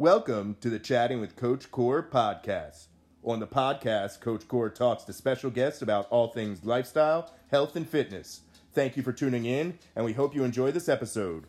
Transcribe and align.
Welcome 0.00 0.56
to 0.62 0.70
the 0.70 0.78
Chatting 0.78 1.20
with 1.20 1.36
Coach 1.36 1.70
Core 1.70 2.02
podcast. 2.02 2.86
On 3.22 3.38
the 3.38 3.46
podcast, 3.46 4.22
Coach 4.22 4.48
Core 4.48 4.70
talks 4.70 5.04
to 5.04 5.12
special 5.12 5.50
guests 5.50 5.82
about 5.82 6.08
all 6.08 6.28
things 6.28 6.64
lifestyle, 6.64 7.30
health, 7.50 7.76
and 7.76 7.86
fitness. 7.86 8.40
Thank 8.72 8.96
you 8.96 9.02
for 9.02 9.12
tuning 9.12 9.44
in, 9.44 9.78
and 9.94 10.06
we 10.06 10.14
hope 10.14 10.34
you 10.34 10.42
enjoy 10.42 10.70
this 10.70 10.88
episode. 10.88 11.44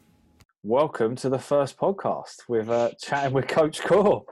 Welcome 0.63 1.15
to 1.15 1.29
the 1.29 1.39
first 1.39 1.77
podcast 1.77 2.49
with 2.49 2.67
uh, 2.67 2.91
Chatting 3.01 3.31
with 3.31 3.47
Coach 3.47 3.79
Core. 3.83 4.25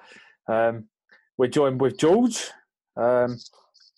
Um, 0.50 0.90
we're 1.38 1.48
joined 1.48 1.80
with 1.80 1.98
George, 1.98 2.50
um, 2.98 3.38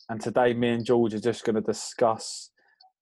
and 0.08 0.22
today 0.22 0.54
me 0.54 0.70
and 0.70 0.86
George 0.86 1.16
are 1.16 1.20
just 1.20 1.44
going 1.46 1.56
to 1.56 1.62
discuss 1.62 2.52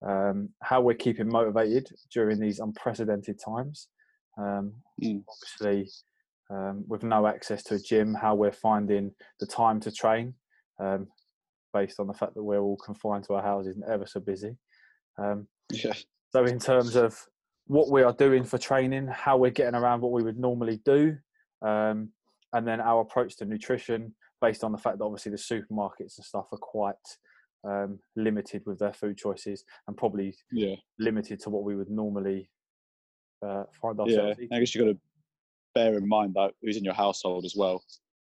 um, 0.02 0.48
how 0.62 0.80
we're 0.80 0.94
keeping 0.94 1.28
motivated 1.28 1.86
during 2.14 2.40
these 2.40 2.60
unprecedented 2.60 3.38
times. 3.44 3.88
Um, 4.38 4.72
Mm. 5.02 5.24
Obviously, 5.28 5.90
um, 6.50 6.84
with 6.88 7.02
no 7.02 7.26
access 7.26 7.62
to 7.64 7.74
a 7.74 7.78
gym, 7.78 8.14
how 8.14 8.34
we're 8.34 8.52
finding 8.52 9.12
the 9.38 9.46
time 9.46 9.80
to 9.80 9.92
train, 9.92 10.34
um, 10.78 11.06
based 11.72 12.00
on 12.00 12.06
the 12.06 12.14
fact 12.14 12.34
that 12.34 12.42
we're 12.42 12.60
all 12.60 12.76
confined 12.76 13.24
to 13.24 13.34
our 13.34 13.42
houses 13.42 13.76
and 13.76 13.84
ever 13.84 14.06
so 14.06 14.20
busy. 14.20 14.56
Um, 15.18 15.46
Yeah. 15.70 15.94
so, 16.32 16.44
in 16.44 16.58
terms 16.58 16.96
of 16.96 17.18
what 17.66 17.90
we 17.90 18.02
are 18.02 18.12
doing 18.12 18.42
for 18.44 18.58
training, 18.58 19.06
how 19.06 19.36
we're 19.36 19.50
getting 19.50 19.76
around 19.76 20.00
what 20.00 20.12
we 20.12 20.22
would 20.22 20.38
normally 20.38 20.80
do, 20.84 21.16
um, 21.62 22.10
and 22.52 22.66
then 22.66 22.80
our 22.80 23.02
approach 23.02 23.36
to 23.36 23.44
nutrition, 23.44 24.14
based 24.40 24.64
on 24.64 24.72
the 24.72 24.78
fact 24.78 24.98
that 24.98 25.04
obviously 25.04 25.30
the 25.30 25.38
supermarkets 25.38 26.16
and 26.18 26.24
stuff 26.24 26.46
are 26.52 26.58
quite 26.58 26.94
um, 27.62 28.00
limited 28.16 28.62
with 28.66 28.78
their 28.78 28.92
food 28.92 29.16
choices 29.16 29.64
and 29.86 29.96
probably 29.96 30.34
Yeah. 30.50 30.76
limited 30.98 31.38
to 31.40 31.50
what 31.50 31.62
we 31.62 31.76
would 31.76 31.90
normally 31.90 32.50
uh, 33.46 33.64
find 33.80 33.98
Yeah. 33.98 34.04
ourselves 34.04 34.38
I 34.52 34.58
guess 34.58 34.74
you've 34.74 34.86
got 34.86 34.92
to 34.92 34.98
bear 35.74 35.96
in 35.96 36.08
mind 36.08 36.34
that 36.34 36.52
who's 36.62 36.76
in 36.76 36.84
your 36.84 36.94
household 36.94 37.44
as 37.44 37.54
well, 37.56 37.82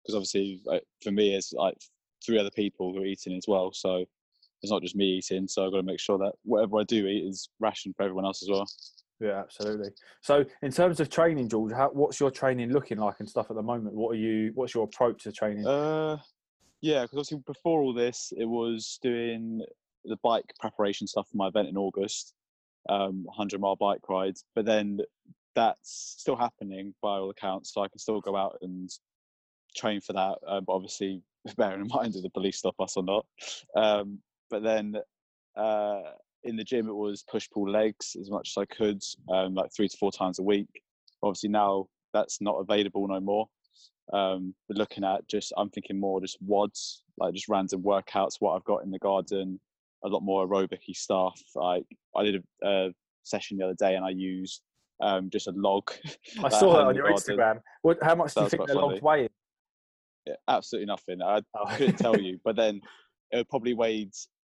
because 0.04 0.16
obviously, 0.16 0.62
like, 0.66 0.84
for 1.04 1.12
me, 1.12 1.36
it's 1.36 1.54
like 1.54 1.78
three 2.26 2.40
other 2.40 2.52
people 2.52 2.94
who 2.94 3.02
are 3.02 3.06
eating 3.06 3.36
as 3.36 3.46
well. 3.48 3.72
So 3.74 4.06
it's 4.62 4.72
not 4.72 4.82
just 4.82 4.96
me 4.96 5.06
eating. 5.06 5.48
So 5.48 5.66
I've 5.66 5.72
got 5.72 5.78
to 5.78 5.84
make 5.84 6.00
sure 6.00 6.18
that 6.20 6.34
whatever 6.44 6.80
I 6.80 6.84
do 6.84 7.08
eat 7.08 7.28
is 7.28 7.50
rationed 7.60 7.96
for 7.96 8.04
everyone 8.04 8.26
else 8.26 8.44
as 8.44 8.50
well. 8.50 8.68
Yeah, 9.20 9.40
absolutely. 9.40 9.90
So, 10.22 10.44
in 10.64 10.72
terms 10.72 11.00
of 11.00 11.10
training, 11.10 11.48
George, 11.48 11.72
how, 11.72 11.90
what's 11.90 12.20
your 12.20 12.32
training 12.32 12.72
looking 12.72 12.98
like 12.98 13.20
and 13.20 13.30
stuff 13.30 13.52
at 13.52 13.56
the 13.56 13.62
moment? 13.62 13.96
What 13.96 14.14
are 14.14 14.20
you? 14.20 14.52
What's 14.56 14.74
your 14.74 14.86
approach 14.86 15.24
to 15.24 15.32
training? 15.32 15.68
Uh, 15.68 16.18
yeah, 16.82 17.04
because 17.04 17.18
obviously 17.18 17.44
before 17.46 17.82
all 17.82 17.94
this, 17.94 18.34
it 18.36 18.46
was 18.46 18.98
doing 19.04 19.64
the 20.06 20.18
bike 20.24 20.52
preparation 20.60 21.06
stuff 21.06 21.28
for 21.30 21.38
my 21.38 21.48
event 21.48 21.68
in 21.68 21.78
August, 21.78 22.34
um, 22.90 23.24
100 23.26 23.62
mile 23.62 23.76
bike 23.76 24.10
rides. 24.10 24.44
But 24.56 24.66
then 24.66 25.00
that's 25.56 26.16
still 26.18 26.36
happening 26.36 26.94
by 27.02 27.18
all 27.18 27.30
accounts, 27.30 27.74
so 27.74 27.82
I 27.82 27.88
can 27.88 28.00
still 28.00 28.22
go 28.22 28.36
out 28.36 28.58
and 28.62 28.90
train 29.76 30.02
for 30.02 30.14
that. 30.14 30.38
But 30.46 30.74
obviously, 30.74 31.22
bearing 31.58 31.82
in 31.82 31.88
mind 31.88 32.16
if 32.16 32.24
the 32.24 32.30
police 32.30 32.58
stop 32.58 32.76
us 32.80 32.98
or 32.98 33.04
not. 33.04 33.26
Um, 33.76 34.20
but 34.50 34.64
then 34.64 34.96
uh, 35.56 36.02
in 36.44 36.56
the 36.56 36.64
gym, 36.64 36.88
it 36.88 36.96
was 36.96 37.24
push 37.24 37.50
pull 37.54 37.70
legs 37.70 38.16
as 38.20 38.30
much 38.30 38.54
as 38.56 38.62
I 38.62 38.66
could, 38.74 39.02
um, 39.30 39.56
like 39.56 39.72
three 39.76 39.88
to 39.88 39.98
four 39.98 40.12
times 40.12 40.40
a 40.40 40.44
week. 40.44 40.82
Obviously 41.24 41.50
now 41.50 41.88
that's 42.14 42.42
not 42.42 42.56
available 42.56 43.08
no 43.08 43.20
more 43.20 43.48
um, 44.14 44.54
we're 44.68 44.76
looking 44.76 45.04
at 45.04 45.28
just 45.28 45.54
I'm 45.58 45.70
thinking 45.70 46.00
more 46.00 46.22
just 46.22 46.44
WODs, 46.46 47.04
like 47.18 47.34
just 47.34 47.48
random 47.50 47.82
workouts, 47.82 48.36
what 48.40 48.56
I've 48.56 48.64
got 48.64 48.84
in 48.84 48.92
the 48.92 49.00
garden, 49.00 49.60
a 50.04 50.10
lot 50.10 50.22
more 50.22 50.48
aerobic 50.48 50.80
stuff. 50.94 51.40
Like 51.56 51.86
I 52.16 52.24
did 52.24 52.44
a, 52.64 52.68
a 52.68 52.90
session 53.24 53.58
the 53.58 53.66
other 53.66 53.76
day 53.76 53.96
and 53.96 54.06
I 54.06 54.10
used 54.10 54.62
um, 55.02 55.30
just 55.30 55.48
a 55.48 55.52
log. 55.52 55.92
I 56.44 56.50
saw 56.50 56.74
that 56.74 56.84
on 56.88 56.96
your 56.96 57.08
garden. 57.10 57.38
Instagram. 57.38 57.60
What? 57.82 57.98
How 58.02 58.16
much 58.16 58.34
do 58.34 58.42
you 58.42 58.50
think 58.50 58.68
the 58.68 58.76
log 58.76 59.00
funny. 59.00 59.02
weigh? 59.02 59.30
Yeah, 60.28 60.36
absolutely 60.48 60.86
nothing. 60.88 61.22
I 61.22 61.42
Oh. 61.56 61.66
couldn't 61.76 61.98
tell 61.98 62.18
you, 62.20 62.40
but 62.44 62.56
then 62.56 62.82
it 63.32 63.38
would 63.38 63.50
probably 63.50 63.74
weighed, 63.74 64.12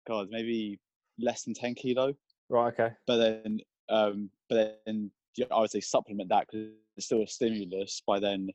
God, 0.08 0.28
maybe 0.30 0.78
less 1.18 1.44
than 1.44 1.54
10 1.54 1.74
kilo. 1.74 2.14
Right. 2.48 2.72
Okay. 2.72 2.94
But 3.06 3.18
then, 3.18 3.58
um, 3.88 4.30
but 4.48 4.80
then 4.86 5.10
I 5.50 5.60
would 5.60 5.70
say 5.70 5.80
supplement 5.80 6.28
that 6.30 6.46
because 6.50 6.68
it's 6.96 7.06
still 7.06 7.22
a 7.22 7.26
stimulus 7.26 8.02
by 8.06 8.18
then 8.18 8.48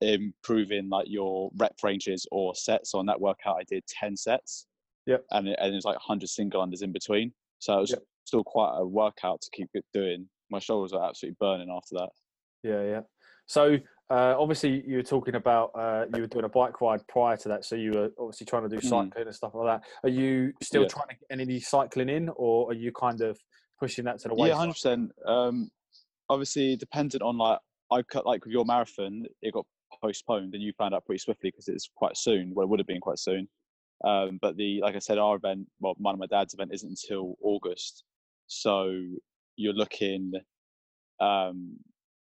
improving 0.00 0.88
like 0.88 1.06
your 1.08 1.50
rep 1.56 1.74
ranges 1.82 2.26
or 2.30 2.54
sets. 2.54 2.90
So 2.92 2.98
on 2.98 3.06
that 3.06 3.20
workout, 3.20 3.56
I 3.58 3.64
did 3.64 3.84
10 3.86 4.16
sets. 4.16 4.66
Yep. 5.06 5.24
And 5.30 5.48
it, 5.48 5.58
and 5.60 5.74
it's 5.74 5.84
like 5.84 5.96
100 5.96 6.28
single 6.28 6.64
unders 6.64 6.82
in 6.82 6.92
between. 6.92 7.32
So 7.58 7.76
it 7.76 7.80
was 7.80 7.90
Yep. 7.90 8.02
still 8.24 8.44
quite 8.44 8.74
a 8.76 8.86
workout 8.86 9.40
to 9.42 9.50
keep 9.52 9.68
it 9.74 9.84
doing. 9.92 10.28
My 10.50 10.58
shoulders 10.58 10.92
are 10.92 11.08
absolutely 11.08 11.36
burning 11.40 11.70
after 11.70 11.94
that. 11.96 12.10
Yeah. 12.62 12.82
Yeah. 12.84 13.00
So 13.46 13.76
uh, 14.10 14.34
obviously 14.38 14.82
you 14.86 14.96
were 14.96 15.02
talking 15.02 15.36
about 15.36 15.70
uh, 15.74 16.04
you 16.14 16.20
were 16.22 16.26
doing 16.26 16.44
a 16.44 16.48
bike 16.48 16.80
ride 16.80 17.00
prior 17.08 17.36
to 17.38 17.48
that, 17.48 17.64
so 17.64 17.76
you 17.76 17.92
were 17.92 18.10
obviously 18.18 18.46
trying 18.46 18.64
to 18.64 18.68
do 18.68 18.76
Mm. 18.76 18.88
cycling 18.88 19.26
and 19.26 19.34
stuff 19.34 19.52
like 19.54 19.80
that. 19.80 19.88
Are 20.04 20.10
you 20.12 20.52
still 20.62 20.82
Yeah. 20.82 20.88
trying 20.88 21.08
to 21.08 21.14
get 21.14 21.26
any 21.30 21.60
cycling 21.60 22.08
in, 22.08 22.28
or 22.30 22.70
are 22.70 22.74
you 22.74 22.92
kind 22.92 23.20
of 23.22 23.38
pushing 23.78 24.04
that 24.04 24.18
to 24.20 24.28
the 24.28 24.34
Yeah, 24.34 24.42
wayside? 24.60 24.68
100%. 24.68 25.10
Um, 25.26 25.70
obviously, 26.28 26.76
dependent 26.76 27.22
on 27.22 27.38
like, 27.38 27.58
I 27.90 28.02
cut 28.02 28.26
like 28.26 28.44
with 28.44 28.52
your 28.52 28.64
marathon, 28.64 29.26
it 29.42 29.52
got 29.54 29.66
postponed 30.02 30.54
and 30.54 30.62
you 30.62 30.72
found 30.78 30.94
out 30.94 31.04
pretty 31.04 31.18
swiftly 31.18 31.50
because 31.50 31.68
it's 31.68 31.88
quite 31.96 32.16
soon. 32.16 32.52
Well, 32.54 32.64
it 32.64 32.68
would 32.68 32.78
have 32.80 32.86
been 32.86 33.00
quite 33.00 33.18
soon. 33.18 33.48
Um, 34.04 34.38
but 34.40 34.56
the, 34.56 34.80
like 34.80 34.94
I 34.94 35.00
said, 35.00 35.18
our 35.18 35.36
event, 35.36 35.68
well, 35.80 35.94
mine 35.98 36.12
and 36.14 36.20
my 36.20 36.26
dad's 36.26 36.54
event 36.54 36.70
isn't 36.72 36.88
until 36.88 37.36
August. 37.42 38.04
So 38.46 38.96
you're 39.60 39.74
looking, 39.74 40.32
um, 41.20 41.76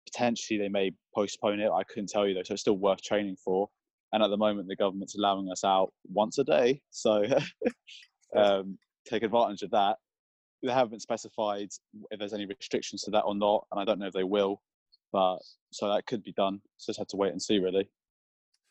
potentially 0.05 0.59
they 0.59 0.69
may 0.69 0.91
postpone 1.15 1.59
it. 1.59 1.69
I 1.71 1.83
couldn't 1.83 2.09
tell 2.09 2.27
you 2.27 2.35
though. 2.35 2.43
So 2.43 2.53
it's 2.53 2.61
still 2.61 2.77
worth 2.77 3.01
training 3.01 3.37
for. 3.43 3.67
And 4.11 4.21
at 4.21 4.29
the 4.29 4.37
moment, 4.37 4.67
the 4.67 4.75
government's 4.75 5.15
allowing 5.15 5.49
us 5.51 5.63
out 5.63 5.91
once 6.05 6.37
a 6.37 6.43
day. 6.43 6.81
So 6.91 7.25
um, 8.37 8.77
take 9.09 9.23
advantage 9.23 9.63
of 9.63 9.71
that. 9.71 9.97
They 10.61 10.71
haven't 10.71 11.01
specified 11.01 11.69
if 12.11 12.19
there's 12.19 12.33
any 12.33 12.45
restrictions 12.45 13.01
to 13.03 13.11
that 13.11 13.21
or 13.21 13.35
not, 13.35 13.65
and 13.71 13.81
I 13.81 13.85
don't 13.85 13.99
know 13.99 14.07
if 14.07 14.13
they 14.13 14.23
will. 14.23 14.61
But 15.11 15.39
so 15.71 15.91
that 15.91 16.05
could 16.05 16.23
be 16.23 16.33
done. 16.33 16.61
So 16.77 16.91
just 16.91 16.99
have 16.99 17.07
to 17.07 17.17
wait 17.17 17.31
and 17.31 17.41
see, 17.41 17.57
really. 17.57 17.89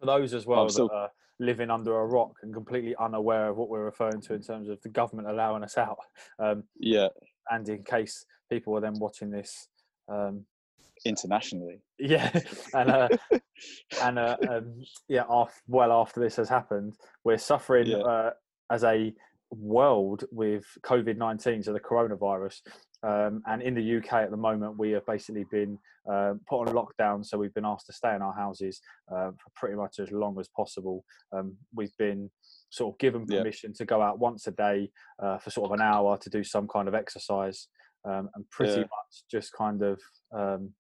For 0.01 0.07
those 0.07 0.33
as 0.33 0.47
well 0.47 0.69
still- 0.69 0.89
that 0.89 0.95
are 0.95 1.11
living 1.41 1.71
under 1.71 1.99
a 1.99 2.07
rock 2.07 2.35
and 2.43 2.55
completely 2.55 2.95
unaware 3.01 3.49
of 3.49 3.57
what 3.57 3.69
we're 3.69 3.85
referring 3.85 4.21
to 4.21 4.35
in 4.35 4.43
terms 4.43 4.69
of 4.69 4.81
the 4.83 4.89
government 4.89 5.29
allowing 5.29 5.65
us 5.65 5.77
out, 5.77 5.99
um, 6.39 6.63
Yeah, 6.79 7.09
and 7.51 7.69
in 7.69 7.83
case 7.83 8.25
people 8.51 8.77
are 8.77 8.81
then 8.81 8.99
watching 8.99 9.31
this 9.31 9.69
um, 10.09 10.45
internationally. 11.05 11.81
Yeah, 11.99 12.31
and 12.75 12.91
uh, 12.91 13.09
and 14.03 14.19
uh, 14.19 14.37
um, 14.49 14.83
yeah, 15.09 15.25
well 15.67 15.93
after 15.93 16.21
this 16.21 16.37
has 16.37 16.49
happened, 16.49 16.95
we're 17.25 17.39
suffering 17.39 17.87
Yeah. 17.89 17.99
uh, 17.99 18.31
as 18.71 18.85
a 18.85 19.13
world 19.51 20.25
with 20.31 20.65
COVID 20.83 21.17
nineteen, 21.17 21.63
so 21.63 21.73
the 21.73 21.81
coronavirus. 21.81 22.61
Um, 23.05 23.43
and 23.47 23.61
in 23.63 23.75
the 23.75 23.97
UK 23.97 24.13
at 24.13 24.31
the 24.31 24.37
moment, 24.37 24.79
we 24.79 24.93
have 24.93 25.05
basically 25.07 25.45
been 25.51 25.77
uh, 26.11 26.35
put 26.49 26.61
on 26.61 26.69
lockdown, 26.69 27.27
so 27.27 27.37
we've 27.37 27.53
been 27.53 27.65
asked 27.65 27.87
to 27.87 27.93
stay 27.93 28.15
in 28.15 28.23
our 28.23 28.33
houses 28.33 28.81
uh, 29.11 29.31
for 29.31 29.51
pretty 29.57 29.75
much 29.75 29.99
as 29.99 30.13
long 30.13 30.39
as 30.39 30.49
possible. 30.57 31.05
Um, 31.33 31.57
we've 31.75 31.97
been 31.99 32.31
sort 32.73 32.95
of 32.95 32.99
given 32.99 33.27
Yeah. 33.29 33.39
permission 33.41 33.73
to 33.75 33.85
go 33.85 34.01
out 34.01 34.19
once 34.19 34.47
a 34.47 34.51
day 34.51 34.91
uh, 35.23 35.37
for 35.39 35.51
sort 35.51 35.67
of 35.71 35.75
an 35.79 35.83
hour 35.83 36.17
to 36.17 36.31
do 36.31 36.43
some 36.43 36.67
kind 36.67 36.89
of 36.89 36.95
exercise, 36.95 37.69
um, 38.05 38.31
and 38.35 38.49
pretty 38.51 38.73
Yeah. 38.73 38.79
much 38.97 39.25
just 39.31 39.53
kind 39.53 39.83
of 39.83 40.01
um, 40.35 40.75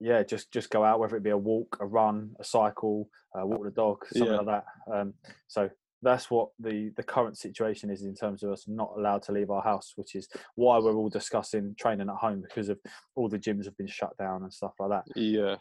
yeah, 0.00 0.22
just 0.22 0.52
just 0.52 0.70
go 0.70 0.84
out, 0.84 1.00
whether 1.00 1.16
it 1.16 1.22
be 1.24 1.30
a 1.30 1.36
walk, 1.36 1.78
a 1.80 1.86
run, 1.86 2.36
a 2.38 2.44
cycle, 2.44 3.08
uh, 3.36 3.44
walk 3.44 3.64
the 3.64 3.70
dog, 3.70 4.06
something 4.06 4.32
Yeah. 4.32 4.40
like 4.40 4.46
that. 4.46 4.94
Um, 4.94 5.14
so 5.48 5.70
that's 6.02 6.30
what 6.30 6.50
the 6.60 6.90
the 6.90 7.02
current 7.02 7.36
situation 7.38 7.90
is 7.90 8.02
in 8.04 8.14
terms 8.14 8.42
of 8.44 8.52
us 8.52 8.68
not 8.68 8.92
allowed 8.96 9.22
to 9.22 9.32
leave 9.32 9.50
our 9.50 9.62
house, 9.62 9.94
which 9.96 10.14
is 10.14 10.28
why 10.54 10.78
we're 10.78 10.94
all 10.94 11.08
discussing 11.08 11.74
training 11.76 12.08
at 12.10 12.16
home 12.16 12.42
because 12.42 12.68
of 12.68 12.78
all 13.16 13.28
the 13.28 13.38
gyms 13.38 13.64
have 13.64 13.76
been 13.78 13.88
shut 13.88 14.16
down 14.18 14.42
and 14.42 14.52
stuff 14.52 14.74
like 14.78 14.90
that. 14.90 15.04
Yeah, 15.16 15.56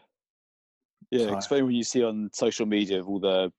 yeah. 1.10 1.28
So- 1.30 1.36
Explain 1.36 1.64
what 1.66 1.74
you 1.74 1.84
see 1.84 2.04
on 2.04 2.30
social 2.34 2.66
media 2.68 3.00
of 3.00 3.08
all 3.08 3.20
the 3.20 3.52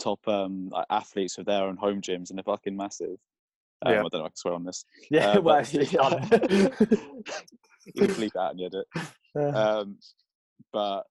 top 0.00 0.26
um, 0.26 0.70
athletes 0.90 1.36
with 1.38 1.46
their 1.46 1.62
own 1.64 1.76
home 1.76 2.00
gyms, 2.00 2.30
and 2.30 2.38
they're 2.38 2.42
fucking 2.44 2.76
massive. 2.76 3.16
Um, 3.86 3.92
Yeah. 3.92 4.00
I 4.00 4.08
don't 4.10 4.14
know 4.14 4.24
I 4.24 4.28
can 4.28 4.36
swear 4.36 4.54
on 4.54 4.64
this. 4.64 4.84
Yeah, 5.10 5.32
Uh, 5.32 5.40
well, 5.40 5.62
but- 5.64 6.50
you 7.86 7.92
can 7.94 8.14
bleep 8.16 8.32
that 8.32 8.52
and 8.52 8.60
edit. 8.62 8.86
um, 9.56 9.96
but 10.72 11.02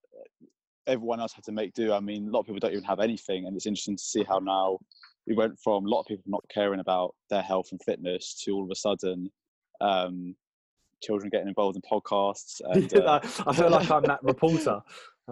everyone 0.86 1.20
else 1.20 1.32
had 1.32 1.44
to 1.44 1.52
make 1.52 1.72
do. 1.74 1.92
I 1.92 2.00
mean, 2.00 2.28
a 2.28 2.30
lot 2.30 2.40
of 2.40 2.46
people 2.46 2.60
don't 2.60 2.72
even 2.72 2.84
have 2.84 3.00
anything, 3.00 3.46
and 3.46 3.56
it's 3.56 3.66
interesting 3.66 3.96
to 3.96 4.02
see 4.02 4.24
how 4.24 4.38
now 4.38 4.78
we 5.26 5.34
went 5.34 5.58
from 5.62 5.84
a 5.86 5.88
lot 5.88 6.00
of 6.00 6.06
people 6.06 6.24
not 6.26 6.44
caring 6.52 6.80
about 6.80 7.14
their 7.28 7.42
health 7.42 7.68
and 7.72 7.80
fitness 7.82 8.34
to 8.44 8.52
all 8.52 8.64
of 8.64 8.70
a 8.70 8.74
sudden 8.74 9.30
um, 9.80 10.34
children 11.02 11.30
getting 11.30 11.48
involved 11.48 11.76
in 11.76 11.82
podcasts. 11.82 12.60
And, 12.64 12.92
uh, 12.94 13.20
I 13.46 13.52
feel 13.54 13.70
like 13.70 13.90
I'm 13.90 14.02
that 14.04 14.22
reporter. 14.22 14.80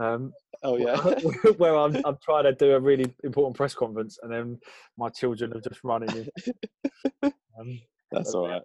Um, 0.01 0.33
oh 0.63 0.77
yeah, 0.77 0.97
where 1.57 1.77
I'm, 1.77 1.97
I'm 2.05 2.17
trying 2.23 2.45
to 2.45 2.53
do 2.55 2.73
a 2.73 2.81
really 2.81 3.13
important 3.25 3.57
press 3.57 3.75
conference, 3.75 4.19
and 4.23 4.33
then 4.33 4.59
my 4.97 5.09
children 5.09 5.53
are 5.55 5.61
just 5.61 5.83
running 5.85 6.11
in. 6.17 7.33
Um, 7.61 7.81
that's 8.13 8.35
all 8.35 8.49
right. 8.49 8.63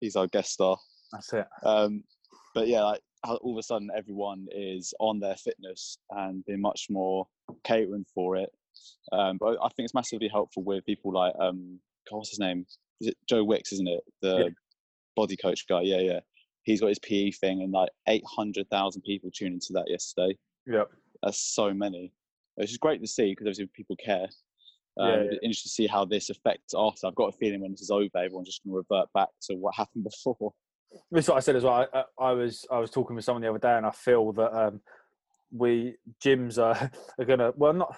He's 0.00 0.16
our 0.16 0.26
guest 0.26 0.50
star. 0.52 0.76
that's 1.12 1.32
it. 1.32 1.46
Um, 1.64 2.02
but 2.52 2.66
yeah, 2.66 2.82
like 2.82 3.00
all 3.24 3.52
of 3.52 3.58
a 3.58 3.62
sudden 3.62 3.90
everyone 3.96 4.48
is 4.50 4.92
on 4.98 5.20
their 5.20 5.36
fitness 5.36 5.98
and 6.10 6.44
being 6.44 6.60
much 6.60 6.86
more 6.90 7.28
catering 7.62 8.04
for 8.12 8.34
it. 8.36 8.50
Um, 9.12 9.36
but 9.38 9.56
I 9.62 9.68
think 9.68 9.84
it's 9.86 9.94
massively 9.94 10.26
helpful 10.26 10.64
with 10.64 10.84
people 10.84 11.12
like 11.12 11.32
um, 11.40 11.78
what's 12.10 12.30
his 12.30 12.40
name? 12.40 12.66
Is 13.00 13.08
it 13.08 13.16
Joe 13.28 13.44
Wicks? 13.44 13.72
Isn't 13.72 13.86
it 13.88 14.00
the 14.20 14.36
Yeah. 14.36 14.48
body 15.14 15.36
coach 15.36 15.64
guy? 15.68 15.82
Yeah, 15.82 16.00
yeah. 16.00 16.20
He's 16.64 16.80
got 16.80 16.88
his 16.88 16.98
PE 16.98 17.30
thing, 17.30 17.62
and 17.62 17.70
like 17.72 17.90
eight 18.08 18.24
hundred 18.26 18.68
thousand 18.68 19.02
people 19.02 19.30
tuned 19.32 19.54
into 19.54 19.72
that 19.74 19.88
yesterday. 19.88 20.36
Yep. 20.68 20.90
That's 21.22 21.40
so 21.40 21.72
many. 21.72 22.12
Which 22.56 22.70
is 22.70 22.78
great 22.78 23.00
to 23.00 23.06
see 23.06 23.30
because 23.32 23.44
obviously 23.46 23.70
people 23.74 23.96
care. 23.96 24.28
Yeah, 24.96 25.04
Um, 25.12 25.22
yeah. 25.24 25.30
be 25.30 25.38
Interesting 25.42 25.68
to 25.68 25.74
see 25.74 25.86
how 25.86 26.04
this 26.04 26.28
affects 26.30 26.74
after. 26.76 27.06
I've 27.06 27.14
got 27.14 27.34
a 27.34 27.38
feeling 27.38 27.60
when 27.60 27.70
this 27.72 27.82
is 27.82 27.90
over, 27.90 28.10
everyone's 28.16 28.48
just 28.48 28.64
going 28.64 28.72
to 28.74 28.84
revert 28.88 29.08
back 29.14 29.28
to 29.42 29.54
what 29.54 29.74
happened 29.74 30.04
before. 30.24 30.52
That's 31.10 31.28
what 31.28 31.36
I 31.36 31.40
said 31.40 31.56
as 31.56 31.64
well. 31.64 31.86
I, 31.92 32.04
I, 32.18 32.32
was 32.32 32.64
I 32.70 32.78
was 32.78 32.90
talking 32.90 33.14
with 33.14 33.24
someone 33.24 33.42
the 33.42 33.50
other 33.50 33.58
day, 33.58 33.76
and 33.76 33.86
I 33.86 33.90
feel 33.90 34.32
that 34.32 34.52
um, 34.54 34.80
we 35.52 35.96
gyms 36.24 36.58
are, 36.58 36.90
are 37.18 37.24
gonna 37.24 37.52
well 37.56 37.72
not. 37.74 37.96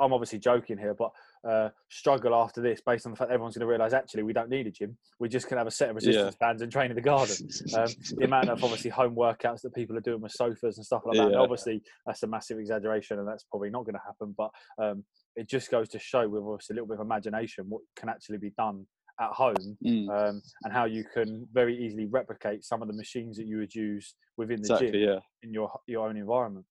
I'm 0.00 0.12
obviously 0.12 0.38
joking 0.38 0.76
here, 0.78 0.94
but 0.94 1.10
uh, 1.48 1.68
struggle 1.90 2.34
after 2.34 2.60
this 2.60 2.80
based 2.84 3.04
on 3.06 3.12
the 3.12 3.16
fact 3.16 3.28
that 3.28 3.34
everyone's 3.34 3.56
going 3.56 3.66
to 3.66 3.70
realise 3.70 3.92
actually 3.92 4.22
we 4.22 4.32
don't 4.32 4.48
need 4.48 4.66
a 4.66 4.70
gym. 4.70 4.96
We 5.18 5.28
just 5.28 5.48
can 5.48 5.58
have 5.58 5.66
a 5.66 5.70
set 5.70 5.88
of 5.90 5.96
resistance 5.96 6.36
bands 6.36 6.62
and 6.62 6.70
train 6.70 6.90
in 6.90 6.96
the 6.96 7.02
garden. 7.02 7.36
Um, 7.74 7.88
the 8.18 8.24
amount 8.26 8.50
of 8.50 8.62
obviously 8.62 8.90
home 8.90 9.14
workouts 9.16 9.62
that 9.62 9.74
people 9.74 9.96
are 9.96 10.00
doing 10.00 10.20
with 10.20 10.32
sofas 10.32 10.76
and 10.76 10.84
stuff 10.84 11.02
like 11.06 11.16
that. 11.16 11.30
Yeah. 11.32 11.38
obviously 11.38 11.82
that's 12.06 12.22
a 12.22 12.26
massive 12.26 12.58
exaggeration, 12.58 13.18
and 13.18 13.26
that's 13.26 13.44
probably 13.44 13.70
not 13.70 13.84
going 13.84 13.94
to 13.94 14.00
happen. 14.04 14.34
But 14.36 14.50
um, 14.82 15.04
it 15.36 15.48
just 15.48 15.70
goes 15.70 15.88
to 15.90 15.98
show, 15.98 16.28
with 16.28 16.42
obviously 16.42 16.74
a 16.74 16.76
little 16.76 16.88
bit 16.88 17.00
of 17.00 17.06
imagination, 17.06 17.64
what 17.68 17.80
can 17.96 18.08
actually 18.10 18.38
be 18.38 18.50
done 18.58 18.86
at 19.20 19.30
home 19.30 19.76
Mm, 19.84 20.08
um, 20.08 20.42
and 20.64 20.72
how 20.72 20.84
you 20.84 21.04
can 21.04 21.46
very 21.52 21.76
easily 21.82 22.06
replicate 22.06 22.64
some 22.64 22.82
of 22.82 22.88
the 22.88 22.94
machines 22.94 23.36
that 23.36 23.46
you 23.46 23.58
would 23.58 23.74
use 23.74 24.14
within 24.36 24.56
the 24.62 24.72
exactly. 24.74 24.90
gym 24.92 25.00
Yeah. 25.00 25.18
in 25.42 25.52
your 25.52 25.70
your 25.86 26.08
own 26.08 26.16
environment. 26.16 26.66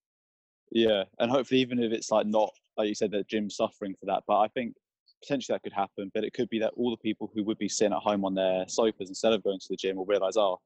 Yeah, 0.70 1.04
and 1.18 1.30
hopefully, 1.30 1.60
even 1.60 1.78
if 1.82 1.92
it's 1.92 2.10
like 2.10 2.26
not 2.26 2.52
like 2.76 2.88
you 2.88 2.94
said, 2.94 3.10
the 3.10 3.24
gym's 3.24 3.56
suffering 3.56 3.94
for 3.98 4.06
that, 4.06 4.22
but 4.26 4.38
I 4.40 4.48
think 4.48 4.74
potentially 5.22 5.54
that 5.54 5.62
could 5.62 5.72
happen. 5.72 6.10
But 6.14 6.24
it 6.24 6.32
could 6.32 6.48
be 6.48 6.58
that 6.60 6.72
all 6.76 6.90
the 6.90 6.96
people 6.96 7.30
who 7.34 7.44
would 7.44 7.58
be 7.58 7.68
sitting 7.68 7.92
at 7.92 8.02
home 8.02 8.24
on 8.24 8.34
their 8.34 8.64
sofas 8.68 9.08
instead 9.08 9.32
of 9.32 9.42
going 9.42 9.60
to 9.60 9.66
the 9.68 9.76
gym 9.76 9.96
will 9.96 10.06
realize, 10.06 10.36
oh, 10.36 10.58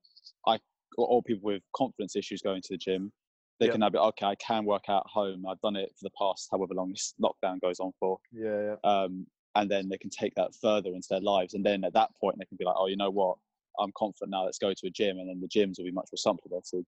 I 0.46 0.58
or 0.96 1.06
all 1.06 1.22
people 1.22 1.44
with 1.44 1.62
confidence 1.74 2.16
issues 2.16 2.40
going 2.40 2.62
to 2.62 2.68
the 2.70 2.78
gym, 2.78 3.12
they 3.58 3.66
Yeah. 3.66 3.72
can 3.72 3.80
now 3.80 3.90
be 3.90 3.98
okay. 3.98 4.26
I 4.26 4.34
can 4.36 4.64
work 4.64 4.84
out 4.88 5.04
at 5.06 5.10
home. 5.10 5.44
I've 5.46 5.60
done 5.60 5.76
it 5.76 5.90
for 5.90 6.04
the 6.04 6.10
past 6.18 6.48
however 6.50 6.74
long 6.74 6.90
this 6.90 7.12
lockdown 7.20 7.60
goes 7.60 7.80
on 7.80 7.92
for, 7.98 8.18
Yeah, 8.32 8.76
yeah, 8.84 8.90
um, 8.90 9.26
and 9.56 9.70
then 9.70 9.88
they 9.88 9.98
can 9.98 10.10
take 10.10 10.34
that 10.36 10.54
further 10.54 10.94
into 10.94 11.08
their 11.10 11.20
lives. 11.20 11.54
And 11.54 11.64
then 11.66 11.84
at 11.84 11.92
that 11.94 12.14
point, 12.16 12.38
they 12.38 12.44
can 12.44 12.56
be 12.56 12.64
like, 12.64 12.76
oh, 12.78 12.86
you 12.86 12.96
know 12.96 13.10
what? 13.10 13.36
I'm 13.78 13.92
confident 13.96 14.30
now. 14.30 14.44
Let's 14.44 14.58
go 14.58 14.72
to 14.72 14.86
a 14.86 14.90
gym, 14.90 15.18
and 15.18 15.28
then 15.28 15.40
the 15.40 15.48
gyms 15.48 15.76
will 15.76 15.84
be 15.84 15.90
much 15.90 16.08
more 16.12 16.16
supplemented. 16.16 16.86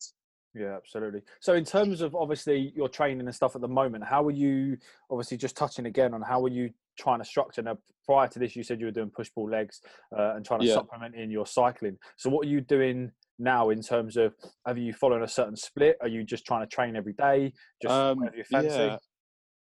Yeah, 0.54 0.76
absolutely. 0.76 1.22
So, 1.40 1.54
in 1.54 1.64
terms 1.64 2.00
of 2.00 2.14
obviously 2.14 2.72
your 2.74 2.88
training 2.88 3.26
and 3.26 3.34
stuff 3.34 3.54
at 3.54 3.60
the 3.60 3.68
moment, 3.68 4.04
how 4.04 4.24
are 4.24 4.30
you? 4.30 4.76
Obviously, 5.10 5.36
just 5.36 5.56
touching 5.56 5.86
again 5.86 6.14
on 6.14 6.22
how 6.22 6.42
are 6.44 6.48
you 6.48 6.70
trying 6.98 7.18
to 7.18 7.24
structure? 7.24 7.62
Now, 7.62 7.78
prior 8.06 8.28
to 8.28 8.38
this, 8.38 8.56
you 8.56 8.62
said 8.62 8.80
you 8.80 8.86
were 8.86 8.92
doing 8.92 9.10
push 9.10 9.30
pull 9.34 9.48
legs 9.48 9.80
uh, 10.16 10.34
and 10.34 10.44
trying 10.44 10.60
to 10.60 10.66
Yeah. 10.66 10.74
supplement 10.74 11.14
in 11.14 11.30
your 11.30 11.46
cycling. 11.46 11.98
So, 12.16 12.30
what 12.30 12.46
are 12.46 12.50
you 12.50 12.60
doing 12.60 13.12
now 13.38 13.70
in 13.70 13.82
terms 13.82 14.16
of? 14.16 14.34
Have 14.66 14.78
you 14.78 14.92
following 14.92 15.22
a 15.22 15.28
certain 15.28 15.56
split? 15.56 15.96
Are 16.00 16.08
you 16.08 16.24
just 16.24 16.44
trying 16.46 16.62
to 16.62 16.66
train 16.66 16.96
every 16.96 17.12
day? 17.14 17.52
Just 17.82 17.94
Um, 17.94 18.18
whatever 18.18 18.36
you 18.36 18.44
fancy? 18.44 18.68
yeah, 18.68 18.98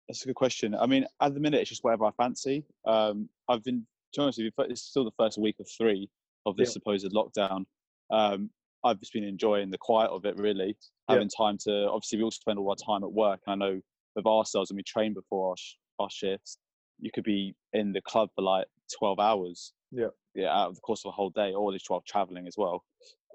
that's 0.08 0.24
a 0.24 0.28
good 0.28 0.36
question. 0.36 0.76
I 0.76 0.86
mean, 0.86 1.06
at 1.22 1.34
the 1.34 1.40
minute, 1.40 1.62
it's 1.62 1.70
just 1.70 1.84
whatever 1.84 2.06
I 2.06 2.12
fancy. 2.12 2.64
Um, 2.86 3.30
I've 3.48 3.64
been, 3.64 3.86
to 4.14 4.20
be 4.20 4.24
honest 4.24 4.40
with 4.40 4.46
you, 4.58 4.64
it's 4.66 4.82
still 4.82 5.06
the 5.06 5.12
first 5.18 5.38
week 5.38 5.58
of 5.60 5.68
three 5.78 6.10
of 6.46 6.56
this 6.56 6.70
Yeah. 6.70 6.74
supposed 6.74 7.12
lockdown. 7.12 7.66
Um, 8.12 8.50
I've 8.84 9.00
just 9.00 9.14
been 9.14 9.24
enjoying 9.24 9.70
the 9.72 9.78
quiet 9.78 10.10
of 10.12 10.26
it, 10.26 10.38
really, 10.38 10.76
Yeah. 11.10 11.16
having 11.16 11.30
time 11.30 11.58
to. 11.66 11.90
Obviously, 11.90 12.18
we 12.18 12.24
all 12.24 12.32
spend 12.32 12.60
all 12.60 12.70
our 12.70 12.76
time 12.76 13.04
at 13.04 13.12
work. 13.12 13.42
And 13.48 13.62
I 13.64 13.68
know 13.68 13.82
with 14.16 14.26
ourselves, 14.26 14.72
when 14.72 14.78
we 14.78 14.84
train 14.84 15.14
before 15.14 15.50
our, 15.52 15.58
sh- 15.58 15.76
our 16.00 16.10
shifts, 16.10 16.58
you 17.00 17.12
could 17.12 17.24
be 17.24 17.56
in 17.74 17.92
the 17.94 18.02
club 18.02 18.30
for 18.36 18.42
like 18.42 18.68
12 18.98 19.20
hours. 19.20 19.74
Yeah. 19.92 20.08
Yeah, 20.36 20.50
out 20.56 20.70
of 20.70 20.76
the 20.76 20.82
course 20.82 21.04
of 21.06 21.10
a 21.10 21.12
whole 21.12 21.32
day, 21.32 21.54
or 21.54 21.70
at 21.70 21.74
least 21.74 21.86
12 21.88 22.06
traveling 22.06 22.48
as 22.48 22.56
well. 22.58 22.84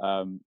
Um, 0.01 0.41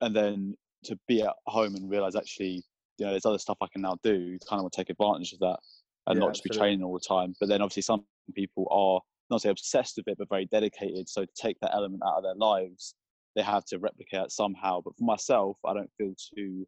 and 0.00 0.14
then 0.14 0.56
to 0.84 0.98
be 1.08 1.22
at 1.22 1.34
home 1.46 1.74
and 1.74 1.88
realize 1.90 2.16
actually 2.16 2.62
you 2.98 3.04
know, 3.04 3.10
there's 3.10 3.26
other 3.26 3.38
stuff 3.38 3.58
I 3.60 3.66
can 3.70 3.82
now 3.82 3.98
do. 4.02 4.14
You 4.14 4.38
kind 4.38 4.58
of 4.58 4.62
want 4.62 4.72
to 4.72 4.76
take 4.78 4.88
advantage 4.90 5.34
of 5.34 5.38
that 5.40 5.58
and 6.06 6.16
Yeah, 6.18 6.24
not 6.24 6.32
just 6.34 6.44
be 6.44 6.50
training 6.50 6.82
all 6.82 6.94
the 6.94 7.00
time. 7.06 7.34
But 7.38 7.48
then 7.50 7.60
obviously 7.60 7.82
some 7.82 8.04
people 8.34 8.66
are 8.70 9.00
not 9.28 9.42
say 9.42 9.50
obsessed 9.50 9.98
with 9.98 10.08
it, 10.08 10.16
but 10.18 10.28
very 10.30 10.46
dedicated. 10.46 11.06
So 11.08 11.24
to 11.26 11.30
take 11.34 11.58
that 11.60 11.74
element 11.74 12.02
out 12.06 12.16
of 12.16 12.22
their 12.22 12.34
lives, 12.34 12.94
they 13.36 13.42
have 13.42 13.64
to 13.66 13.78
replicate 13.78 14.24
it 14.26 14.32
somehow. 14.32 14.80
But 14.80 14.96
for 14.96 15.04
myself, 15.04 15.58
I 15.64 15.74
don't 15.74 15.92
feel 15.98 16.14
too 16.34 16.66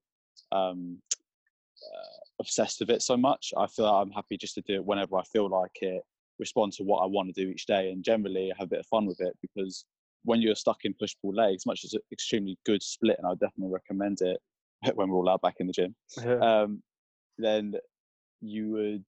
um, 0.53 1.03
uh, 1.82 2.19
obsessed 2.41 2.81
with 2.81 2.91
it 2.91 3.03
so 3.03 3.17
much. 3.17 3.53
I 3.56 3.67
feel 3.67 3.87
like 3.87 4.03
I'm 4.06 4.12
happy 4.12 4.37
just 4.37 4.55
to 4.55 4.62
do 4.62 4.75
it 4.75 4.85
whenever 4.85 5.17
I 5.19 5.25
feel 5.25 5.49
like 5.49 5.73
it, 5.81 6.03
respond 6.38 6.73
to 6.75 6.85
what 6.85 7.00
I 7.00 7.06
want 7.06 7.35
to 7.35 7.44
do 7.44 7.50
each 7.50 7.67
day, 7.67 7.91
and 7.91 8.05
generally 8.05 8.53
have 8.56 8.67
a 8.67 8.70
bit 8.70 8.81
of 8.81 8.87
fun 8.87 9.06
with 9.06 9.20
it 9.20 9.37
because 9.43 9.85
when 10.25 10.43
you're 10.43 10.55
stuck 10.55 10.85
in 10.85 10.94
push 10.94 11.15
pull 11.23 11.35
legs, 11.35 11.67
much 11.67 11.85
as 11.85 11.94
an 11.94 12.00
extremely 12.12 12.59
good 12.67 12.82
split, 12.82 13.17
and 13.19 13.26
I 13.26 13.31
would 13.31 13.41
definitely 13.41 13.73
recommend 13.73 14.19
it 14.20 14.41
when 14.94 15.09
we're 15.09 15.17
all 15.17 15.29
out 15.31 15.43
back 15.43 15.56
in 15.61 15.67
the 15.67 15.73
gym 15.73 15.94
Yeah. 16.17 16.41
um, 16.41 16.82
then 17.38 17.75
you 18.41 18.70
would 18.70 19.05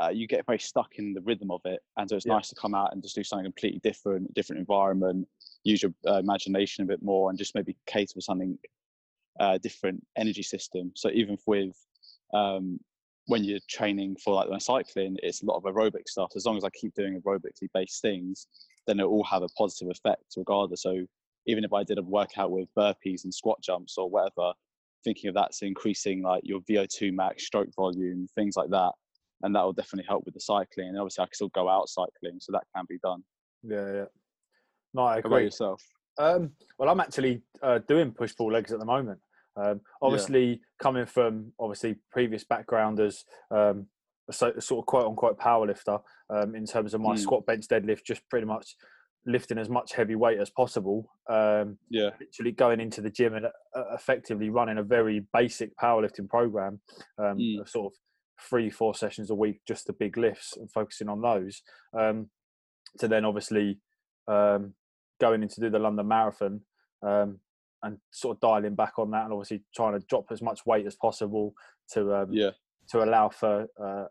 uh, 0.00 0.10
you 0.10 0.26
get 0.26 0.44
very 0.46 0.58
stuck 0.58 0.96
in 0.96 1.14
the 1.14 1.22
rhythm 1.22 1.50
of 1.50 1.60
it, 1.64 1.80
and 1.96 2.08
so 2.08 2.16
it's 2.16 2.26
Yeah. 2.26 2.34
nice 2.34 2.48
to 2.50 2.54
come 2.54 2.74
out 2.74 2.92
and 2.92 3.02
just 3.02 3.14
do 3.14 3.24
something 3.24 3.44
completely 3.44 3.80
different, 3.80 4.32
different 4.34 4.60
environment, 4.60 5.26
use 5.66 5.82
your 5.82 5.92
uh, 6.06 6.18
imagination 6.18 6.84
a 6.84 6.86
bit 6.86 7.02
more, 7.02 7.30
and 7.30 7.38
just 7.38 7.54
maybe 7.54 7.76
cater 7.86 8.14
for 8.14 8.20
something 8.20 8.58
uh, 9.40 9.58
different 9.58 10.04
energy 10.16 10.42
system. 10.42 10.92
So 10.94 11.10
even 11.10 11.36
with 11.46 11.76
um, 12.32 12.80
when 13.26 13.44
you're 13.44 13.58
training 13.68 14.16
for 14.22 14.34
like 14.34 14.48
when 14.48 14.60
cycling, 14.60 15.16
it's 15.22 15.42
a 15.42 15.46
lot 15.46 15.56
of 15.56 15.64
aerobic 15.64 16.08
stuff. 16.08 16.32
As 16.36 16.46
long 16.46 16.56
as 16.56 16.64
I 16.64 16.70
keep 16.70 16.94
doing 16.94 17.20
aerobically 17.20 17.68
based 17.74 18.00
things, 18.00 18.46
then 18.86 19.00
it 19.00 19.04
will 19.04 19.18
all 19.18 19.24
have 19.24 19.42
a 19.42 19.48
positive 19.50 19.90
effect 19.90 20.24
regardless. 20.36 20.82
So 20.82 21.04
even 21.46 21.64
if 21.64 21.72
I 21.72 21.84
did 21.84 21.98
a 21.98 22.02
workout 22.02 22.50
with 22.50 22.68
burpees 22.76 23.24
and 23.24 23.34
squat 23.34 23.60
jumps 23.62 23.98
or 23.98 24.08
whatever, 24.08 24.52
thinking 25.04 25.28
of 25.28 25.34
that's 25.34 25.62
increasing 25.62 26.22
like 26.22 26.42
your 26.44 26.60
VO2 26.60 27.12
max, 27.12 27.44
stroke 27.44 27.68
volume, 27.76 28.26
things 28.34 28.56
like 28.56 28.70
that. 28.70 28.92
And 29.42 29.54
that 29.54 29.62
will 29.62 29.72
definitely 29.72 30.06
help 30.08 30.24
with 30.24 30.34
the 30.34 30.40
cycling. 30.40 30.88
And 30.88 30.98
obviously, 30.98 31.22
I 31.22 31.26
can 31.26 31.34
still 31.34 31.48
go 31.48 31.68
out 31.68 31.88
cycling, 31.88 32.38
so 32.40 32.52
that 32.52 32.64
can 32.74 32.84
be 32.88 32.98
done. 33.02 33.22
yeah, 33.62 33.92
yeah. 33.92 34.04
No, 34.96 35.02
I 35.02 35.14
How 35.14 35.18
about 35.18 35.28
agree. 35.28 35.44
yourself? 35.44 35.82
Um, 36.18 36.52
well, 36.78 36.88
I'm 36.88 37.00
actually 37.00 37.42
uh, 37.62 37.80
doing 37.86 38.12
push 38.12 38.34
pull 38.34 38.50
legs 38.50 38.72
at 38.72 38.78
the 38.78 38.86
moment. 38.86 39.20
Um, 39.54 39.82
obviously, 40.00 40.60
coming 40.82 41.04
from 41.04 41.52
obviously 41.60 41.96
previous 42.10 42.44
background 42.44 42.98
as 42.98 43.24
um, 43.50 43.86
a 44.28 44.32
so, 44.32 44.52
a 44.56 44.60
sort 44.60 44.82
of 44.82 44.86
quote 44.86 45.06
unquote 45.06 45.38
power 45.38 45.66
lifter 45.66 45.98
um, 46.30 46.54
in 46.54 46.64
terms 46.64 46.94
of 46.94 47.02
my 47.02 47.14
Mm. 47.14 47.18
squat, 47.18 47.44
bench, 47.44 47.68
deadlift, 47.68 48.04
just 48.04 48.22
pretty 48.30 48.46
much 48.46 48.74
lifting 49.26 49.58
as 49.58 49.68
much 49.68 49.92
heavy 49.92 50.14
weight 50.14 50.38
as 50.40 50.48
possible. 50.48 51.10
Um, 51.28 51.78
Yeah, 51.90 52.10
literally 52.18 52.52
going 52.52 52.80
into 52.80 53.02
the 53.02 53.10
gym 53.10 53.34
and 53.34 53.46
uh, 53.46 53.84
effectively 53.92 54.48
running 54.48 54.78
a 54.78 54.82
very 54.82 55.26
basic 55.34 55.76
powerlifting 55.76 56.28
program, 56.28 56.80
um, 57.18 57.36
Mm. 57.38 57.68
sort 57.68 57.92
of 57.92 57.98
three, 58.40 58.70
four 58.70 58.94
sessions 58.94 59.28
a 59.30 59.34
week, 59.34 59.60
just 59.66 59.86
the 59.86 59.92
big 59.92 60.16
lifts 60.16 60.56
and 60.56 60.70
focusing 60.72 61.08
on 61.10 61.20
those. 61.20 61.60
Um, 61.92 62.30
to 62.98 63.08
then 63.08 63.26
obviously 63.26 63.78
um, 64.28 64.74
going 65.20 65.42
in 65.42 65.48
to 65.48 65.60
do 65.60 65.70
the 65.70 65.78
London 65.78 66.08
Marathon 66.08 66.60
um, 67.02 67.38
and 67.82 67.98
sort 68.10 68.36
of 68.36 68.40
dialing 68.40 68.74
back 68.74 68.98
on 68.98 69.10
that 69.10 69.24
and 69.24 69.32
obviously 69.32 69.62
trying 69.74 69.98
to 69.98 70.06
drop 70.08 70.26
as 70.30 70.42
much 70.42 70.64
weight 70.66 70.86
as 70.86 70.96
possible 70.96 71.54
to 71.92 72.14
um, 72.14 72.32
yeah, 72.32 72.50
to 72.90 73.02
allow 73.02 73.28
for 73.28 73.66
uh, 73.82 74.04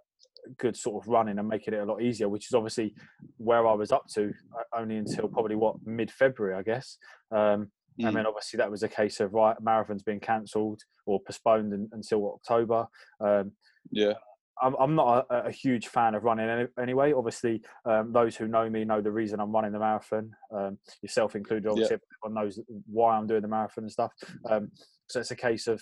good 0.58 0.76
sort 0.76 1.04
of 1.04 1.08
running 1.08 1.40
and 1.40 1.48
making 1.48 1.74
it 1.74 1.80
a 1.82 1.86
lot 1.86 2.02
easier, 2.02 2.30
which 2.30 2.48
is 2.48 2.54
obviously 2.54 2.94
where 3.38 3.68
I 3.68 3.74
was 3.74 3.92
up 3.92 4.06
to 4.14 4.32
uh, 4.58 4.80
only 4.80 4.98
until 4.98 5.28
probably 5.28 5.56
what 5.56 5.76
mid 5.86 6.12
February, 6.12 6.56
I 6.56 6.62
guess. 6.62 6.98
Um, 7.32 7.72
Mm. 8.00 8.08
And 8.08 8.18
then 8.18 8.26
obviously 8.26 8.58
that 8.58 8.70
was 8.70 8.84
a 8.84 8.90
case 8.90 9.20
of 9.20 9.34
right, 9.34 9.56
marathons 9.64 10.04
being 10.04 10.20
cancelled 10.20 10.82
or 11.06 11.20
postponed 11.26 11.74
un 11.74 11.90
until 11.94 12.34
October. 12.34 12.88
Um, 13.20 13.54
yeah, 13.92 14.14
I'm, 14.62 14.76
I'm 14.80 14.96
not 14.96 15.28
a, 15.30 15.46
a 15.46 15.52
huge 15.52 15.88
fan 15.88 16.16
of 16.16 16.24
running 16.24 16.50
any, 16.50 16.68
anyway. 16.82 17.14
Obviously, 17.14 17.62
um, 17.86 18.12
those 18.12 18.36
who 18.36 18.48
know 18.48 18.70
me 18.70 18.86
know 18.86 19.02
the 19.02 19.12
reason 19.12 19.40
I'm 19.40 19.52
running 19.52 19.72
the 19.72 19.80
marathon, 19.80 20.32
um, 20.56 20.78
yourself 21.02 21.36
included. 21.36 21.70
Obviously, 21.70 21.98
everyone 22.24 22.44
knows 22.44 22.60
why 22.86 23.18
I'm 23.18 23.28
doing 23.28 23.42
the 23.42 23.48
marathon 23.48 23.84
and 23.84 23.92
stuff. 23.92 24.12
Um, 24.50 24.72
so 25.08 25.20
it's 25.20 25.32
a 25.32 25.36
case 25.36 25.68
of 25.68 25.82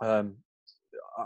um, 0.00 0.36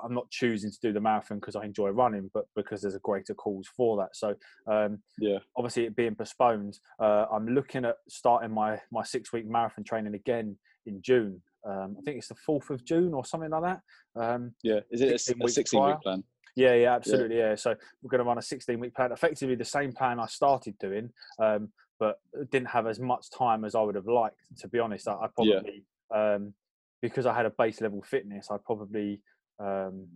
I'm 0.03 0.15
not 0.15 0.31
choosing 0.31 0.71
to 0.71 0.79
do 0.83 0.93
the 0.93 1.01
marathon 1.01 1.39
because 1.39 1.57
I 1.57 1.65
enjoy 1.65 1.91
running, 1.91 2.31
but 2.35 2.47
because 2.57 2.83
there's 2.83 2.95
a 2.95 3.01
greater 3.01 3.35
cause 3.35 3.69
for 3.77 3.97
that. 3.99 4.17
So 4.17 4.35
um, 4.67 4.99
yeah, 5.19 5.39
obviously, 5.57 5.85
it 5.85 5.97
being 5.97 6.15
postponed, 6.15 6.79
uh, 7.01 7.27
I'm 7.33 7.49
looking 7.49 7.85
at 7.85 7.97
starting 8.09 8.53
my 8.53 8.81
my 8.91 9.05
six 9.05 9.33
week 9.33 9.47
marathon 9.47 9.85
training 9.85 10.15
again 10.15 10.57
in 10.87 11.01
June. 11.03 11.41
Um, 11.67 11.97
I 11.99 12.03
think 12.03 12.19
it's 12.19 12.29
the 12.29 12.35
fourth 12.35 12.71
of 12.71 12.85
June 12.85 13.13
or 13.13 13.25
something 13.25 13.51
like 13.51 13.63
that. 13.63 13.81
Um, 14.21 14.53
yeah. 14.63 14.81
Is 14.91 15.01
it 15.01 15.15
a, 15.15 15.19
16 15.19 15.37
a 15.41 15.45
weeks 15.45 15.55
16 15.55 15.81
prior? 15.81 15.93
week 15.95 16.03
plan? 16.03 16.25
Yeah, 16.57 16.75
yeah, 16.75 16.95
absolutely. 16.95 17.37
Yeah. 17.37 17.55
So 17.55 17.75
we're 18.03 18.11
going 18.11 18.19
to 18.19 18.25
run 18.25 18.39
a 18.39 18.43
16 18.43 18.81
week 18.81 18.95
plan, 18.95 19.13
effectively 19.13 19.55
the 19.55 19.65
same 19.65 19.93
plan 19.93 20.19
I 20.19 20.27
started 20.27 20.77
doing, 20.79 21.11
um, 21.39 21.69
but 22.01 22.19
didn't 22.51 22.69
have 22.69 22.87
as 22.87 22.99
much 22.99 23.31
time 23.31 23.65
as 23.65 23.75
I 23.75 23.83
would 23.83 23.95
have 23.95 24.07
liked. 24.07 24.37
To 24.61 24.69
be 24.69 24.79
honest, 24.79 25.07
I, 25.07 25.13
I 25.13 25.29
probably 25.35 25.85
um, 26.15 26.55
because 27.03 27.27
I 27.27 27.35
had 27.35 27.47
a 27.47 27.51
base 27.51 27.81
level 27.81 28.03
fitness, 28.03 28.49
I 28.51 28.57
probably 28.65 29.21
um, 29.61 30.07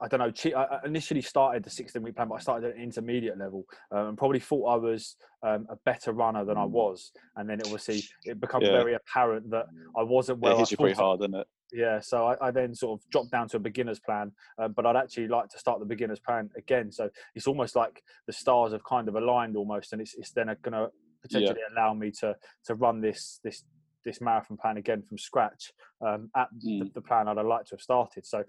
I 0.00 0.08
don't 0.08 0.20
know. 0.20 0.56
I 0.56 0.78
initially 0.84 1.22
started 1.22 1.62
the 1.64 1.70
16 1.70 2.02
week 2.02 2.16
plan, 2.16 2.28
but 2.28 2.36
I 2.36 2.40
started 2.40 2.70
at 2.70 2.76
an 2.76 2.82
intermediate 2.82 3.38
level 3.38 3.64
um, 3.90 4.08
and 4.08 4.18
probably 4.18 4.40
thought 4.40 4.66
I 4.66 4.76
was 4.76 5.16
um, 5.42 5.66
a 5.68 5.76
better 5.84 6.12
runner 6.12 6.44
than 6.44 6.56
I 6.56 6.64
was. 6.64 7.12
And 7.36 7.48
then 7.48 7.60
obviously 7.64 8.02
it 8.24 8.40
became 8.40 8.62
yeah. 8.62 8.70
very 8.70 8.94
apparent 8.94 9.50
that 9.50 9.66
I 9.96 10.02
wasn't 10.02 10.40
well. 10.40 10.54
It 10.54 10.58
hits 10.58 10.70
you 10.70 10.76
pretty 10.76 10.94
hard, 10.94 11.20
doesn't 11.20 11.34
it? 11.34 11.46
Yeah. 11.74 12.00
So 12.00 12.26
I, 12.28 12.48
I, 12.48 12.50
then 12.52 12.74
sort 12.74 13.00
of 13.00 13.10
dropped 13.10 13.32
down 13.32 13.48
to 13.48 13.56
a 13.56 13.60
beginner's 13.60 13.98
plan, 13.98 14.30
uh, 14.58 14.68
but 14.68 14.86
I'd 14.86 14.96
actually 14.96 15.26
like 15.26 15.48
to 15.48 15.58
start 15.58 15.80
the 15.80 15.86
beginner's 15.86 16.20
plan 16.20 16.48
again. 16.56 16.92
So 16.92 17.10
it's 17.34 17.48
almost 17.48 17.74
like 17.74 18.02
the 18.26 18.32
stars 18.32 18.72
have 18.72 18.84
kind 18.84 19.08
of 19.08 19.16
aligned 19.16 19.56
almost, 19.56 19.92
and 19.92 20.00
it's, 20.00 20.14
it's 20.14 20.30
then 20.30 20.46
going 20.62 20.72
to 20.72 20.90
potentially 21.22 21.58
yeah. 21.58 21.74
allow 21.74 21.94
me 21.94 22.10
to 22.10 22.36
to 22.66 22.74
run 22.74 23.00
this 23.00 23.40
this 23.42 23.64
this 24.04 24.20
marathon 24.20 24.56
plan 24.56 24.76
again 24.76 25.02
from 25.02 25.18
scratch 25.18 25.72
um, 26.06 26.30
at 26.36 26.48
mm. 26.54 26.80
the, 26.80 26.90
the, 26.94 27.00
plan 27.00 27.26
I'd 27.26 27.38
like 27.38 27.64
to 27.66 27.74
have 27.74 27.80
started. 27.80 28.26
So 28.26 28.44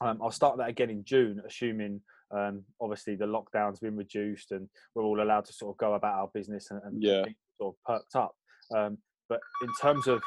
um, 0.00 0.18
I'll 0.22 0.30
start 0.30 0.56
that 0.56 0.70
again 0.70 0.88
in 0.88 1.04
June, 1.04 1.42
assuming 1.46 2.00
um, 2.34 2.62
obviously 2.80 3.14
the 3.14 3.26
lockdown's 3.26 3.80
been 3.80 3.96
reduced 3.96 4.52
and 4.52 4.68
we're 4.94 5.02
all 5.02 5.22
allowed 5.22 5.44
to 5.44 5.52
sort 5.52 5.74
of 5.74 5.78
go 5.78 5.94
about 5.94 6.14
our 6.14 6.30
business 6.32 6.70
and, 6.70 6.80
and 6.84 7.02
yeah. 7.02 7.24
sort 7.60 7.74
of 7.74 7.84
perked 7.84 8.16
up. 8.16 8.34
Um, 8.74 8.96
but 9.28 9.40
in 9.62 9.68
terms 9.80 10.06
of 10.08 10.22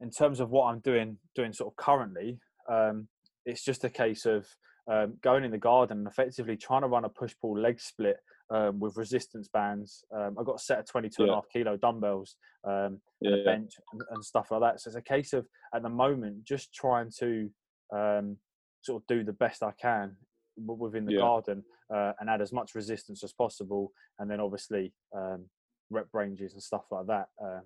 in 0.00 0.10
terms 0.10 0.40
of 0.40 0.50
what 0.50 0.66
I'm 0.66 0.80
doing 0.80 1.18
doing 1.34 1.52
sort 1.52 1.72
of 1.72 1.76
currently, 1.76 2.38
um, 2.70 3.08
it's 3.44 3.64
just 3.64 3.84
a 3.84 3.90
case 3.90 4.26
of 4.26 4.46
um, 4.90 5.14
going 5.22 5.44
in 5.44 5.50
the 5.50 5.58
garden 5.58 5.98
and 5.98 6.06
effectively 6.06 6.56
trying 6.56 6.82
to 6.82 6.88
run 6.88 7.04
a 7.04 7.08
push 7.08 7.34
pull 7.40 7.58
leg 7.58 7.80
split 7.80 8.16
um, 8.50 8.80
with 8.80 8.96
resistance 8.96 9.48
bands. 9.52 10.04
Um, 10.14 10.36
I 10.38 10.42
got 10.42 10.56
a 10.56 10.58
set 10.58 10.80
of 10.80 10.86
22 10.86 11.14
yeah. 11.22 11.24
and 11.24 11.30
a 11.30 11.34
half 11.34 11.48
kilo 11.52 11.76
dumbbells 11.76 12.36
um, 12.64 13.00
yeah, 13.20 13.32
and 13.32 13.40
a 13.40 13.44
bench 13.44 13.72
and, 13.92 14.02
and, 14.10 14.24
stuff 14.24 14.50
like 14.50 14.60
that. 14.60 14.80
So 14.80 14.88
it's 14.88 14.96
a 14.96 15.02
case 15.02 15.32
of 15.32 15.46
at 15.74 15.82
the 15.82 15.88
moment 15.88 16.44
just 16.44 16.74
trying 16.74 17.10
to 17.20 17.50
um, 17.94 18.36
sort 18.82 19.02
of 19.02 19.06
do 19.06 19.22
the 19.22 19.32
best 19.32 19.62
I 19.62 19.72
can 19.80 20.16
within 20.56 21.04
the 21.04 21.14
yeah. 21.14 21.20
garden 21.20 21.62
uh, 21.94 22.12
and 22.18 22.28
add 22.28 22.40
as 22.40 22.52
much 22.52 22.74
resistance 22.74 23.22
as 23.22 23.32
possible. 23.32 23.92
And 24.18 24.30
then 24.30 24.40
obviously 24.40 24.92
um, 25.16 25.46
rep 25.90 26.08
ranges 26.12 26.54
and 26.54 26.62
stuff 26.62 26.84
like 26.90 27.06
that. 27.06 27.28
Um, 27.42 27.62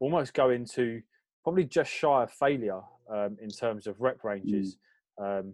almost 0.00 0.34
go 0.34 0.50
into 0.50 1.02
probably 1.42 1.64
just 1.64 1.90
shy 1.90 2.22
of 2.22 2.30
failure 2.32 2.80
um, 3.10 3.36
in 3.40 3.50
terms 3.50 3.86
of 3.86 4.00
rep 4.00 4.22
ranges. 4.24 4.76
Mm. 5.20 5.52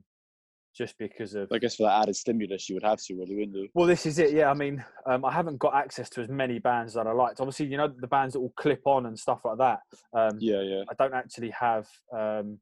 just 0.76 0.96
because 0.98 1.34
of, 1.34 1.48
I 1.52 1.58
guess 1.58 1.74
for 1.74 1.82
that 1.82 2.02
added 2.02 2.14
stimulus, 2.14 2.68
you 2.68 2.76
would 2.76 2.84
have 2.84 3.02
to 3.02 3.14
really, 3.14 3.34
wouldn't 3.34 3.56
you? 3.56 3.68
Well, 3.74 3.86
this 3.86 4.06
is 4.06 4.18
it. 4.18 4.32
Yeah, 4.32 4.50
I 4.50 4.54
mean, 4.54 4.84
um, 5.06 5.24
I 5.24 5.32
haven't 5.32 5.58
got 5.58 5.74
access 5.74 6.08
to 6.10 6.20
as 6.20 6.28
many 6.28 6.60
bands 6.60 6.94
that 6.94 7.06
I 7.06 7.12
liked. 7.12 7.40
Obviously, 7.40 7.66
you 7.66 7.76
know, 7.76 7.88
the 7.88 8.06
bands 8.06 8.34
that 8.34 8.40
will 8.40 8.54
clip 8.56 8.82
on 8.84 9.06
and 9.06 9.18
stuff 9.18 9.40
like 9.44 9.58
that. 9.58 9.80
Um, 10.14 10.38
yeah, 10.38 10.62
yeah. 10.62 10.82
I 10.88 10.94
don't 10.94 11.14
actually 11.14 11.50
have 11.50 11.88
um, 12.16 12.58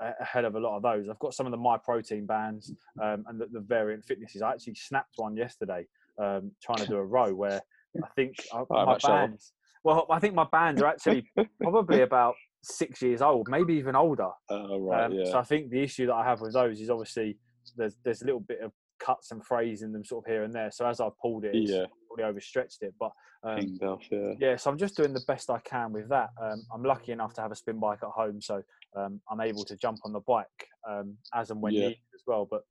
ahead 0.00 0.44
of 0.44 0.54
a 0.54 0.60
lot 0.60 0.76
of 0.76 0.82
those. 0.82 1.08
I've 1.08 1.18
got 1.18 1.34
some 1.34 1.46
of 1.46 1.52
the 1.52 1.58
Myprotein 1.58 2.26
bands 2.26 2.72
um, 3.02 3.24
and 3.28 3.40
the, 3.40 3.46
the, 3.52 3.60
variant 3.60 4.04
fitnesses. 4.04 4.42
I 4.42 4.52
actually 4.52 4.74
snapped 4.74 5.14
one 5.16 5.36
yesterday 5.36 5.86
um, 6.18 6.52
trying 6.62 6.78
to 6.78 6.86
do 6.86 6.96
a 6.96 7.04
row 7.04 7.34
where 7.34 7.60
I 8.02 8.08
think 8.14 8.36
uh, 8.52 8.64
my 8.70 8.98
bands. 8.98 9.52
Well, 9.84 10.06
I 10.10 10.18
think 10.18 10.34
my 10.34 10.46
bands 10.50 10.82
are 10.82 10.86
actually 10.86 11.30
probably 11.62 12.02
about 12.02 12.34
six 12.62 13.02
years 13.02 13.22
old, 13.22 13.48
maybe 13.48 13.74
even 13.74 13.96
older. 13.96 14.30
Uh, 14.50 14.78
right, 14.78 15.04
um, 15.04 15.12
yeah. 15.12 15.30
So 15.30 15.38
I 15.38 15.42
think 15.42 15.70
the 15.70 15.82
issue 15.82 16.06
that 16.06 16.14
I 16.14 16.24
have 16.24 16.40
with 16.40 16.52
those 16.52 16.80
is 16.80 16.90
obviously 16.90 17.38
there's 17.76 17.96
there's 18.04 18.22
a 18.22 18.24
little 18.24 18.40
bit 18.40 18.60
of 18.60 18.72
cuts 18.98 19.30
and 19.30 19.44
frays 19.44 19.82
in 19.82 19.92
them 19.92 20.04
sort 20.04 20.24
of 20.24 20.30
here 20.30 20.42
and 20.42 20.52
there. 20.52 20.70
So 20.70 20.86
as 20.86 21.00
I've 21.00 21.16
pulled 21.20 21.44
it, 21.44 21.54
yeah. 21.54 21.84
probably 22.08 22.24
overstretched 22.24 22.82
it. 22.82 22.94
But 22.98 23.12
um, 23.44 23.78
off, 23.82 24.02
yeah. 24.10 24.32
yeah, 24.40 24.56
so 24.56 24.70
I'm 24.70 24.78
just 24.78 24.96
doing 24.96 25.12
the 25.12 25.22
best 25.26 25.50
I 25.50 25.60
can 25.60 25.92
with 25.92 26.08
that. 26.08 26.30
Um, 26.42 26.64
I'm 26.72 26.82
lucky 26.82 27.12
enough 27.12 27.34
to 27.34 27.40
have 27.40 27.52
a 27.52 27.56
spin 27.56 27.78
bike 27.78 28.00
at 28.02 28.10
home, 28.10 28.40
so 28.40 28.62
um, 28.96 29.20
I'm 29.30 29.40
able 29.40 29.64
to 29.64 29.76
jump 29.76 30.00
on 30.04 30.12
the 30.12 30.20
bike 30.20 30.46
um, 30.88 31.16
as 31.34 31.50
and 31.50 31.62
when 31.62 31.72
yeah. 31.72 31.80
needed 31.80 31.98
as 32.14 32.22
well. 32.26 32.48
But 32.50 32.62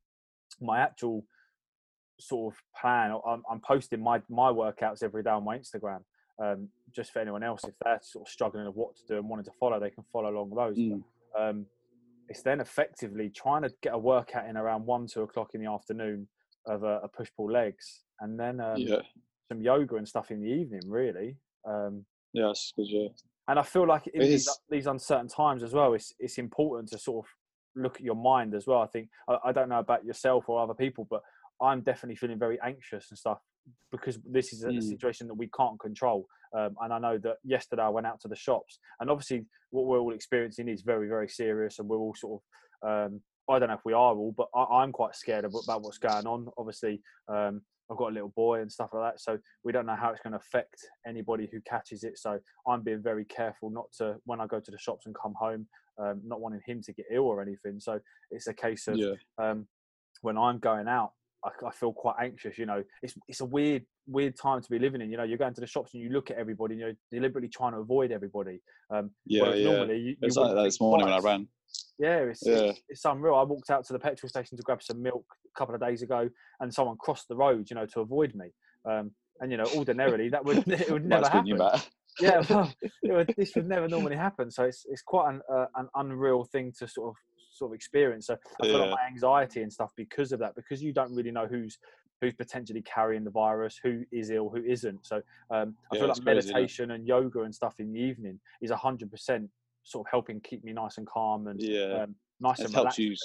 my 0.59 0.79
actual 0.79 1.23
sort 2.19 2.53
of 2.53 2.59
plan, 2.79 3.17
I'm, 3.25 3.43
I'm, 3.49 3.61
posting 3.61 4.01
my 4.01 4.21
my 4.29 4.51
workouts 4.51 5.03
every 5.03 5.23
day 5.23 5.29
on 5.29 5.45
my 5.45 5.57
Instagram. 5.57 5.99
Um, 6.39 6.69
just 6.95 7.11
for 7.11 7.19
anyone 7.19 7.43
else, 7.43 7.63
if 7.63 7.73
they're 7.83 7.99
sort 8.01 8.27
of 8.27 8.31
struggling 8.31 8.65
with 8.65 8.75
what 8.75 8.95
to 8.97 9.01
do 9.07 9.17
and 9.17 9.27
wanting 9.27 9.45
to 9.45 9.51
follow, 9.59 9.79
they 9.79 9.89
can 9.89 10.03
follow 10.11 10.29
along 10.29 10.51
those. 10.55 10.77
Mm. 10.77 11.03
Um, 11.37 11.65
it's 12.29 12.41
then 12.41 12.59
effectively 12.59 13.29
trying 13.29 13.63
to 13.63 13.69
get 13.81 13.93
a 13.93 13.97
workout 13.97 14.47
in 14.47 14.57
around 14.57 14.85
one, 14.85 15.07
two 15.07 15.21
o'clock 15.23 15.51
in 15.53 15.61
the 15.61 15.69
afternoon 15.69 16.27
of 16.65 16.83
a, 16.83 16.99
a 17.03 17.07
push 17.07 17.29
pull 17.35 17.51
legs, 17.51 18.03
and 18.19 18.39
then 18.39 18.59
um, 18.59 18.77
yeah. 18.77 18.97
some 19.49 19.61
yoga 19.61 19.95
and 19.95 20.07
stuff 20.07 20.31
in 20.31 20.41
the 20.41 20.49
evening. 20.49 20.81
Really. 20.85 21.37
Um, 21.67 22.05
yes, 22.33 22.73
because 22.75 22.91
yeah. 22.91 23.07
And 23.49 23.57
I 23.57 23.63
feel 23.63 23.87
like 23.87 24.07
in 24.07 24.21
these, 24.21 24.49
these, 24.69 24.87
uncertain 24.87 25.29
times 25.29 25.63
as 25.63 25.73
well, 25.73 25.93
it's 25.93 26.13
it's 26.19 26.37
important 26.37 26.89
to 26.89 26.97
sort 26.97 27.25
of 27.25 27.81
look 27.81 27.95
at 27.95 28.01
your 28.01 28.15
mind 28.15 28.53
as 28.53 28.67
well. 28.67 28.81
I 28.81 28.87
think 28.87 29.09
I, 29.29 29.37
I 29.45 29.51
don't 29.53 29.69
know 29.69 29.79
about 29.79 30.03
yourself 30.03 30.49
or 30.49 30.61
other 30.61 30.73
people, 30.73 31.07
but 31.09 31.21
I'm 31.61 31.81
definitely 31.81 32.15
feeling 32.17 32.37
very 32.37 32.59
anxious 32.61 33.09
and 33.09 33.17
stuff 33.17 33.39
because 33.91 34.19
this 34.25 34.53
is 34.53 34.63
a 34.63 34.67
mm. 34.67 34.83
situation 34.83 35.27
that 35.27 35.33
we 35.33 35.49
can't 35.55 35.79
control. 35.79 36.25
Um, 36.57 36.75
and 36.81 36.93
I 36.93 36.99
know 36.99 37.17
that 37.19 37.37
yesterday 37.43 37.83
I 37.83 37.89
went 37.89 38.07
out 38.07 38.19
to 38.21 38.27
the 38.27 38.35
shops, 38.35 38.79
and 38.99 39.09
obviously 39.09 39.45
what 39.71 39.85
we're 39.85 39.99
all 39.99 40.13
experiencing 40.13 40.69
is 40.69 40.81
very, 40.81 41.07
very 41.07 41.27
serious, 41.27 41.79
and 41.79 41.87
we're 41.87 41.97
all 41.97 42.15
sort 42.15 42.41
of. 42.41 42.89
Um, 42.89 43.21
I 43.49 43.59
don't 43.59 43.69
know 43.69 43.75
if 43.75 43.85
we 43.85 43.93
are 43.93 44.13
all, 44.13 44.33
but 44.35 44.47
I, 44.53 44.83
am 44.83 44.91
quite 44.91 45.15
scared 45.15 45.45
about 45.45 45.81
what's 45.81 45.97
going 45.97 46.27
on. 46.27 46.47
Obviously, 46.57 47.01
um, 47.29 47.61
I've 47.89 47.97
got 47.97 48.11
a 48.11 48.13
little 48.13 48.33
boy 48.35 48.59
and 48.59 48.69
stuff 48.69 48.89
like 48.93 49.13
that, 49.13 49.21
so 49.21 49.37
we 49.63 49.71
don't 49.71 49.85
know 49.85 49.95
how 49.95 50.09
it's 50.09 50.19
going 50.21 50.33
to 50.33 50.39
affect 50.39 50.75
anybody 51.07 51.47
who 51.51 51.61
catches 51.61 52.03
it. 52.03 52.17
So 52.17 52.39
I'm 52.67 52.83
being 52.83 53.01
very 53.01 53.23
careful 53.23 53.69
not 53.69 53.85
to 53.99 54.15
when 54.25 54.41
I 54.41 54.47
go 54.47 54.59
to 54.59 54.71
the 54.71 54.77
shops 54.77 55.05
and 55.05 55.15
come 55.15 55.33
home, 55.39 55.65
um, 55.97 56.21
not 56.25 56.41
wanting 56.41 56.61
him 56.65 56.81
to 56.83 56.93
get 56.93 57.05
ill 57.11 57.23
or 57.23 57.41
anything. 57.41 57.79
So 57.79 57.99
it's 58.31 58.47
a 58.47 58.53
case 58.53 58.87
of 58.87 58.97
yeah. 58.97 59.13
Um, 59.37 59.67
when 60.21 60.37
I'm 60.37 60.59
going 60.59 60.87
out, 60.87 61.11
I, 61.47 61.67
I, 61.67 61.71
feel 61.71 61.93
quite 61.93 62.15
anxious. 62.21 62.57
You 62.57 62.65
know, 62.65 62.83
it's 63.01 63.15
it's 63.27 63.41
a 63.41 63.45
weird 63.45 63.83
weird 64.07 64.35
time 64.37 64.61
to 64.61 64.69
be 64.69 64.79
living 64.79 65.01
in. 65.01 65.09
You 65.09 65.17
know, 65.17 65.23
you're 65.23 65.37
going 65.37 65.53
to 65.53 65.61
the 65.61 65.67
shops 65.67 65.93
and 65.93 66.03
you 66.03 66.09
look 66.09 66.31
at 66.31 66.37
everybody, 66.37 66.73
and 66.73 66.81
you're 66.81 66.93
deliberately 67.11 67.49
trying 67.49 67.73
to 67.73 67.79
avoid 67.79 68.11
everybody. 68.11 68.61
Um, 68.93 69.11
yeah, 69.25 69.53
yeah. 69.53 69.71
Normally, 69.71 69.99
you, 69.99 70.15
it's 70.21 70.35
like 70.35 70.55
that 70.55 70.63
this 70.63 70.79
morning 70.81 71.07
twice. 71.07 71.23
when 71.23 71.31
I 71.31 71.35
ran. 71.35 71.47
Yeah, 71.99 72.17
it's, 72.29 72.41
yeah. 72.45 72.55
It's, 72.55 72.81
it's 72.89 73.05
unreal. 73.05 73.35
I 73.35 73.43
walked 73.43 73.69
out 73.69 73.85
to 73.87 73.93
the 73.93 73.99
petrol 73.99 74.29
station 74.29 74.57
to 74.57 74.63
grab 74.63 74.81
some 74.83 75.01
milk 75.01 75.25
a 75.45 75.59
couple 75.59 75.75
of 75.75 75.81
days 75.81 76.01
ago, 76.01 76.29
and 76.59 76.73
someone 76.73 76.97
crossed 76.97 77.27
the 77.27 77.35
road, 77.35 77.69
you 77.69 77.75
know, 77.75 77.85
to 77.87 78.01
avoid 78.01 78.35
me. 78.35 78.47
Um, 78.89 79.11
and 79.39 79.51
you 79.51 79.57
know, 79.57 79.67
ordinarily 79.75 80.29
that 80.29 80.43
would 80.43 80.57
it 80.67 80.91
would 80.91 81.05
never 81.05 81.27
happen. 81.27 81.57
yeah, 82.19 82.41
well, 82.49 82.73
would, 83.03 83.33
this 83.37 83.55
would 83.55 83.67
never 83.67 83.87
normally 83.87 84.15
happen. 84.15 84.51
So 84.51 84.63
it's 84.63 84.85
it's 84.87 85.01
quite 85.01 85.33
an 85.33 85.41
uh, 85.53 85.65
an 85.75 85.87
unreal 85.95 86.43
thing 86.45 86.73
to 86.79 86.87
sort 86.87 87.09
of 87.09 87.15
sort 87.57 87.71
of 87.71 87.75
experience. 87.75 88.27
So 88.27 88.37
I 88.61 88.67
feel 88.67 88.79
like 88.79 88.91
my 88.91 89.07
anxiety 89.07 89.61
and 89.61 89.71
stuff 89.71 89.91
because 89.95 90.31
of 90.31 90.39
that, 90.39 90.55
because 90.55 90.81
you 90.81 90.93
don't 90.93 91.13
really 91.15 91.31
know 91.31 91.47
who's 91.47 91.77
who's 92.21 92.33
potentially 92.33 92.81
carrying 92.81 93.23
the 93.23 93.29
virus, 93.29 93.79
who 93.83 94.03
is 94.11 94.31
ill, 94.31 94.49
who 94.49 94.63
isn't. 94.63 95.05
So 95.05 95.17
um, 95.51 95.75
I 95.91 95.95
yeah, 95.95 95.99
feel 95.99 96.09
like 96.09 96.23
meditation 96.23 96.91
and 96.91 97.07
yoga 97.07 97.41
and 97.41 97.53
stuff 97.53 97.75
in 97.79 97.93
the 97.93 97.99
evening 97.99 98.39
is 98.61 98.71
hundred 98.71 99.11
percent 99.11 99.49
sort 99.83 100.05
of 100.05 100.11
helping 100.11 100.39
keep 100.41 100.63
me 100.63 100.73
nice 100.73 100.97
and 100.97 101.07
calm 101.07 101.47
and 101.47 101.61
yeah, 101.61 102.03
um, 102.03 102.15
nice 102.39 102.59
and 102.59 102.73
relaxed. 102.73 102.99
You, 102.99 103.15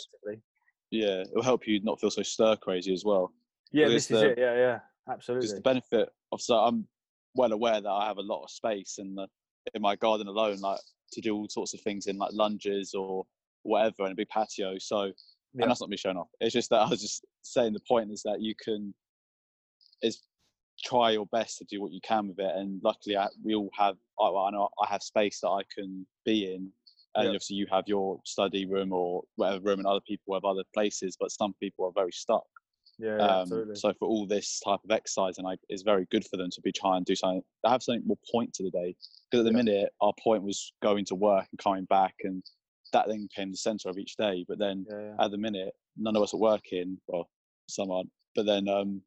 yeah, 0.91 1.23
it'll 1.23 1.43
help 1.43 1.67
you 1.67 1.81
not 1.83 2.01
feel 2.01 2.11
so 2.11 2.23
stir 2.23 2.57
crazy 2.57 2.93
as 2.93 3.05
well. 3.05 3.33
Yeah, 3.73 3.89
this 3.89 4.07
the, 4.07 4.17
is 4.17 4.23
it. 4.23 4.39
Yeah, 4.39 4.55
yeah, 4.55 4.79
absolutely. 5.11 5.47
Just 5.47 5.57
the 5.57 5.63
benefit 5.63 6.09
of 6.31 6.41
so 6.41 6.57
I'm 6.57 6.87
well 7.35 7.53
aware 7.53 7.81
that 7.81 7.91
I 7.91 8.07
have 8.07 8.19
a 8.19 8.23
lot 8.23 8.43
of 8.45 8.51
space 8.51 8.97
in 8.99 9.15
the 9.15 9.27
in 9.75 9.83
my 9.83 9.97
garden 9.97 10.27
alone, 10.27 10.59
like 10.61 10.81
to 11.13 11.21
do 11.21 11.35
all 11.35 11.49
sorts 11.49 11.75
of 11.75 11.81
things 11.81 12.07
in 12.07 12.19
like 12.19 12.31
lunges 12.33 12.95
or 12.95 13.25
whatever 13.63 14.07
in 14.07 14.13
a 14.13 14.15
big 14.15 14.29
patio. 14.29 14.77
So, 14.79 15.05
yeah. 15.05 15.13
and 15.63 15.71
that's 15.71 15.81
not 15.81 15.91
me 15.91 15.97
showing 15.97 16.17
off. 16.17 16.29
It's 16.41 16.53
just 16.53 16.71
that 16.71 16.81
I 16.81 16.89
was 16.89 17.01
just 17.01 17.25
saying 17.43 17.73
the 17.73 17.81
point 17.89 18.11
is 18.11 18.23
that 18.23 18.41
you 18.41 18.55
can 18.63 18.95
is 20.03 20.21
try 20.85 21.11
your 21.11 21.27
best 21.27 21.59
to 21.59 21.65
do 21.65 21.81
what 21.81 21.93
you 21.93 22.01
can 22.03 22.29
with 22.29 22.39
it. 22.39 22.53
And 22.57 22.81
luckily, 22.83 23.17
I, 23.17 23.29
we 23.45 23.55
all 23.55 23.71
have. 23.79 23.97
I, 24.21 24.27
I 24.27 24.51
know 24.51 24.69
I 24.83 24.89
have 24.89 25.03
space 25.03 25.41
that 25.41 25.49
I 25.49 25.63
can 25.75 26.07
be 26.25 26.55
in, 26.55 26.71
and 27.15 27.25
yeah. 27.25 27.29
obviously 27.29 27.57
you 27.57 27.67
have 27.71 27.85
your 27.87 28.21
study 28.25 28.67
room 28.67 28.93
or 28.93 29.23
whatever 29.37 29.61
room, 29.65 29.79
and 29.79 29.87
other 29.87 30.01
people 30.07 30.35
have 30.35 30.45
other 30.45 30.65
places. 30.75 31.17
But 31.19 31.31
some 31.31 31.55
people 31.61 31.87
are 31.87 31.93
very 31.95 32.13
stuck. 32.13 32.45
Yeah, 32.99 33.17
um, 33.17 33.43
absolutely. 33.43 33.77
So 33.77 33.93
for 33.99 34.07
all 34.07 34.27
this 34.27 34.61
type 34.61 34.81
of 34.85 34.91
exercise, 34.91 35.39
and 35.39 35.47
I, 35.47 35.57
it's 35.69 35.83
very 35.83 36.07
good 36.11 36.25
for 36.27 36.37
them 36.37 36.51
to 36.51 36.61
be 36.61 36.73
trying 36.73 37.05
to 37.05 37.13
do 37.13 37.17
something. 37.17 37.43
They 37.65 37.71
have 37.71 37.83
something 37.83 38.07
more 38.07 38.19
point 38.31 38.53
to 38.55 38.63
the 38.63 38.71
day. 38.71 38.95
Because 39.31 39.47
at 39.47 39.53
the 39.53 39.59
yeah. 39.59 39.65
minute, 39.65 39.89
our 40.01 40.13
point 40.23 40.43
was 40.43 40.73
going 40.83 41.05
to 41.07 41.15
work 41.15 41.47
and 41.51 41.59
coming 41.59 41.85
back, 41.87 42.15
and 42.23 42.43
that 42.93 43.07
thing 43.07 43.29
became 43.29 43.51
the 43.51 43.57
center 43.57 43.89
of 43.89 43.99
each 43.99 44.17
day. 44.17 44.45
But 44.49 44.59
then 44.59 44.87
yeah, 44.89 45.15
at 45.25 45.31
the 45.31 45.39
minute, 45.39 45.75
none 45.97 46.17
of 46.17 46.23
us 46.23 46.35
are 46.35 46.39
working. 46.41 46.99
Well, 47.09 47.29
some 47.69 47.91
aren't. 47.91 48.11
But 48.35 48.47
then, 48.47 48.69
um, 48.69 49.03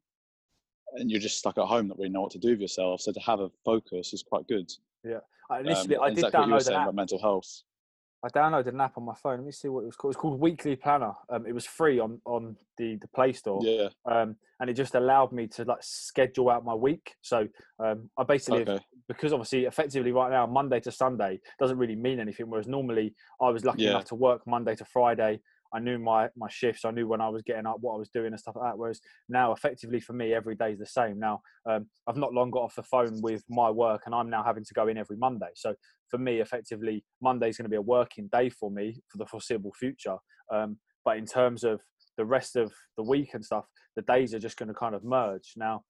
and 0.94 1.10
you're 1.10 1.20
just 1.20 1.38
stuck 1.38 1.58
at 1.58 1.64
home, 1.64 1.88
not 1.88 1.98
really 1.98 2.10
know 2.10 2.22
what 2.22 2.32
to 2.32 2.38
do 2.38 2.50
with 2.50 2.60
yourself. 2.60 3.00
So 3.00 3.12
to 3.12 3.20
have 3.20 3.40
a 3.40 3.50
focus 3.64 4.12
is 4.12 4.22
quite 4.22 4.46
good. 4.46 4.70
Yeah, 5.04 5.20
initially 5.60 5.96
um, 5.96 6.02
I 6.02 6.08
did 6.10 6.18
exactly 6.18 6.40
download 6.40 6.50
what 6.52 6.66
you 6.66 6.76
about 6.76 6.94
mental 6.94 7.18
health. 7.18 7.62
I 8.24 8.28
downloaded 8.30 8.68
an 8.68 8.80
app 8.80 8.96
on 8.96 9.04
my 9.04 9.14
phone. 9.14 9.36
Let 9.38 9.46
me 9.46 9.52
see 9.52 9.68
what 9.68 9.82
it 9.82 9.86
was 9.86 9.96
called. 9.96 10.14
It 10.14 10.16
was 10.16 10.22
called 10.22 10.40
Weekly 10.40 10.74
Planner. 10.74 11.12
Um, 11.28 11.46
it 11.46 11.52
was 11.52 11.66
free 11.66 12.00
on 12.00 12.20
on 12.24 12.56
the 12.78 12.96
the 12.96 13.08
Play 13.08 13.32
Store. 13.32 13.60
Yeah. 13.62 13.88
Um, 14.04 14.36
and 14.58 14.70
it 14.70 14.74
just 14.74 14.94
allowed 14.94 15.32
me 15.32 15.46
to 15.48 15.64
like 15.64 15.82
schedule 15.82 16.50
out 16.50 16.64
my 16.64 16.74
week. 16.74 17.14
So 17.20 17.46
um, 17.78 18.08
I 18.16 18.24
basically 18.24 18.62
okay. 18.62 18.80
Because 19.08 19.32
obviously 19.32 19.64
effectively 19.64 20.12
right 20.12 20.30
now 20.30 20.46
Monday 20.46 20.80
to 20.80 20.90
Sunday 20.92 21.40
doesn't 21.58 21.78
really 21.78 21.96
mean 21.96 22.20
anything. 22.20 22.48
Whereas 22.48 22.66
normally 22.66 23.14
I 23.40 23.50
was 23.50 23.64
lucky 23.64 23.82
Yeah. 23.84 23.90
enough 23.90 24.06
to 24.06 24.14
work 24.14 24.46
Monday 24.46 24.74
to 24.76 24.84
Friday. 24.84 25.40
I 25.74 25.80
knew 25.80 25.98
my 25.98 26.28
my 26.36 26.48
shifts. 26.48 26.84
I 26.84 26.90
knew 26.92 27.08
when 27.08 27.20
I 27.20 27.28
was 27.28 27.42
getting 27.42 27.66
up, 27.66 27.78
what 27.80 27.94
I 27.94 27.98
was 27.98 28.08
doing, 28.08 28.28
and 28.28 28.38
stuff 28.38 28.54
like 28.56 28.70
that. 28.70 28.78
Whereas 28.78 29.00
now, 29.28 29.52
effectively 29.52 30.00
for 30.00 30.12
me, 30.12 30.32
every 30.32 30.54
day 30.54 30.72
is 30.72 30.78
the 30.78 30.86
same. 30.86 31.18
Now, 31.18 31.40
um, 31.68 31.86
I've 32.06 32.16
not 32.16 32.32
long 32.32 32.50
got 32.50 32.62
off 32.62 32.76
the 32.76 32.84
phone 32.84 33.20
with 33.20 33.42
my 33.50 33.68
work, 33.70 34.02
and 34.06 34.14
I'm 34.14 34.30
now 34.30 34.44
having 34.44 34.64
to 34.64 34.74
go 34.74 34.86
in 34.88 34.96
every 34.96 35.16
Monday. 35.16 35.50
So 35.56 35.74
for 36.08 36.18
me, 36.18 36.40
effectively, 36.40 37.04
Monday 37.20 37.48
is 37.48 37.56
going 37.58 37.64
to 37.64 37.68
be 37.70 37.76
a 37.76 37.82
working 37.82 38.28
day 38.32 38.48
for 38.48 38.70
me 38.70 39.02
for 39.08 39.18
the 39.18 39.26
foreseeable 39.26 39.72
future. 39.72 40.16
Um, 40.52 40.78
but 41.04 41.18
in 41.18 41.26
terms 41.26 41.64
of 41.64 41.82
the 42.16 42.24
rest 42.24 42.54
of 42.56 42.72
the 42.96 43.02
week 43.02 43.34
and 43.34 43.44
stuff, 43.44 43.66
the 43.96 44.02
days 44.02 44.34
are 44.34 44.38
just 44.38 44.56
going 44.56 44.68
to 44.68 44.74
kind 44.74 44.94
of 44.94 45.02
merge. 45.04 45.52
Now, 45.56 45.82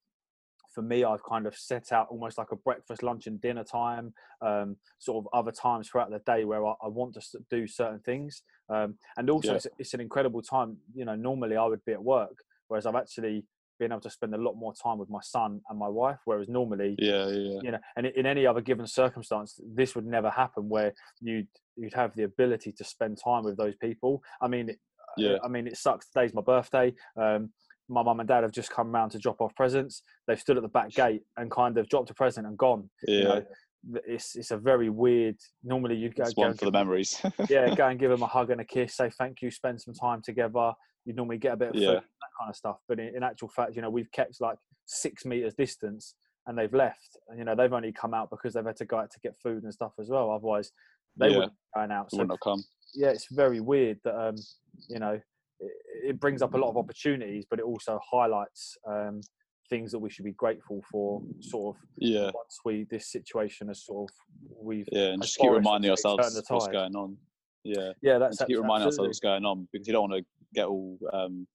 for 0.77 0.83
me, 0.83 1.05
I've 1.05 1.25
kind 1.25 1.47
of 1.47 1.57
set 1.57 1.91
out 1.91 2.09
almost 2.11 2.37
like 2.37 2.53
a 2.53 2.57
breakfast, 2.57 3.03
lunch, 3.03 3.27
and 3.27 3.41
dinner 3.41 3.65
time, 3.65 4.13
um, 4.43 4.77
sort 4.99 5.25
of 5.25 5.29
other 5.33 5.51
times 5.51 5.89
throughout 5.89 6.11
the 6.11 6.19
day 6.27 6.45
where 6.45 6.65
I, 6.67 6.75
I 6.85 6.89
want 6.89 7.15
to 7.15 7.23
do 7.51 7.67
certain 7.67 8.01
things. 8.01 8.43
Um, 8.69 8.99
and 9.17 9.31
also, 9.31 9.53
Yeah. 9.53 9.55
it's, 9.57 9.67
it's 9.79 9.95
an 9.95 10.03
incredible 10.03 10.43
time. 10.43 10.77
You 10.95 11.07
know, 11.07 11.15
normally 11.17 11.57
I 11.57 11.65
would 11.65 11.83
be 11.87 11.93
at 11.93 12.05
work, 12.05 12.37
whereas 12.69 12.85
I've 12.85 12.95
actually 12.95 13.47
been 13.79 13.91
able 13.91 14.03
to 14.03 14.11
spend 14.11 14.35
a 14.35 14.39
lot 14.39 14.53
more 14.55 14.75
time 14.75 14.99
with 14.99 15.09
my 15.09 15.21
son 15.23 15.63
and 15.71 15.79
my 15.79 15.89
wife. 15.89 16.19
Whereas 16.27 16.47
normally, 16.47 16.95
Yeah, 16.99 17.27
yeah, 17.29 17.61
you 17.63 17.71
know, 17.71 17.79
and 17.97 18.05
in 18.05 18.27
any 18.27 18.47
other 18.47 18.61
given 18.61 18.87
circumstance, 18.87 19.59
this 19.75 19.95
would 19.95 20.05
never 20.07 20.29
happen 20.29 20.69
where 20.69 20.93
you'd 21.23 21.49
you'd 21.79 21.95
have 21.95 22.15
the 22.17 22.25
ability 22.25 22.73
to 22.73 22.85
spend 22.85 23.17
time 23.25 23.45
with 23.45 23.57
those 23.57 23.77
people. 23.77 24.23
I 24.43 24.49
mean, 24.49 24.69
it- 24.69 24.81
Yeah. 25.19 25.39
I 25.43 25.49
mean, 25.49 25.67
it 25.67 25.79
sucks. 25.79 26.11
Today's 26.11 26.35
my 26.35 26.43
birthday. 26.43 26.95
Um, 27.17 27.53
my 27.89 28.03
mum 28.03 28.21
and 28.21 28.29
dad 28.29 28.43
have 28.43 28.53
just 28.53 28.71
come 28.71 28.93
round 28.93 29.13
to 29.13 29.19
drop 29.19 29.41
off 29.41 29.55
presents. 29.55 30.03
They've 30.27 30.41
stood 30.41 30.57
at 30.57 30.63
the 30.63 30.69
back 30.69 30.91
gate 30.91 31.23
and 31.37 31.51
kind 31.51 31.79
of 31.79 31.89
dropped 31.89 32.11
a 32.11 32.15
present 32.15 32.47
and 32.47 32.57
gone. 32.59 32.91
Yeah, 33.07 33.17
You 33.19 33.25
know, 33.25 33.45
it's 34.07 34.35
it's 34.37 34.51
a 34.51 34.57
very 34.57 34.91
weird. 34.91 35.37
Normally, 35.63 35.97
you'd 35.97 36.17
go, 36.17 36.25
it's 36.25 36.35
go 36.35 36.43
one 36.43 36.51
and 36.51 36.59
for 36.59 36.65
the 36.67 36.73
memories. 36.73 37.21
yeah, 37.49 37.75
go 37.75 37.87
and 37.87 37.99
give 38.01 38.11
them 38.11 38.23
a 38.23 38.27
hug 38.27 38.51
and 38.51 38.61
a 38.61 38.65
kiss, 38.65 38.97
say 38.97 39.11
thank 39.11 39.43
you, 39.43 39.51
spend 39.51 39.81
some 39.81 39.95
time 39.95 40.21
together. 40.23 40.73
You'd 41.05 41.17
normally 41.17 41.39
get 41.39 41.53
a 41.53 41.57
bit 41.57 41.69
of 41.71 41.77
Yeah. 41.77 41.87
food, 41.91 41.95
that 42.03 42.31
kind 42.41 42.51
of 42.51 42.57
stuff. 42.57 42.79
But 42.89 42.99
in, 42.99 43.15
in 43.17 43.23
actual 43.23 43.49
fact, 43.49 43.77
you 43.77 43.83
know, 43.83 43.91
we've 43.91 44.11
kept 44.11 44.41
like 44.41 44.59
six 44.87 45.25
meters 45.25 45.55
distance 45.55 46.15
and 46.49 46.59
they've 46.59 46.73
left. 46.75 47.17
And, 47.29 47.39
you 47.39 47.45
know, 47.45 47.55
they've 47.55 47.73
only 47.73 47.93
come 47.93 48.13
out 48.15 48.31
because 48.31 48.55
they've 48.55 48.65
had 48.65 48.77
to 48.77 48.85
go 48.85 48.99
out 48.99 49.11
to 49.13 49.21
get 49.21 49.37
food 49.41 49.63
and 49.63 49.73
stuff 49.73 49.93
as 50.01 50.09
well. 50.09 50.31
Otherwise, 50.33 50.73
they 51.17 51.29
Yeah. 51.29 51.37
wouldn't 51.37 51.53
be 51.53 51.59
going 51.81 51.93
out. 51.93 52.11
So, 52.11 52.19
wouldn't 52.19 52.33
have 52.33 52.41
come. 52.41 52.65
yeah, 52.95 53.09
it's 53.11 53.29
very 53.31 53.61
weird 53.61 54.01
that, 54.05 54.17
um, 54.21 54.35
you 54.89 54.99
know, 54.99 55.21
it, 55.61 55.73
it 56.11 56.21
brings 56.21 56.43
up 56.43 56.55
a 56.55 56.57
lot 56.57 56.71
of 56.71 56.77
opportunities, 56.77 57.45
but 57.49 57.59
it 57.59 57.65
also 57.65 57.99
highlights 58.11 58.77
um, 58.89 59.21
things 59.69 59.91
that 59.93 59.99
we 59.99 60.11
should 60.11 60.25
be 60.25 60.33
grateful 60.33 60.83
for, 60.91 61.23
sort 61.41 61.77
of, 61.77 61.83
Yeah, 61.99 62.31
once 62.35 62.61
we, 62.65 62.87
this 62.91 63.11
situation 63.11 63.69
has 63.69 63.85
sort 63.85 64.11
of, 64.11 64.17
we've, 64.61 64.89
yeah, 64.93 65.09
and 65.09 65.23
just 65.23 65.39
keep 65.39 65.51
reminding 65.51 65.91
ourselves 65.91 66.43
what's 66.49 66.69
going 66.69 66.95
on. 66.95 67.17
Yeah, 67.65 67.93
yeah, 68.01 68.19
that's 68.19 68.39
keep 68.39 68.57
reminding 68.59 68.87
absolutely. 68.87 68.87
ourselves 68.87 69.09
what's 69.09 69.21
going 69.21 69.45
on 69.45 69.69
because 69.73 69.89
you 69.89 69.93
don't 69.93 70.09
want 70.09 70.23
to 70.23 70.27
get 70.55 70.67
all 70.67 70.99
um, 71.13 71.49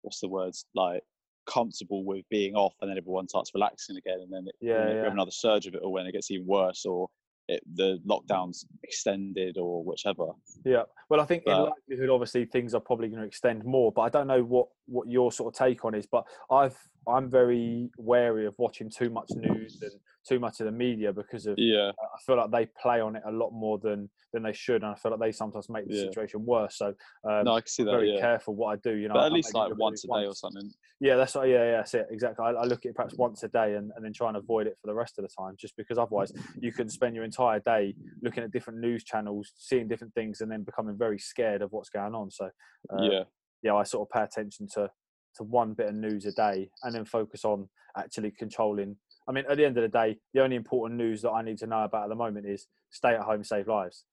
what's 0.00 0.20
the 0.20 0.28
words 0.28 0.64
like 0.74 1.02
comfortable 1.46 2.02
with 2.04 2.24
being 2.30 2.54
off, 2.54 2.74
and 2.80 2.90
then 2.90 2.96
everyone 2.96 3.28
starts 3.28 3.50
relaxing 3.52 3.96
again, 3.98 4.20
and 4.20 4.32
then 4.32 4.46
it, 4.46 4.54
Yeah, 4.62 4.86
we 4.86 4.92
yeah. 4.94 5.04
have 5.04 5.12
another 5.12 5.30
surge 5.30 5.66
of 5.66 5.74
it, 5.74 5.82
or 5.82 5.92
when 5.92 6.06
it 6.06 6.12
gets 6.12 6.30
even 6.30 6.46
worse, 6.46 6.86
or 6.86 7.08
it, 7.50 7.62
the 7.74 7.98
lockdowns 8.06 8.64
extended, 8.84 9.58
or 9.58 9.82
whichever. 9.84 10.26
Yeah. 10.64 10.84
Well, 11.08 11.20
I 11.20 11.24
think 11.24 11.42
in 11.46 11.52
But- 11.52 11.70
likelihood, 11.70 12.10
obviously, 12.10 12.44
things 12.44 12.74
are 12.74 12.80
probably 12.80 13.08
going 13.08 13.20
to 13.20 13.26
extend 13.26 13.64
more. 13.64 13.90
But 13.92 14.02
I 14.02 14.08
don't 14.08 14.26
know 14.26 14.42
what 14.42 14.68
what 14.90 15.08
your 15.08 15.32
sort 15.32 15.54
of 15.54 15.58
take 15.58 15.84
on 15.84 15.94
is. 15.94 16.06
But 16.10 16.24
I've 16.50 16.76
I'm 17.08 17.30
very 17.30 17.90
wary 17.96 18.46
of 18.46 18.54
watching 18.58 18.90
too 18.90 19.10
much 19.10 19.30
news 19.34 19.78
and 19.80 19.92
too 20.28 20.38
much 20.38 20.60
of 20.60 20.66
the 20.66 20.72
media 20.72 21.12
because 21.12 21.46
of 21.46 21.58
Yeah, 21.58 21.92
I 21.98 22.18
feel 22.26 22.36
like 22.36 22.50
they 22.50 22.66
play 22.80 23.00
on 23.00 23.16
it 23.16 23.22
a 23.26 23.32
lot 23.32 23.50
more 23.52 23.78
than 23.78 24.10
than 24.32 24.42
they 24.42 24.52
should, 24.52 24.82
and 24.82 24.92
I 24.92 24.94
feel 24.96 25.12
like 25.12 25.20
they 25.20 25.32
sometimes 25.32 25.68
make 25.68 25.86
the 25.88 25.94
Yeah. 25.94 26.06
situation 26.06 26.44
worse. 26.44 26.76
So 26.78 26.88
um, 27.28 27.44
no, 27.44 27.54
I 27.54 27.60
can 27.60 27.68
see 27.68 27.84
that. 27.84 27.92
very 27.92 28.08
Yeah, 28.08 28.20
careful 28.20 28.54
what 28.54 28.72
I 28.72 28.76
do. 28.76 28.96
You 28.96 29.08
know, 29.08 29.14
but 29.14 29.20
I 29.20 29.26
at 29.26 29.32
least 29.32 29.54
maybe 29.54 29.70
like 29.70 29.78
once 29.78 30.04
a 30.04 30.08
day 30.08 30.26
or 30.26 30.34
something. 30.34 30.70
Yeah, 31.00 31.16
that's 31.16 31.34
yeah, 31.34 31.44
yeah, 31.46 31.76
that's 31.78 31.94
it 31.94 32.06
exactly. 32.10 32.44
I, 32.44 32.50
I 32.50 32.64
look 32.64 32.84
at 32.84 32.90
it 32.90 32.94
perhaps 32.94 33.16
once 33.16 33.42
a 33.42 33.48
day 33.48 33.74
and, 33.74 33.90
and 33.96 34.04
then 34.04 34.12
try 34.12 34.28
and 34.28 34.36
avoid 34.36 34.66
it 34.66 34.76
for 34.80 34.86
the 34.86 34.94
rest 34.94 35.18
of 35.18 35.22
the 35.24 35.30
time, 35.36 35.54
just 35.58 35.74
because 35.76 35.96
otherwise 35.96 36.32
you 36.60 36.72
can 36.72 36.88
spend 36.90 37.14
your 37.14 37.24
entire 37.24 37.60
day 37.60 37.96
looking 38.22 38.44
at 38.44 38.50
different 38.50 38.80
news 38.80 39.02
channels, 39.02 39.52
seeing 39.56 39.88
different 39.88 40.12
things, 40.14 40.42
and 40.42 40.52
then 40.52 40.62
becoming 40.62 40.98
very 40.98 41.18
scared 41.18 41.62
of 41.62 41.72
what's 41.72 41.88
going 41.88 42.14
on. 42.14 42.30
So 42.30 42.50
uh, 42.92 43.12
yeah, 43.12 43.24
yeah, 43.62 43.74
I 43.74 43.82
sort 43.84 44.08
of 44.08 44.12
pay 44.12 44.24
attention 44.24 44.68
to 44.74 44.90
to 45.36 45.44
one 45.44 45.74
bit 45.74 45.88
of 45.88 45.94
news 45.94 46.26
a 46.26 46.32
day 46.32 46.68
and 46.82 46.92
then 46.94 47.04
focus 47.04 47.44
on 47.44 47.68
actually 47.96 48.32
controlling. 48.32 48.96
I 49.28 49.32
mean, 49.32 49.44
at 49.48 49.56
the 49.56 49.64
end 49.64 49.78
of 49.78 49.82
the 49.82 49.88
day, 49.88 50.18
the 50.34 50.42
only 50.42 50.56
important 50.56 50.98
news 50.98 51.22
that 51.22 51.30
I 51.30 51.42
need 51.42 51.58
to 51.58 51.68
know 51.68 51.84
about 51.84 52.04
at 52.04 52.08
the 52.08 52.16
moment 52.16 52.46
is 52.46 52.66
stay 52.90 53.10
at 53.14 53.20
home, 53.20 53.44
save 53.44 53.68
lives. 53.68 54.04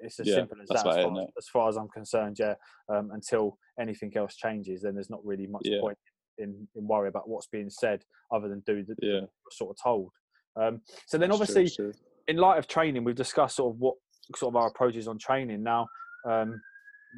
It's 0.00 0.20
as 0.20 0.28
Yeah, 0.28 0.34
simple 0.36 0.58
as 0.62 0.68
that. 0.68 0.76
As 0.76 0.80
about 0.82 0.98
it, 1.00 1.02
far 1.02 1.20
as, 1.22 1.28
as 1.38 1.48
far 1.48 1.68
as 1.68 1.76
I'm 1.76 1.88
concerned, 1.88 2.36
yeah. 2.38 2.54
Um, 2.88 3.10
until 3.12 3.58
anything 3.80 4.16
else 4.16 4.36
changes, 4.36 4.82
then 4.82 4.94
there's 4.94 5.10
not 5.10 5.24
really 5.24 5.48
much 5.48 5.66
Yeah. 5.66 5.80
point 5.80 5.98
in, 6.38 6.68
in 6.76 6.86
worry 6.86 7.08
about 7.08 7.28
what's 7.28 7.48
being 7.48 7.68
said, 7.68 8.04
other 8.32 8.48
than 8.48 8.60
do 8.60 8.84
the 8.84 8.94
Yeah. 9.02 9.26
sort 9.50 9.70
of 9.70 9.76
told. 9.82 10.12
Um, 10.54 10.82
so 11.06 11.18
then, 11.18 11.30
true, 11.30 11.34
obviously, 11.34 11.64
it's 11.64 11.76
true. 11.76 11.92
in 12.28 12.36
light 12.36 12.58
of 12.58 12.68
training, 12.68 13.02
we've 13.02 13.16
discussed 13.16 13.56
sort 13.56 13.74
of 13.74 13.80
what 13.80 13.96
sort 14.36 14.52
of 14.52 14.56
our 14.56 14.68
approaches 14.68 15.08
on 15.08 15.18
training. 15.18 15.64
Now, 15.64 15.88
um, 16.28 16.60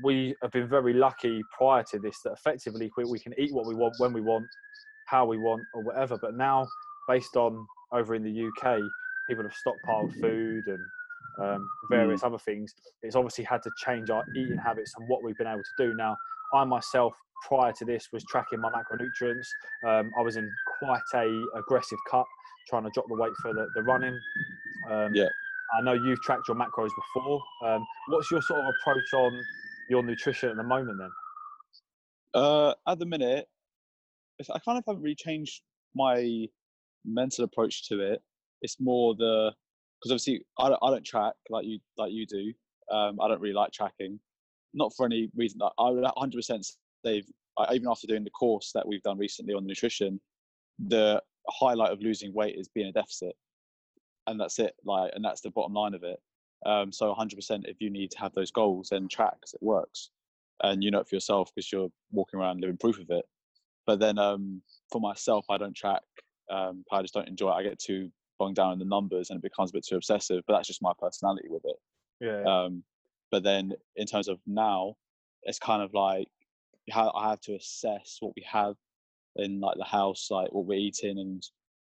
we 0.02 0.34
have 0.42 0.50
been 0.52 0.68
very 0.68 0.92
lucky 0.92 1.42
prior 1.56 1.82
to 1.90 1.98
this 1.98 2.20
that 2.24 2.32
effectively 2.32 2.90
we, 2.96 3.04
we 3.04 3.18
can 3.18 3.34
eat 3.38 3.52
what 3.52 3.66
we 3.66 3.74
want 3.74 3.94
when 3.98 4.12
we 4.12 4.20
want, 4.20 4.46
how 5.06 5.24
we 5.24 5.38
want, 5.38 5.62
or 5.74 5.82
whatever. 5.82 6.18
But 6.18 6.36
now, 6.36 6.66
based 7.08 7.36
on 7.36 7.66
over 7.92 8.14
in 8.14 8.22
the 8.22 8.48
UK, 8.48 8.80
people 9.28 9.44
have 9.44 9.54
stockpiled 9.54 10.12
food 10.20 10.64
and 10.66 10.78
um, 11.40 11.68
various 11.90 12.22
other 12.22 12.38
things. 12.38 12.74
It's 13.02 13.16
obviously 13.16 13.44
had 13.44 13.62
to 13.62 13.70
change 13.84 14.10
our 14.10 14.24
eating 14.34 14.58
habits 14.58 14.94
and 14.98 15.08
what 15.08 15.22
we've 15.22 15.36
been 15.36 15.46
able 15.46 15.62
to 15.62 15.86
do. 15.86 15.94
Now, 15.94 16.16
I 16.54 16.64
myself, 16.64 17.14
prior 17.46 17.72
to 17.72 17.84
this, 17.84 18.08
was 18.12 18.24
tracking 18.24 18.60
my 18.60 18.70
macronutrients. 18.70 19.46
Um, 19.86 20.10
I 20.18 20.22
was 20.22 20.36
in 20.36 20.50
quite 20.78 21.02
a 21.14 21.44
aggressive 21.56 21.98
cut, 22.10 22.26
trying 22.68 22.84
to 22.84 22.90
drop 22.92 23.06
the 23.08 23.14
weight 23.14 23.32
for 23.40 23.52
the, 23.54 23.66
the 23.74 23.82
running. 23.82 24.18
Um, 24.90 25.14
Yeah. 25.14 25.28
I 25.78 25.82
know 25.82 25.92
you've 25.92 26.20
tracked 26.20 26.48
your 26.48 26.56
macros 26.56 26.90
before. 27.14 27.40
Um, 27.64 27.86
what's 28.08 28.28
your 28.30 28.42
sort 28.42 28.58
of 28.58 28.66
approach 28.74 29.14
on 29.14 29.40
your 29.90 30.02
nutrition 30.02 30.48
at 30.48 30.56
the 30.56 30.62
moment 30.62 30.98
then? 30.98 31.10
Uh, 32.32 32.74
at 32.86 32.98
the 32.98 33.06
minute, 33.06 33.46
I 34.40 34.58
kind 34.60 34.78
of 34.78 34.84
haven't 34.86 35.02
really 35.02 35.16
changed 35.16 35.62
my 35.94 36.46
mental 37.04 37.44
approach 37.44 37.88
to 37.88 38.00
it. 38.00 38.22
It's 38.62 38.80
more 38.80 39.14
the 39.14 39.52
because 40.00 40.12
obviously 40.12 40.44
I 40.58 40.68
don't, 40.68 40.78
I 40.82 40.90
don't 40.90 41.04
track 41.04 41.34
like 41.50 41.66
you 41.66 41.78
like 41.98 42.12
you 42.12 42.26
do. 42.26 42.52
Um, 42.90 43.18
I 43.20 43.28
don't 43.28 43.40
really 43.40 43.54
like 43.54 43.72
tracking, 43.72 44.18
not 44.72 44.92
for 44.96 45.06
any 45.06 45.28
reason. 45.36 45.58
That 45.58 45.72
I 45.78 45.90
would 45.90 46.04
100% 46.04 46.64
say, 47.04 47.22
I- 47.58 47.74
even 47.74 47.88
after 47.88 48.06
doing 48.06 48.24
the 48.24 48.30
course 48.30 48.72
that 48.74 48.86
we've 48.86 49.02
done 49.02 49.18
recently 49.18 49.54
on 49.54 49.66
nutrition, 49.66 50.20
the 50.78 51.22
highlight 51.48 51.92
of 51.92 52.00
losing 52.00 52.32
weight 52.32 52.56
is 52.56 52.68
being 52.68 52.88
a 52.88 52.92
deficit, 52.92 53.34
and 54.26 54.40
that's 54.40 54.58
it. 54.58 54.74
Like, 54.84 55.12
and 55.14 55.24
that's 55.24 55.40
the 55.40 55.50
bottom 55.50 55.74
line 55.74 55.94
of 55.94 56.02
it. 56.02 56.18
Um, 56.66 56.92
so 56.92 57.08
100%, 57.10 57.66
if 57.68 57.80
you 57.80 57.90
need 57.90 58.10
to 58.12 58.18
have 58.20 58.34
those 58.34 58.50
goals, 58.50 58.92
and 58.92 59.10
track 59.10 59.40
'cause 59.40 59.54
it 59.54 59.62
works 59.62 60.10
and 60.62 60.84
you 60.84 60.90
know 60.90 61.00
it 61.00 61.08
for 61.08 61.14
yourself 61.16 61.50
because 61.54 61.72
you're 61.72 61.90
walking 62.12 62.38
around 62.40 62.60
living 62.60 62.76
proof 62.76 62.98
of 63.00 63.10
it. 63.10 63.26
But 63.86 64.00
then 64.00 64.18
um, 64.18 64.62
for 64.92 65.00
myself, 65.00 65.46
I 65.50 65.58
don't 65.58 65.74
track. 65.76 66.02
Um, 66.50 66.84
I 66.92 67.02
just 67.02 67.14
don't 67.14 67.28
enjoy 67.28 67.50
it. 67.50 67.54
I 67.54 67.62
get 67.64 67.78
too 67.78 68.12
bogged 68.38 68.56
down 68.56 68.72
in 68.74 68.78
the 68.78 68.84
numbers 68.86 69.30
and 69.30 69.38
it 69.38 69.42
becomes 69.42 69.70
a 69.70 69.74
bit 69.74 69.86
too 69.86 69.96
obsessive. 69.96 70.44
But 70.46 70.54
that's 70.54 70.68
just 70.68 70.82
my 70.82 70.92
personality 70.98 71.48
with 71.50 71.64
it. 71.64 71.76
Yeah. 72.20 72.48
Um, 72.48 72.84
but 73.30 73.42
then 73.44 73.74
in 73.96 74.06
terms 74.06 74.28
of 74.28 74.40
now, 74.46 74.96
it's 75.44 75.58
kind 75.58 75.82
of 75.82 75.94
like 75.94 76.28
how 76.90 77.12
I 77.14 77.30
have 77.30 77.40
to 77.42 77.54
assess 77.54 78.18
what 78.20 78.34
we 78.36 78.42
have 78.42 78.76
in 79.36 79.60
like 79.60 79.76
the 79.78 79.84
house, 79.84 80.30
like 80.30 80.52
what 80.52 80.66
we're 80.66 80.78
eating 80.78 81.18
and 81.18 81.42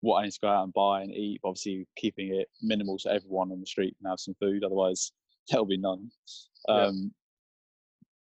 what 0.07 0.21
I 0.21 0.25
need 0.25 0.33
to 0.33 0.41
go 0.41 0.49
out 0.49 0.65
and 0.65 0.73
buy 0.73 1.03
and 1.03 1.13
eat. 1.13 1.41
But 1.43 1.51
obviously, 1.51 1.87
keeping 1.97 2.35
it 2.35 2.49
minimal 2.63 2.99
so 2.99 3.11
everyone 3.11 3.51
on 3.51 3.61
the 3.61 3.67
street 3.67 3.97
can 3.99 4.09
have 4.09 4.21
some 4.21 4.35
food. 4.41 4.63
Otherwise, 4.65 5.13
there'll 5.51 5.67
be 5.67 5.77
none. 5.77 6.11
Yeah. 6.69 6.87
Um, 6.87 7.13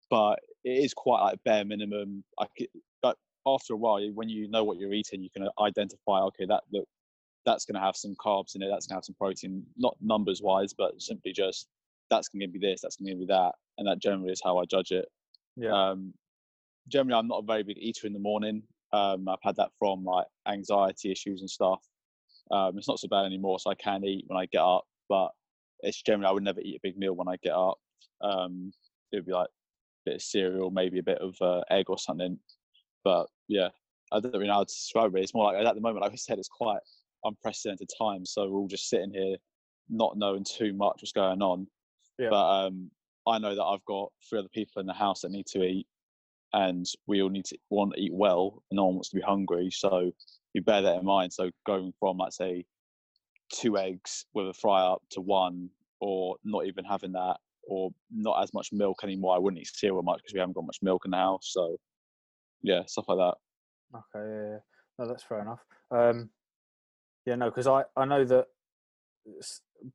but 0.09 0.39
it 0.63 0.83
is 0.83 0.93
quite 0.93 1.21
like 1.21 1.43
bare 1.45 1.63
minimum. 1.65 2.23
I 2.39 2.47
c- 2.57 2.69
but 3.01 3.17
after 3.45 3.73
a 3.73 3.77
while, 3.77 4.01
when 4.13 4.29
you 4.29 4.49
know 4.49 4.63
what 4.63 4.77
you're 4.77 4.93
eating, 4.93 5.21
you 5.21 5.29
can 5.29 5.47
identify. 5.61 6.21
Okay, 6.21 6.45
that 6.47 6.63
look, 6.73 6.87
that's 7.45 7.65
going 7.65 7.75
to 7.75 7.85
have 7.85 7.95
some 7.95 8.15
carbs 8.15 8.55
in 8.55 8.63
it. 8.63 8.69
That's 8.69 8.87
going 8.87 8.95
to 8.95 8.97
have 8.97 9.05
some 9.05 9.15
protein, 9.15 9.63
not 9.77 9.95
numbers 10.01 10.41
wise, 10.41 10.73
but 10.73 10.99
simply 10.99 11.31
just 11.33 11.67
that's 12.09 12.27
going 12.29 12.41
to 12.41 12.47
be 12.47 12.59
this, 12.59 12.81
that's 12.81 12.95
going 12.95 13.13
to 13.13 13.19
be 13.19 13.27
that, 13.27 13.51
and 13.77 13.87
that 13.87 13.99
generally 13.99 14.31
is 14.31 14.41
how 14.43 14.57
I 14.57 14.65
judge 14.65 14.91
it. 14.91 15.05
yeah. 15.55 15.71
Um, 15.71 16.13
generally, 16.87 17.19
I'm 17.19 17.27
not 17.27 17.43
a 17.43 17.45
very 17.45 17.61
big 17.61 17.77
eater 17.77 18.07
in 18.07 18.13
the 18.13 18.19
morning. 18.19 18.63
Um, 18.91 19.27
I've 19.27 19.37
had 19.43 19.55
that 19.57 19.71
from 19.77 20.03
like 20.03 20.25
anxiety 20.47 21.11
issues 21.11 21.41
and 21.41 21.49
stuff. 21.49 21.81
Um, 22.51 22.77
it's 22.77 22.87
not 22.87 22.99
so 22.99 23.07
bad 23.07 23.25
anymore, 23.25 23.59
so 23.59 23.69
I 23.69 23.75
can 23.75 24.03
eat 24.03 24.25
when 24.27 24.39
I 24.39 24.47
get 24.47 24.61
up, 24.61 24.85
but 25.07 25.29
it's 25.81 26.01
generally 26.01 26.27
I 26.27 26.31
would 26.31 26.43
never 26.43 26.61
eat 26.61 26.77
a 26.77 26.79
big 26.83 26.97
meal 26.97 27.15
when 27.15 27.27
I 27.27 27.37
get 27.43 27.53
up. 27.53 27.77
Um, 28.21 28.71
it 29.11 29.17
would 29.17 29.25
be 29.25 29.33
like 29.33 29.47
a 29.47 30.09
bit 30.09 30.15
of 30.15 30.21
cereal, 30.21 30.71
maybe 30.71 30.99
a 30.99 31.03
bit 31.03 31.19
of 31.19 31.35
uh, 31.41 31.61
egg 31.69 31.85
or 31.89 31.97
something. 31.97 32.37
But 33.03 33.27
yeah, 33.47 33.69
I 34.11 34.19
don't 34.19 34.33
really 34.33 34.47
know 34.47 34.53
how 34.53 34.63
to 34.63 34.65
describe 34.65 35.15
it. 35.15 35.21
It's 35.21 35.33
more 35.33 35.53
like 35.53 35.63
at 35.63 35.75
the 35.75 35.81
moment, 35.81 36.01
like 36.01 36.11
I 36.11 36.15
said, 36.15 36.39
it's 36.39 36.49
quite 36.49 36.79
unprecedented 37.23 37.89
times. 37.99 38.31
So 38.33 38.49
we're 38.49 38.57
all 38.57 38.67
just 38.67 38.89
sitting 38.89 39.13
here, 39.13 39.37
not 39.89 40.17
knowing 40.17 40.43
too 40.43 40.73
much 40.73 40.97
what's 40.99 41.11
going 41.11 41.41
on. 41.41 41.67
Yeah. 42.17 42.29
But 42.29 42.65
um, 42.65 42.91
I 43.27 43.37
know 43.37 43.55
that 43.55 43.63
I've 43.63 43.85
got 43.85 44.11
three 44.27 44.39
other 44.39 44.49
people 44.49 44.79
in 44.79 44.85
the 44.85 44.93
house 44.93 45.21
that 45.21 45.31
need 45.31 45.45
to 45.47 45.63
eat, 45.63 45.87
and 46.53 46.85
we 47.07 47.21
all 47.21 47.29
need 47.29 47.45
to 47.45 47.57
want 47.69 47.93
to 47.93 48.01
eat 48.01 48.13
well, 48.13 48.63
and 48.69 48.77
no 48.77 48.85
one 48.85 48.95
wants 48.95 49.09
to 49.09 49.15
be 49.15 49.21
hungry. 49.21 49.69
So 49.71 50.11
you 50.53 50.61
bear 50.61 50.81
that 50.81 50.97
in 50.97 51.05
mind. 51.05 51.33
So 51.33 51.51
going 51.65 51.93
from, 51.99 52.17
let's 52.17 52.37
say, 52.37 52.65
two 53.53 53.77
eggs 53.77 54.25
with 54.33 54.47
a 54.47 54.53
fry 54.53 54.81
up 54.81 55.01
to 55.11 55.21
one, 55.21 55.69
or 56.01 56.35
not 56.43 56.65
even 56.65 56.85
having 56.85 57.11
that, 57.13 57.37
or 57.67 57.91
not 58.11 58.41
as 58.41 58.53
much 58.53 58.69
milk 58.71 58.99
anymore. 59.03 59.35
I 59.35 59.39
wouldn't 59.39 59.61
eat 59.61 59.67
cereal 59.67 60.01
much 60.01 60.19
because 60.19 60.33
we 60.33 60.39
haven't 60.39 60.55
got 60.55 60.65
much 60.65 60.79
milk 60.81 61.03
in 61.05 61.11
the 61.11 61.17
house. 61.17 61.49
So 61.51 61.77
yeah, 62.61 62.83
stuff 62.85 63.05
like 63.07 63.17
that. 63.17 63.35
Okay, 63.95 64.29
yeah, 64.29 64.49
yeah. 64.51 64.57
no, 64.97 65.07
that's 65.07 65.23
fair 65.23 65.41
enough. 65.41 65.63
Um, 65.91 66.29
yeah, 67.25 67.35
no, 67.35 67.49
because 67.49 67.67
I 67.67 67.83
I 67.95 68.05
know 68.05 68.25
that 68.25 68.45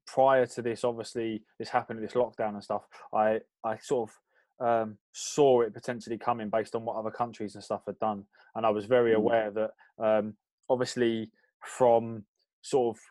prior 0.07 0.47
to 0.47 0.63
this, 0.63 0.85
obviously 0.85 1.43
this 1.59 1.69
happened, 1.69 2.03
this 2.03 2.13
lockdown 2.13 2.55
and 2.55 2.65
stuff. 2.65 2.83
I 3.13 3.41
I 3.65 3.79
sort 3.79 4.09
of 4.09 4.17
um, 4.61 4.99
saw 5.13 5.63
it 5.63 5.75
potentially 5.75 6.19
coming 6.19 6.49
based 6.51 6.75
on 6.75 6.85
what 6.85 6.97
other 6.97 7.11
countries 7.11 7.55
and 7.55 7.65
stuff 7.65 7.83
had 7.87 7.99
done, 7.99 8.25
and 8.55 8.65
I 8.67 8.71
was 8.71 8.87
very 8.87 9.13
Mm. 9.13 9.17
aware 9.17 9.51
that 9.51 9.71
um, 9.99 10.37
obviously 10.69 11.31
from 11.63 12.25
sort 12.63 12.97
of 12.97 13.03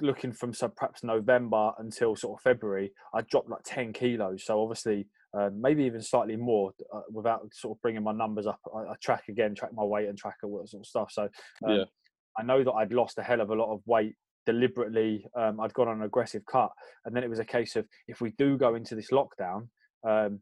looking 0.00 0.32
from 0.32 0.54
so 0.54 0.68
perhaps 0.68 1.02
November 1.04 1.72
until 1.78 2.16
sort 2.16 2.38
of 2.38 2.42
February, 2.42 2.92
I 3.12 3.20
dropped 3.22 3.50
like 3.50 3.62
ten 3.64 3.92
kilos. 3.92 4.44
So 4.44 4.62
obviously, 4.62 5.06
uh, 5.36 5.50
maybe 5.52 5.84
even 5.84 6.00
slightly 6.00 6.36
more 6.36 6.72
uh, 6.92 7.02
without 7.10 7.42
sort 7.52 7.76
of 7.76 7.82
bringing 7.82 8.02
my 8.02 8.12
numbers 8.12 8.46
up. 8.46 8.60
I, 8.74 8.92
I 8.92 8.94
track 9.02 9.24
again, 9.28 9.54
track 9.54 9.72
my 9.74 9.84
weight 9.84 10.08
and 10.08 10.16
track 10.16 10.36
all 10.42 10.58
that 10.58 10.68
sort 10.68 10.82
of 10.82 10.86
stuff. 10.86 11.10
So 11.12 11.22
um, 11.66 11.76
Yeah. 11.78 11.84
I 12.38 12.42
know 12.42 12.64
that 12.64 12.72
I'd 12.72 12.92
lost 12.92 13.18
a 13.18 13.22
hell 13.22 13.40
of 13.40 13.50
a 13.50 13.54
lot 13.54 13.72
of 13.72 13.80
weight 13.86 14.14
deliberately. 14.46 15.26
Um, 15.36 15.60
I'd 15.60 15.74
gone 15.74 15.88
on 15.88 15.98
an 15.98 16.04
aggressive 16.04 16.44
cut, 16.46 16.70
and 17.04 17.14
then 17.14 17.22
it 17.24 17.30
was 17.30 17.38
a 17.38 17.44
case 17.44 17.76
of 17.76 17.86
if 18.08 18.20
we 18.20 18.30
do 18.38 18.56
go 18.56 18.74
into 18.76 18.94
this 18.94 19.10
lockdown. 19.10 19.68
Um, 20.06 20.40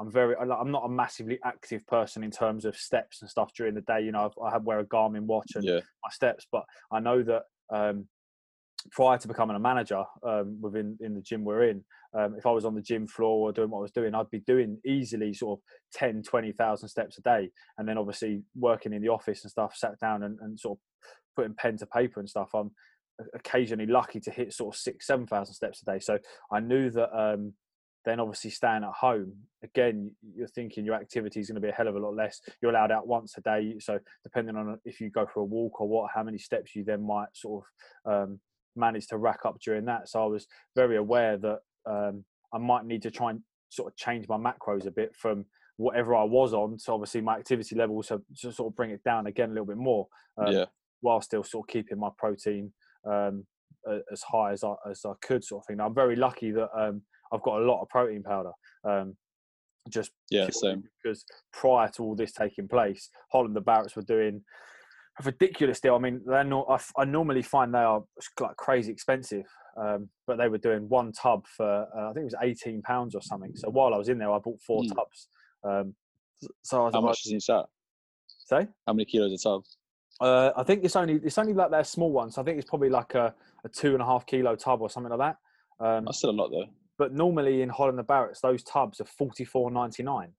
I'm 0.00 0.10
very. 0.10 0.34
I'm 0.36 0.70
not 0.70 0.86
a 0.86 0.88
massively 0.88 1.38
active 1.44 1.86
person 1.86 2.24
in 2.24 2.30
terms 2.30 2.64
of 2.64 2.74
steps 2.76 3.20
and 3.20 3.30
stuff 3.30 3.52
during 3.54 3.74
the 3.74 3.82
day. 3.82 4.00
You 4.00 4.12
know, 4.12 4.24
I've, 4.24 4.42
I 4.42 4.50
have 4.50 4.64
wear 4.64 4.80
a 4.80 4.84
Garmin 4.84 5.22
watch 5.22 5.52
and 5.54 5.64
Yeah, 5.64 5.80
my 5.80 6.10
steps, 6.10 6.46
but 6.50 6.64
I 6.90 7.00
know 7.00 7.22
that 7.22 7.42
um, 7.70 8.06
prior 8.90 9.18
to 9.18 9.28
becoming 9.28 9.56
a 9.56 9.60
manager 9.60 10.02
um, 10.26 10.58
within 10.60 10.96
in 11.00 11.14
the 11.14 11.20
gym 11.20 11.44
we're 11.44 11.64
in, 11.64 11.84
um, 12.18 12.34
if 12.36 12.46
I 12.46 12.50
was 12.50 12.64
on 12.64 12.74
the 12.74 12.82
gym 12.82 13.06
floor 13.06 13.48
or 13.48 13.52
doing 13.52 13.70
what 13.70 13.78
I 13.78 13.82
was 13.82 13.92
doing, 13.92 14.14
I'd 14.14 14.30
be 14.30 14.40
doing 14.40 14.78
easily 14.84 15.32
sort 15.32 15.58
of 15.58 15.62
10, 15.94 16.22
20,000 16.22 16.88
steps 16.88 17.18
a 17.18 17.22
day. 17.22 17.50
And 17.78 17.88
then 17.88 17.98
obviously 17.98 18.42
working 18.56 18.92
in 18.92 19.02
the 19.02 19.08
office 19.08 19.44
and 19.44 19.50
stuff, 19.50 19.76
sat 19.76 19.98
down 20.00 20.22
and, 20.24 20.38
and 20.40 20.58
sort 20.58 20.78
of 20.78 20.82
putting 21.36 21.54
pen 21.54 21.76
to 21.78 21.86
paper 21.86 22.20
and 22.20 22.28
stuff, 22.28 22.50
I'm 22.54 22.72
occasionally 23.34 23.86
lucky 23.86 24.18
to 24.20 24.30
hit 24.30 24.52
sort 24.52 24.74
of 24.74 24.80
six, 24.80 25.06
7,000 25.06 25.54
steps 25.54 25.82
a 25.82 25.84
day. 25.84 25.98
So 26.00 26.18
I 26.52 26.60
knew 26.60 26.90
that 26.90 27.16
um, 27.16 27.52
then 28.04 28.20
obviously 28.20 28.50
staying 28.50 28.82
at 28.84 28.92
home, 28.92 29.32
again, 29.62 30.10
you're 30.34 30.48
thinking 30.48 30.84
your 30.84 30.94
activity 30.94 31.40
is 31.40 31.48
going 31.48 31.56
to 31.56 31.60
be 31.60 31.68
a 31.68 31.72
hell 31.72 31.88
of 31.88 31.96
a 31.96 31.98
lot 31.98 32.14
less. 32.14 32.40
You're 32.60 32.70
allowed 32.70 32.90
out 32.90 33.06
once 33.06 33.34
a 33.36 33.40
day. 33.42 33.76
So 33.80 33.98
depending 34.24 34.56
on 34.56 34.78
if 34.84 35.00
you 35.00 35.10
go 35.10 35.26
for 35.26 35.40
a 35.40 35.44
walk 35.44 35.80
or 35.80 35.88
what, 35.88 36.10
how 36.14 36.22
many 36.22 36.38
steps 36.38 36.74
you 36.74 36.84
then 36.84 37.06
might 37.06 37.28
sort 37.34 37.64
of 38.06 38.12
um, 38.12 38.40
manage 38.74 39.06
to 39.08 39.18
rack 39.18 39.40
up 39.44 39.60
during 39.60 39.84
that. 39.86 40.08
So 40.08 40.22
I 40.22 40.26
was 40.26 40.46
very 40.74 40.96
aware 40.96 41.36
that 41.38 41.58
um, 41.86 42.24
I 42.54 42.58
might 42.58 42.86
need 42.86 43.02
to 43.02 43.10
try 43.10 43.30
and 43.30 43.40
sort 43.68 43.92
of 43.92 43.96
change 43.96 44.26
my 44.28 44.36
macros 44.36 44.86
a 44.86 44.90
bit 44.90 45.14
from 45.14 45.44
whatever 45.76 46.14
I 46.14 46.24
was 46.24 46.54
on. 46.54 46.78
So 46.78 46.94
obviously 46.94 47.20
my 47.20 47.36
activity 47.36 47.76
levels 47.76 48.08
to, 48.08 48.22
to 48.40 48.52
sort 48.52 48.72
of 48.72 48.76
bring 48.76 48.90
it 48.90 49.04
down 49.04 49.26
again 49.26 49.50
a 49.50 49.52
little 49.52 49.66
bit 49.66 49.76
more, 49.76 50.08
um, 50.38 50.52
yeah, 50.52 50.64
while 51.00 51.20
still 51.20 51.44
sort 51.44 51.68
of 51.68 51.72
keeping 51.72 51.98
my 51.98 52.08
protein 52.18 52.72
um, 53.06 53.46
as 54.12 54.22
high 54.22 54.52
as 54.52 54.64
I, 54.64 54.74
as 54.90 55.02
I 55.06 55.12
could, 55.22 55.44
sort 55.44 55.62
of 55.62 55.66
thing. 55.66 55.78
Now, 55.78 55.86
I'm 55.86 55.94
very 55.94 56.16
lucky 56.16 56.50
that 56.52 56.68
um, 56.78 57.02
I've 57.32 57.42
got 57.42 57.60
a 57.60 57.64
lot 57.64 57.82
of 57.82 57.88
protein 57.88 58.22
powder. 58.22 58.52
Um, 58.84 59.16
just 59.88 60.10
yeah, 60.30 60.48
same. 60.50 60.84
because 61.02 61.24
prior 61.52 61.88
to 61.96 62.02
all 62.02 62.14
this 62.14 62.32
taking 62.32 62.68
place, 62.68 63.08
Holland 63.32 63.56
and 63.56 63.64
Barretts 63.66 63.96
were 63.96 64.02
doing 64.02 64.42
a 65.18 65.22
ridiculous 65.24 65.80
deal. 65.80 65.94
I 65.94 65.98
mean, 65.98 66.20
they're 66.26 66.44
not, 66.44 66.66
I, 66.68 66.74
f- 66.74 66.92
I 66.98 67.04
normally 67.04 67.42
find 67.42 67.72
they 67.74 67.78
are 67.78 68.02
like 68.40 68.56
crazy 68.56 68.92
expensive, 68.92 69.46
um, 69.80 70.08
but 70.26 70.36
they 70.36 70.48
were 70.48 70.58
doing 70.58 70.88
one 70.88 71.12
tub 71.12 71.46
for 71.56 71.86
uh, 71.96 72.10
I 72.10 72.12
think 72.12 72.22
it 72.22 72.24
was 72.24 72.34
eighteen 72.42 72.82
pounds 72.82 73.14
or 73.14 73.22
something. 73.22 73.52
So 73.56 73.70
while 73.70 73.94
I 73.94 73.96
was 73.96 74.08
in 74.08 74.18
there, 74.18 74.30
I 74.30 74.38
bought 74.38 74.60
four 74.60 74.82
Mm. 74.82 74.94
tubs. 74.94 75.28
Um, 75.64 75.94
so 76.62 76.78
How 76.78 76.90
like, 76.90 77.02
much 77.02 77.26
is 77.26 77.32
each 77.32 77.46
that? 77.46 77.66
say? 78.46 78.68
How 78.86 78.92
many 78.92 79.04
kilos 79.06 79.32
a 79.32 79.38
tub? 79.42 79.62
Uh, 80.20 80.52
I 80.56 80.62
think 80.62 80.84
it's 80.84 80.96
only 80.96 81.14
it's 81.24 81.38
only 81.38 81.54
like 81.54 81.70
their 81.70 81.84
small 81.84 82.12
ones. 82.12 82.36
I 82.36 82.42
think 82.42 82.58
it's 82.58 82.68
probably 82.68 82.90
like 82.90 83.14
a, 83.14 83.34
a 83.64 83.68
two 83.68 83.94
and 83.94 84.02
a 84.02 84.04
half 84.04 84.26
kilo 84.26 84.56
tub 84.56 84.82
or 84.82 84.90
something 84.90 85.10
like 85.10 85.34
that. 85.80 85.84
Um, 85.84 86.04
That's 86.04 86.18
still 86.18 86.30
a 86.30 86.32
lot 86.32 86.50
though. 86.50 86.66
But 87.00 87.14
normally 87.14 87.62
in 87.62 87.70
Holland 87.70 87.98
and 87.98 88.06
Barretts, 88.06 88.42
those 88.42 88.62
tubs 88.62 89.00
are 89.00 89.06
forty 89.06 89.46
four 89.46 89.70
ninety 89.70 90.02
nine, 90.02 90.32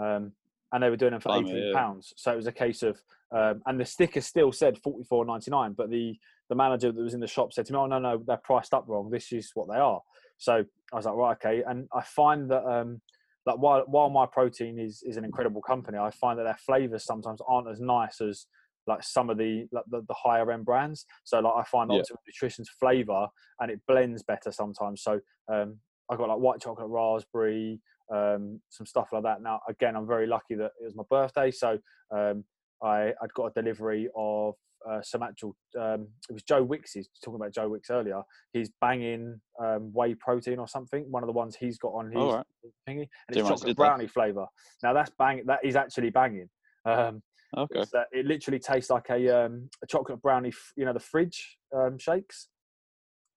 um, 0.00 0.30
and 0.70 0.80
they 0.80 0.88
were 0.88 0.96
doing 0.96 1.10
them 1.10 1.20
for 1.20 1.30
Blimey, 1.30 1.50
eighteen 1.50 1.72
yeah. 1.72 1.76
pounds. 1.76 2.12
So 2.16 2.32
it 2.32 2.36
was 2.36 2.46
a 2.46 2.52
case 2.52 2.84
of, 2.84 3.02
um, 3.36 3.62
and 3.66 3.80
the 3.80 3.84
sticker 3.84 4.20
still 4.20 4.52
said 4.52 4.78
forty 4.78 5.02
four 5.02 5.24
ninety 5.24 5.50
nine, 5.50 5.72
but 5.72 5.90
the 5.90 6.16
the 6.48 6.54
manager 6.54 6.92
that 6.92 7.02
was 7.02 7.14
in 7.14 7.20
the 7.20 7.26
shop 7.26 7.52
said 7.52 7.66
to 7.66 7.72
me, 7.72 7.80
"Oh 7.80 7.86
no, 7.86 7.98
no, 7.98 8.22
they're 8.24 8.36
priced 8.44 8.72
up 8.74 8.84
wrong. 8.86 9.10
This 9.10 9.32
is 9.32 9.50
what 9.54 9.66
they 9.68 9.76
are." 9.78 10.00
So 10.38 10.64
I 10.92 10.96
was 10.96 11.04
like, 11.04 11.16
"Right, 11.16 11.32
okay." 11.32 11.64
And 11.66 11.88
I 11.92 12.02
find 12.02 12.48
that 12.52 12.64
um, 12.64 13.00
like 13.44 13.58
while 13.58 13.82
while 13.88 14.08
Myprotein 14.08 14.78
is 14.78 15.02
is 15.04 15.16
an 15.16 15.24
incredible 15.24 15.62
company, 15.62 15.98
I 15.98 16.12
find 16.12 16.38
that 16.38 16.44
their 16.44 16.60
flavors 16.64 17.04
sometimes 17.04 17.40
aren't 17.48 17.68
as 17.68 17.80
nice 17.80 18.20
as 18.20 18.46
like 18.86 19.02
some 19.02 19.30
of 19.30 19.38
the 19.38 19.66
like 19.72 19.84
the, 19.90 20.02
the 20.06 20.14
higher 20.14 20.52
end 20.52 20.64
brands. 20.64 21.06
So 21.24 21.40
like 21.40 21.54
I 21.56 21.64
find 21.64 21.90
Yeah. 21.90 21.98
Optimum 21.98 22.20
Nutrition's 22.24 22.68
flavor 22.68 23.26
and 23.58 23.68
it 23.68 23.80
blends 23.88 24.22
better 24.22 24.52
sometimes. 24.52 25.02
So 25.02 25.18
um, 25.52 25.80
I 26.10 26.16
got 26.16 26.28
like 26.28 26.38
white 26.38 26.60
chocolate 26.60 26.88
raspberry, 26.88 27.80
um, 28.12 28.60
some 28.68 28.86
stuff 28.86 29.08
like 29.12 29.22
that. 29.22 29.42
Now 29.42 29.60
again, 29.68 29.96
I'm 29.96 30.06
very 30.06 30.26
lucky 30.26 30.54
that 30.56 30.72
it 30.80 30.84
was 30.84 30.94
my 30.94 31.04
birthday, 31.08 31.50
so 31.50 31.78
um, 32.14 32.44
I 32.82 33.12
I'd 33.22 33.32
got 33.34 33.46
a 33.46 33.62
delivery 33.62 34.08
of 34.16 34.54
uh, 34.88 35.00
some 35.02 35.22
actual. 35.22 35.56
Um, 35.80 36.08
it 36.28 36.32
was 36.32 36.42
Joe 36.42 36.62
Wicks's 36.62 37.08
talking 37.24 37.40
about 37.40 37.54
Joe 37.54 37.68
Wicks 37.70 37.88
earlier. 37.90 38.20
He's 38.52 38.70
banging 38.80 39.40
um, 39.62 39.90
whey 39.94 40.14
protein 40.14 40.58
or 40.58 40.68
something. 40.68 41.10
One 41.10 41.22
of 41.22 41.26
the 41.26 41.32
ones 41.32 41.56
he's 41.56 41.78
got 41.78 41.92
on 41.94 42.06
his 42.12 42.16
right. 42.34 42.44
thingy, 42.86 43.08
and 43.28 43.30
it's 43.30 43.48
chocolate 43.48 43.76
brownie 43.76 44.06
flavor. 44.08 44.46
Now 44.82 44.92
that's 44.92 45.10
bang. 45.18 45.42
That 45.46 45.60
is 45.64 45.76
actually 45.76 46.10
banging. 46.10 46.48
Um, 46.84 47.22
Okay. 47.56 47.78
uh, 47.94 48.02
it 48.10 48.26
literally 48.26 48.58
tastes 48.58 48.90
like 48.90 49.06
a, 49.10 49.44
um, 49.44 49.70
a 49.80 49.86
chocolate 49.86 50.20
brownie. 50.20 50.48
f- 50.48 50.72
You 50.76 50.84
know 50.86 50.92
the 50.92 50.98
fridge 50.98 51.56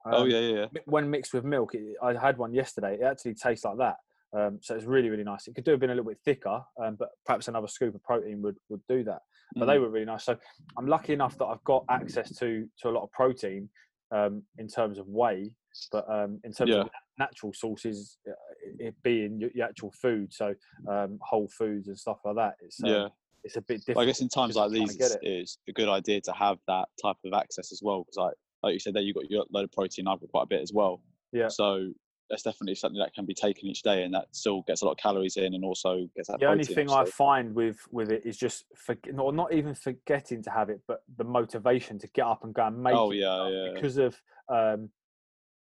um, 0.06 0.14
oh 0.14 0.22
Um, 0.24 0.30
yeah, 0.30 0.40
yeah, 0.40 0.56
yeah. 0.74 0.82
when 0.86 1.10
mixed 1.10 1.34
with 1.34 1.44
milk, 1.44 1.74
it, 1.76 1.96
I 2.02 2.14
had 2.14 2.38
one 2.38 2.54
yesterday. 2.54 2.96
It 3.00 3.04
actually 3.04 3.36
tastes 3.36 3.66
like 3.66 3.78
that. 3.78 3.98
Um, 4.38 4.60
so 4.62 4.76
it's 4.76 4.86
really, 4.86 5.10
really 5.10 5.24
nice. 5.24 5.48
It 5.48 5.56
could 5.56 5.64
do 5.64 5.72
have 5.72 5.80
been 5.80 5.90
a 5.90 5.96
little 5.96 6.10
bit 6.10 6.20
thicker, 6.26 6.62
um, 6.84 6.96
but 7.00 7.10
perhaps 7.26 7.48
another 7.48 7.68
scoop 7.68 7.96
of 7.96 8.04
protein 8.04 8.42
would, 8.42 8.58
would 8.70 8.82
do 8.90 9.04
that. 9.06 9.22
But 9.56 9.66
they 9.68 9.78
Mhm. 9.78 9.82
were 9.82 9.90
really 9.90 10.06
nice. 10.06 10.26
So 10.26 10.38
I'm 10.78 10.86
lucky 10.88 11.14
enough 11.14 11.38
that 11.38 11.46
I've 11.46 11.64
got 11.64 11.86
access 11.90 12.36
to 12.40 12.68
to 12.82 12.90
a 12.90 12.92
lot 12.92 13.04
of 13.04 13.12
protein 13.12 13.70
um, 14.12 14.44
in 14.58 14.68
terms 14.68 15.00
of 15.00 15.08
whey, 15.08 15.52
but 15.92 16.10
um, 16.10 16.40
in 16.44 16.52
terms 16.52 16.72
Yeah. 16.72 16.82
of 16.82 16.90
natural 17.18 17.54
sources, 17.54 18.18
uh, 18.28 18.34
it 18.80 18.96
being 19.04 19.40
your, 19.40 19.50
your 19.56 19.66
actual 19.66 19.92
food, 19.92 20.34
so 20.34 20.54
um, 20.90 21.18
whole 21.22 21.48
foods 21.48 21.88
and 21.88 21.98
stuff 21.98 22.20
like 22.26 22.36
that. 22.36 22.56
It's 22.62 22.80
yeah. 22.84 23.08
it's 23.46 23.56
a 23.56 23.62
bit 23.62 23.80
different. 23.86 24.00
I 24.00 24.06
guess 24.06 24.20
in 24.22 24.28
times 24.28 24.56
like 24.58 24.72
these, 24.72 24.98
it's, 24.98 25.18
it's 25.22 25.58
a 25.70 25.72
good 25.72 25.88
idea 25.90 26.20
to 26.22 26.34
have 26.34 26.58
that 26.68 26.90
type 27.02 27.18
of 27.26 27.32
access 27.34 27.72
as 27.72 27.82
well. 27.82 28.04
Because 28.04 28.18
like 28.18 28.34
like 28.68 28.74
you 28.74 28.80
said, 28.80 28.94
there 28.94 29.02
you 29.02 29.14
got 29.14 29.30
your 29.32 29.46
load 29.50 29.64
of 29.64 29.72
protein. 29.72 30.08
I've 30.08 30.20
got 30.20 30.30
quite 30.30 30.44
a 30.44 30.48
bit 30.48 30.62
as 30.62 30.74
well. 30.74 31.02
Yeah. 31.32 31.48
So 31.48 31.92
that's 32.30 32.44
definitely 32.44 32.76
something 32.76 33.00
that 33.00 33.14
can 33.14 33.26
be 33.26 33.34
taken 33.34 33.68
each 33.68 33.82
day, 33.82 34.04
and 34.04 34.14
that 34.14 34.28
still 34.32 34.62
gets 34.68 34.82
a 34.82 34.86
lot 34.86 34.92
of 34.92 34.98
calories 34.98 35.38
in, 35.38 35.54
and 35.54 35.64
also 35.64 36.08
gets 36.16 36.28
that. 36.28 36.40
the 36.40 36.46
only 36.48 36.66
thing 36.66 36.88
in, 36.88 36.94
I 36.94 37.06
find 37.06 37.56
with 37.56 37.80
with 37.90 38.12
it 38.12 38.24
is 38.26 38.38
just 38.38 38.66
for, 38.76 38.96
or 39.18 39.32
not 39.32 39.54
even 39.54 39.74
forgetting 39.74 40.44
to 40.44 40.50
have 40.50 40.70
it, 40.70 40.82
but 40.88 41.04
the 41.18 41.24
motivation 41.24 41.98
to 42.00 42.08
get 42.08 42.26
up 42.26 42.44
and 42.44 42.54
go 42.54 42.68
and 42.68 42.84
make 42.84 42.96
Oh 42.96 43.12
it 43.12 43.18
yeah, 43.18 43.50
yeah. 43.50 43.72
because 43.74 43.98
of 43.98 44.22
um 44.50 44.90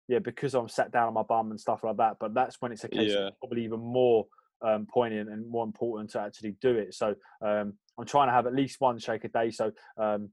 yeah 0.08 0.20
because 0.20 0.54
I'm 0.54 0.68
sat 0.68 0.92
down 0.92 1.08
on 1.08 1.14
my 1.14 1.24
bum 1.24 1.52
and 1.52 1.60
stuff 1.60 1.84
like 1.84 1.98
that. 1.98 2.18
But 2.20 2.34
that's 2.34 2.58
when 2.60 2.74
it's 2.74 2.84
a 2.84 2.90
case 2.90 3.14
Yeah. 3.14 3.30
probably 3.40 3.64
even 3.64 3.80
more 3.80 4.28
um, 4.62 4.86
poignant 4.94 5.30
and 5.30 5.50
more 5.50 5.64
important 5.64 6.10
to 6.12 6.20
actually 6.20 6.56
do 6.62 6.76
it. 6.76 6.94
So 6.94 7.16
um, 7.42 7.74
I'm 7.98 8.06
trying 8.06 8.28
to 8.28 8.34
have 8.34 8.48
at 8.48 8.54
least 8.54 8.82
one 8.82 9.00
shake 9.00 9.24
a 9.24 9.30
day. 9.30 9.52
So 9.52 9.72
um, 9.98 10.30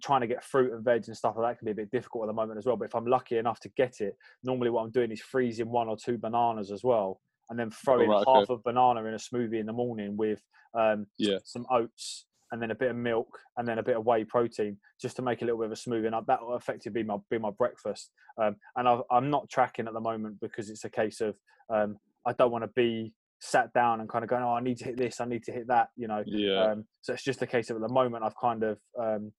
trying 0.00 0.20
to 0.20 0.26
get 0.26 0.44
fruit 0.44 0.72
and 0.72 0.84
veg 0.84 1.04
and 1.06 1.16
stuff 1.16 1.34
like 1.36 1.52
that 1.52 1.58
can 1.58 1.66
be 1.66 1.72
a 1.72 1.74
bit 1.74 1.90
difficult 1.90 2.24
at 2.24 2.26
the 2.28 2.32
moment 2.32 2.58
as 2.58 2.66
well. 2.66 2.76
But 2.76 2.86
if 2.86 2.94
I'm 2.94 3.06
lucky 3.06 3.38
enough 3.38 3.60
to 3.60 3.68
get 3.70 4.00
it, 4.00 4.16
normally 4.42 4.70
what 4.70 4.82
I'm 4.82 4.90
doing 4.90 5.10
is 5.10 5.20
freezing 5.20 5.70
one 5.70 5.88
or 5.88 5.96
two 5.96 6.18
bananas 6.18 6.70
as 6.70 6.82
well, 6.84 7.20
and 7.50 7.58
then 7.58 7.70
throwing 7.70 8.08
right, 8.08 8.24
okay. 8.26 8.40
half 8.40 8.50
a 8.50 8.56
banana 8.58 9.04
in 9.04 9.14
a 9.14 9.18
smoothie 9.18 9.60
in 9.60 9.66
the 9.66 9.72
morning 9.72 10.16
with 10.16 10.40
um, 10.78 11.06
Yeah. 11.18 11.38
some 11.44 11.66
oats 11.70 12.26
and 12.50 12.60
then 12.60 12.70
a 12.70 12.74
bit 12.74 12.90
of 12.90 12.96
milk 12.96 13.38
and 13.56 13.66
then 13.66 13.78
a 13.78 13.82
bit 13.82 13.96
of 13.96 14.04
whey 14.04 14.24
protein 14.24 14.76
just 15.00 15.16
to 15.16 15.22
make 15.22 15.42
a 15.42 15.44
little 15.44 15.58
bit 15.58 15.66
of 15.66 15.72
a 15.72 15.74
smoothie. 15.74 16.06
And 16.06 16.26
that 16.26 16.42
will 16.42 16.56
effectively 16.56 17.02
be 17.02 17.06
my 17.06 17.16
be 17.30 17.38
my 17.38 17.50
breakfast. 17.50 18.10
Um, 18.40 18.56
and 18.76 18.86
I've, 18.86 19.02
I'm 19.10 19.30
not 19.30 19.48
tracking 19.48 19.86
at 19.86 19.94
the 19.94 20.00
moment 20.00 20.38
because 20.40 20.70
it's 20.70 20.84
a 20.84 20.90
case 20.90 21.20
of 21.20 21.34
um, 21.70 21.96
I 22.26 22.32
don't 22.34 22.52
want 22.52 22.64
to 22.64 22.70
be 22.74 23.12
sat 23.40 23.72
down 23.72 24.00
and 24.00 24.08
kind 24.08 24.22
of 24.22 24.30
going, 24.30 24.42
oh, 24.42 24.52
I 24.54 24.60
need 24.60 24.78
to 24.78 24.84
hit 24.84 24.96
this, 24.96 25.20
I 25.20 25.24
need 25.24 25.42
to 25.44 25.52
hit 25.52 25.66
that, 25.66 25.88
you 25.96 26.06
know. 26.06 26.22
Yeah. 26.26 26.62
Um, 26.62 26.84
so 27.00 27.12
it's 27.12 27.24
just 27.24 27.42
a 27.42 27.46
case 27.46 27.70
of 27.70 27.76
at 27.76 27.82
the 27.82 27.92
moment 27.92 28.22
I've 28.22 28.36
kind 28.36 28.62
of 28.62 28.78
um, 29.00 29.32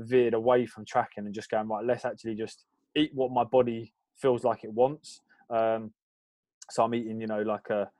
veered 0.00 0.34
away 0.34 0.66
from 0.66 0.84
tracking 0.84 1.26
and 1.26 1.34
just 1.34 1.50
going 1.50 1.68
right. 1.68 1.84
Let's 1.84 2.04
actually 2.04 2.34
just 2.34 2.64
eat 2.96 3.10
what 3.14 3.30
my 3.30 3.44
body 3.44 3.92
feels 4.16 4.44
like 4.44 4.64
it 4.64 4.72
wants. 4.72 5.20
Um, 5.48 5.92
so 6.70 6.84
I'm 6.84 6.94
eating, 6.94 7.20
you 7.20 7.26
know, 7.26 7.42
like 7.42 7.68
a 7.70 7.90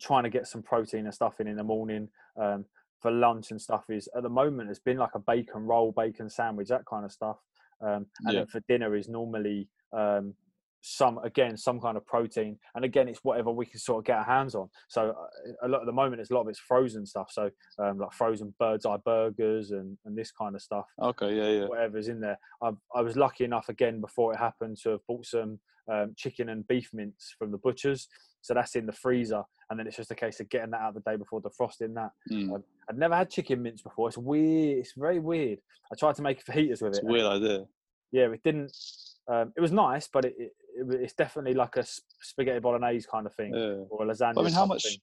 trying 0.00 0.24
to 0.24 0.30
get 0.30 0.46
some 0.46 0.62
protein 0.62 1.04
and 1.06 1.14
stuff 1.14 1.40
in 1.40 1.46
in 1.46 1.56
the 1.56 1.64
morning. 1.64 2.08
Um, 2.40 2.64
for 3.00 3.10
lunch 3.10 3.50
and 3.50 3.60
stuff 3.60 3.84
is 3.88 4.08
at 4.14 4.22
the 4.22 4.28
moment 4.28 4.68
it's 4.68 4.78
been 4.78 4.98
like 4.98 5.14
a 5.14 5.18
bacon 5.18 5.66
roll, 5.66 5.90
bacon 5.92 6.28
sandwich, 6.28 6.68
that 6.68 6.84
kind 6.84 7.04
of 7.04 7.12
stuff. 7.12 7.38
Um, 7.80 8.06
and 8.26 8.36
Yeah. 8.36 8.40
then 8.40 8.46
for 8.46 8.60
dinner 8.68 8.94
is 8.94 9.08
normally 9.08 9.68
um, 9.92 10.34
some 10.82 11.18
again 11.18 11.56
some 11.56 11.80
kind 11.80 11.96
of 11.96 12.06
protein, 12.06 12.58
and 12.74 12.84
again 12.84 13.08
it's 13.08 13.20
whatever 13.22 13.50
we 13.50 13.66
can 13.66 13.78
sort 13.78 13.98
of 13.98 14.04
get 14.06 14.18
our 14.18 14.24
hands 14.24 14.54
on. 14.54 14.68
So 14.88 15.10
uh, 15.10 15.66
a 15.66 15.68
lot 15.68 15.80
at 15.80 15.86
the 15.86 15.92
moment, 15.92 16.20
it's 16.20 16.30
a 16.30 16.34
lot 16.34 16.42
of 16.42 16.48
it's 16.48 16.58
frozen 16.58 17.04
stuff. 17.06 17.30
So 17.30 17.50
um, 17.78 17.98
like 17.98 18.12
frozen 18.12 18.54
Birds 18.58 18.86
Eye 18.86 18.96
burgers 19.04 19.70
and, 19.72 19.96
and 20.04 20.16
this 20.16 20.32
kind 20.32 20.54
of 20.54 20.62
stuff 20.62 20.86
Okay, 21.00 21.36
yeah, 21.36 21.60
yeah. 21.60 21.66
whatever's 21.66 22.08
in 22.08 22.20
there. 22.20 22.38
I, 22.62 22.70
I 22.94 23.02
was 23.02 23.16
lucky 23.16 23.44
enough 23.44 23.68
again 23.68 24.00
before 24.00 24.32
it 24.32 24.38
happened 24.38 24.78
to 24.82 24.90
have 24.90 25.00
bought 25.06 25.26
some 25.26 25.58
um, 25.90 26.14
chicken 26.16 26.48
and 26.48 26.66
beef 26.66 26.90
mince 26.92 27.34
from 27.38 27.50
the 27.50 27.58
butchers. 27.58 28.08
So 28.42 28.54
that's 28.54 28.74
in 28.74 28.86
the 28.86 28.92
freezer, 28.92 29.42
and 29.68 29.78
then 29.78 29.86
it's 29.86 29.96
just 29.96 30.10
a 30.10 30.14
case 30.14 30.40
of 30.40 30.48
getting 30.48 30.70
that 30.70 30.80
out 30.80 30.94
the 30.94 31.00
day 31.00 31.16
before 31.16 31.42
defrosting 31.42 31.94
that. 31.94 32.10
Mm. 32.32 32.54
Um, 32.54 32.64
I'd 32.88 32.96
never 32.96 33.14
had 33.14 33.28
chicken 33.28 33.62
mince 33.62 33.82
before. 33.82 34.08
It's 34.08 34.16
weird. 34.16 34.78
It's 34.78 34.94
very 34.96 35.18
weird. 35.18 35.58
I 35.92 35.96
tried 35.96 36.14
to 36.14 36.22
make 36.22 36.42
fajitas 36.42 36.80
with 36.80 36.92
It's 36.92 36.98
it. 36.98 37.04
weird 37.04 37.26
idea. 37.26 37.64
Yeah, 38.12 38.30
it 38.30 38.42
didn't. 38.42 38.74
Um, 39.28 39.52
it 39.56 39.60
was 39.60 39.72
nice, 39.72 40.08
but 40.10 40.24
it, 40.24 40.34
it, 40.38 40.52
it's 40.90 41.12
definitely 41.14 41.54
like 41.54 41.76
a 41.76 41.84
spaghetti 42.22 42.58
bolognese 42.60 43.06
kind 43.10 43.26
of 43.26 43.34
thing 43.34 43.54
Yeah. 43.54 43.84
or 43.90 44.04
a 44.04 44.06
lasagna. 44.06 44.38
I 44.38 44.42
mean, 44.42 44.52
how 44.52 44.66
much 44.66 44.84
thing. 44.84 44.98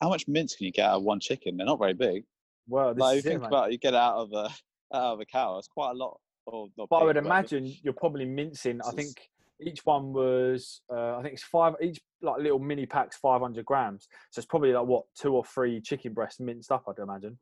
how 0.00 0.08
much 0.08 0.26
mince 0.28 0.54
can 0.56 0.66
you 0.66 0.72
get 0.72 0.86
out 0.88 0.96
of 0.98 1.02
one 1.02 1.20
chicken? 1.20 1.56
They're 1.56 1.66
not 1.66 1.78
very 1.78 1.94
big. 1.94 2.24
Well, 2.68 2.94
this 2.94 3.00
Like, 3.00 3.14
you 3.14 3.18
it, 3.20 3.24
think 3.24 3.40
man. 3.40 3.48
about 3.48 3.68
it, 3.68 3.72
you 3.72 3.78
get 3.78 3.94
out 3.94 4.16
of 4.16 4.32
a 4.32 4.50
out 4.96 5.14
of 5.14 5.20
a 5.20 5.24
cow. 5.26 5.58
It's 5.58 5.68
quite 5.68 5.90
a 5.90 5.94
lot. 5.94 6.18
Of, 6.46 6.70
not 6.78 6.88
But 6.88 6.96
I 6.96 7.00
big, 7.00 7.06
would 7.08 7.16
imagine 7.18 7.64
it's- 7.66 7.80
you're 7.84 7.92
probably 7.94 8.24
mincing. 8.24 8.80
I 8.82 8.90
think 8.92 9.28
each 9.60 9.84
one 9.84 10.12
was, 10.12 10.80
uh, 10.90 11.16
I 11.18 11.22
think 11.22 11.34
it's 11.34 11.42
five. 11.42 11.74
Each 11.82 12.00
like 12.22 12.38
little 12.40 12.58
mini 12.58 12.86
packs, 12.86 13.16
500 13.18 13.64
grams. 13.64 14.08
So 14.30 14.38
it's 14.38 14.46
probably 14.46 14.72
like 14.72 14.86
what 14.86 15.04
two 15.14 15.34
or 15.34 15.44
three 15.44 15.80
chicken 15.80 16.12
breasts 16.14 16.40
minced 16.40 16.72
up. 16.72 16.84
I'd 16.88 16.98
imagine. 17.02 17.38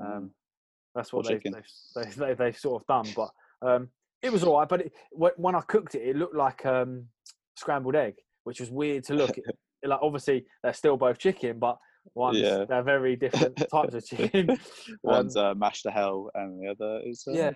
Um, 0.00 0.30
that's 0.94 1.12
what 1.12 1.26
they've, 1.26 1.42
they've, 1.42 1.64
they, 1.94 2.10
they, 2.10 2.34
they've 2.34 2.56
sort 2.58 2.82
of 2.82 2.86
done. 2.86 3.12
But 3.14 3.30
um, 3.68 3.88
it 4.22 4.32
was 4.32 4.42
all 4.44 4.58
right. 4.58 4.68
But 4.68 4.80
it, 4.82 4.92
when 5.12 5.54
I 5.54 5.60
cooked 5.62 5.94
it, 5.94 6.02
it 6.02 6.16
looked 6.16 6.34
like 6.36 6.64
um, 6.66 7.06
scrambled 7.56 7.96
egg, 7.96 8.14
which 8.44 8.60
was 8.60 8.70
weird 8.70 9.04
to 9.04 9.14
look. 9.14 9.36
It, 9.82 9.88
like 9.90 9.98
obviously 10.00 10.46
they're 10.62 10.72
still 10.72 10.96
both 10.96 11.18
chicken, 11.18 11.58
but 11.58 11.76
one's 12.14 12.38
Yeah. 12.38 12.64
they're 12.66 12.82
very 12.82 13.14
different 13.14 13.56
types 13.70 13.92
of 13.94 14.06
chicken. 14.06 14.48
Um, 14.50 14.56
One's 15.02 15.36
uh, 15.36 15.54
mashed 15.54 15.82
to 15.82 15.90
hell, 15.90 16.30
and 16.34 16.58
the 16.62 16.68
other 16.70 17.02
is 17.04 17.22
uh, 17.28 17.32
yeah, 17.32 17.50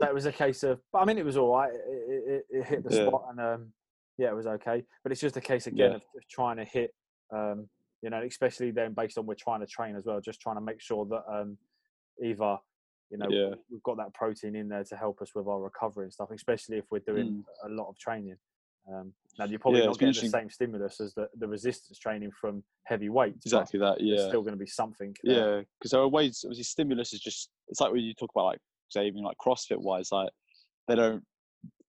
that 0.00 0.12
was 0.12 0.26
a 0.26 0.32
case 0.32 0.62
of. 0.62 0.78
But 0.92 0.98
I 0.98 1.04
mean, 1.06 1.16
it 1.16 1.24
was 1.24 1.38
all 1.38 1.56
right. 1.56 1.72
It, 1.72 1.80
it, 1.80 2.44
it- 2.50 2.58
it 2.58 2.66
hit 2.66 2.84
the 2.84 2.94
Yeah. 2.94 3.06
spot, 3.08 3.22
and 3.30 3.40
um, 3.40 3.72
yeah, 4.18 4.28
it 4.28 4.34
was 4.36 4.46
okay. 4.46 4.84
But 5.02 5.10
it's 5.12 5.22
just 5.22 5.38
a 5.38 5.40
case 5.40 5.66
again 5.66 5.90
Yeah. 5.92 5.96
of, 5.96 6.02
of 6.02 6.28
trying 6.30 6.58
to 6.58 6.64
hit, 6.66 6.90
um, 7.34 7.66
you 8.02 8.10
know, 8.10 8.20
especially 8.22 8.70
then 8.70 8.92
based 8.92 9.16
on 9.16 9.24
we're 9.24 9.34
trying 9.34 9.60
to 9.60 9.66
train 9.66 9.96
as 9.96 10.04
well, 10.04 10.20
just 10.20 10.40
trying 10.42 10.56
to 10.56 10.60
make 10.62 10.82
sure 10.82 11.06
that 11.06 11.22
um, 11.32 11.56
either, 12.22 12.58
you 13.10 13.18
know, 13.18 13.28
Yeah. 13.30 13.54
we've 13.70 13.82
got 13.82 13.96
that 13.98 14.12
protein 14.14 14.54
in 14.56 14.68
there 14.68 14.84
to 14.84 14.96
help 14.96 15.20
us 15.22 15.34
with 15.34 15.46
our 15.46 15.60
recovery 15.60 16.04
and 16.04 16.12
stuff, 16.12 16.30
especially 16.30 16.78
if 16.78 16.84
we're 16.90 16.98
doing 17.00 17.44
a 17.64 17.68
lot 17.68 17.88
of 17.88 17.98
training. 17.98 18.36
Um, 18.92 19.12
now 19.38 19.44
you're 19.44 19.58
probably 19.58 19.80
Mm. 19.80 19.84
Yeah, 19.84 19.86
not 19.88 19.98
getting 19.98 20.22
the 20.24 20.28
same 20.30 20.50
stimulus 20.50 21.00
as 21.00 21.12
the, 21.14 21.28
the 21.36 21.46
resistance 21.46 21.98
training 21.98 22.30
from 22.32 22.64
heavy 22.84 23.08
weights. 23.10 23.44
exactly 23.44 23.78
that. 23.80 24.00
Yeah, 24.00 24.28
still 24.28 24.40
going 24.42 24.54
to 24.54 24.58
be 24.58 24.66
something. 24.66 25.14
there. 25.22 25.58
yeah. 25.58 25.62
Because 25.78 25.90
there 25.90 26.00
are 26.00 26.08
ways. 26.08 26.40
Obviously, 26.44 26.64
stimulus 26.64 27.12
is 27.12 27.20
just. 27.20 27.50
It's 27.68 27.80
like 27.80 27.92
when 27.92 28.00
you 28.02 28.14
talk 28.14 28.30
about 28.34 28.44
like 28.46 28.60
say 28.88 29.06
even 29.06 29.22
like 29.22 29.36
CrossFit 29.44 29.78
wise, 29.78 30.10
like 30.10 30.30
they 30.86 30.94
don't 30.94 31.22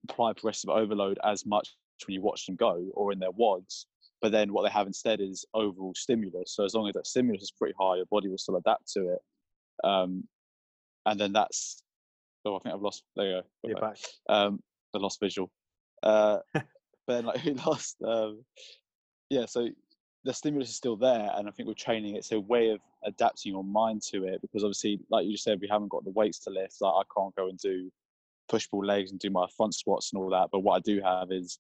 apply 0.10 0.34
progressive 0.34 0.69
overload 0.69 1.17
as 1.23 1.45
much 1.45 1.69
when 2.05 2.13
you 2.15 2.21
watch 2.21 2.45
them 2.45 2.55
go 2.58 2.89
or 2.93 3.12
in 3.13 3.19
their 3.19 3.32
WODs. 3.32 3.86
But 4.21 4.34
then 4.34 4.51
what 4.51 4.63
they 4.63 4.69
have 4.71 4.88
instead 4.88 5.21
is 5.21 5.45
overall 5.53 5.93
stimulus. 5.95 6.53
So 6.53 6.65
as 6.65 6.73
long 6.73 6.88
as 6.89 6.93
that 6.95 7.08
stimulus 7.08 7.43
is 7.43 7.51
pretty 7.51 7.75
high, 7.79 7.95
your 7.95 8.05
body 8.08 8.27
will 8.27 8.38
still 8.38 8.58
adapt 8.58 8.91
to 8.93 9.13
it. 9.13 9.19
Um, 9.88 10.27
and 11.05 11.19
then 11.19 11.33
that's. 11.33 11.83
Oh, 12.45 12.55
I 12.55 12.59
think 12.59 12.75
I've 12.75 12.81
lost. 12.81 13.03
There 13.15 13.25
you 13.25 13.41
go. 13.41 13.41
You're 13.63 13.79
Got 13.79 13.81
back. 13.81 13.97
um, 14.29 14.62
the 14.93 14.99
lost 14.99 15.19
visual. 15.19 15.51
Uh, 16.01 16.38
but 16.53 16.65
then, 17.07 17.25
like 17.25 17.39
who 17.41 17.53
lost. 17.53 17.97
Um, 18.05 18.43
yeah, 19.29 19.45
so 19.45 19.67
the 20.23 20.33
stimulus 20.33 20.69
is 20.69 20.75
still 20.75 20.95
there, 20.95 21.31
and 21.35 21.47
I 21.47 21.51
think 21.51 21.67
with 21.67 21.77
training, 21.77 22.15
it's 22.15 22.31
a 22.31 22.39
way 22.39 22.69
of 22.69 22.79
adapting 23.03 23.51
your 23.51 23.63
mind 23.63 24.01
to 24.12 24.25
it 24.25 24.41
because 24.41 24.63
obviously, 24.63 24.99
like 25.09 25.25
you 25.25 25.33
just 25.33 25.43
said, 25.43 25.59
we 25.62 25.69
haven't 25.69 25.89
got 25.89 26.03
the 26.03 26.12
weights 26.12 26.39
to 26.39 26.49
lift. 26.49 26.75
Like 26.81 26.93
I 26.93 27.03
can't 27.15 27.35
go 27.35 27.47
and 27.47 27.57
do 27.57 27.91
push 28.49 28.67
pull 28.69 28.85
legs 28.85 29.12
and 29.12 29.19
do 29.19 29.29
my 29.29 29.45
front 29.55 29.75
squats 29.75 30.12
and 30.12 30.21
all 30.21 30.29
that. 30.31 30.49
But 30.51 30.59
what 30.59 30.75
I 30.75 30.79
do 30.79 31.01
have 31.01 31.31
is 31.31 31.59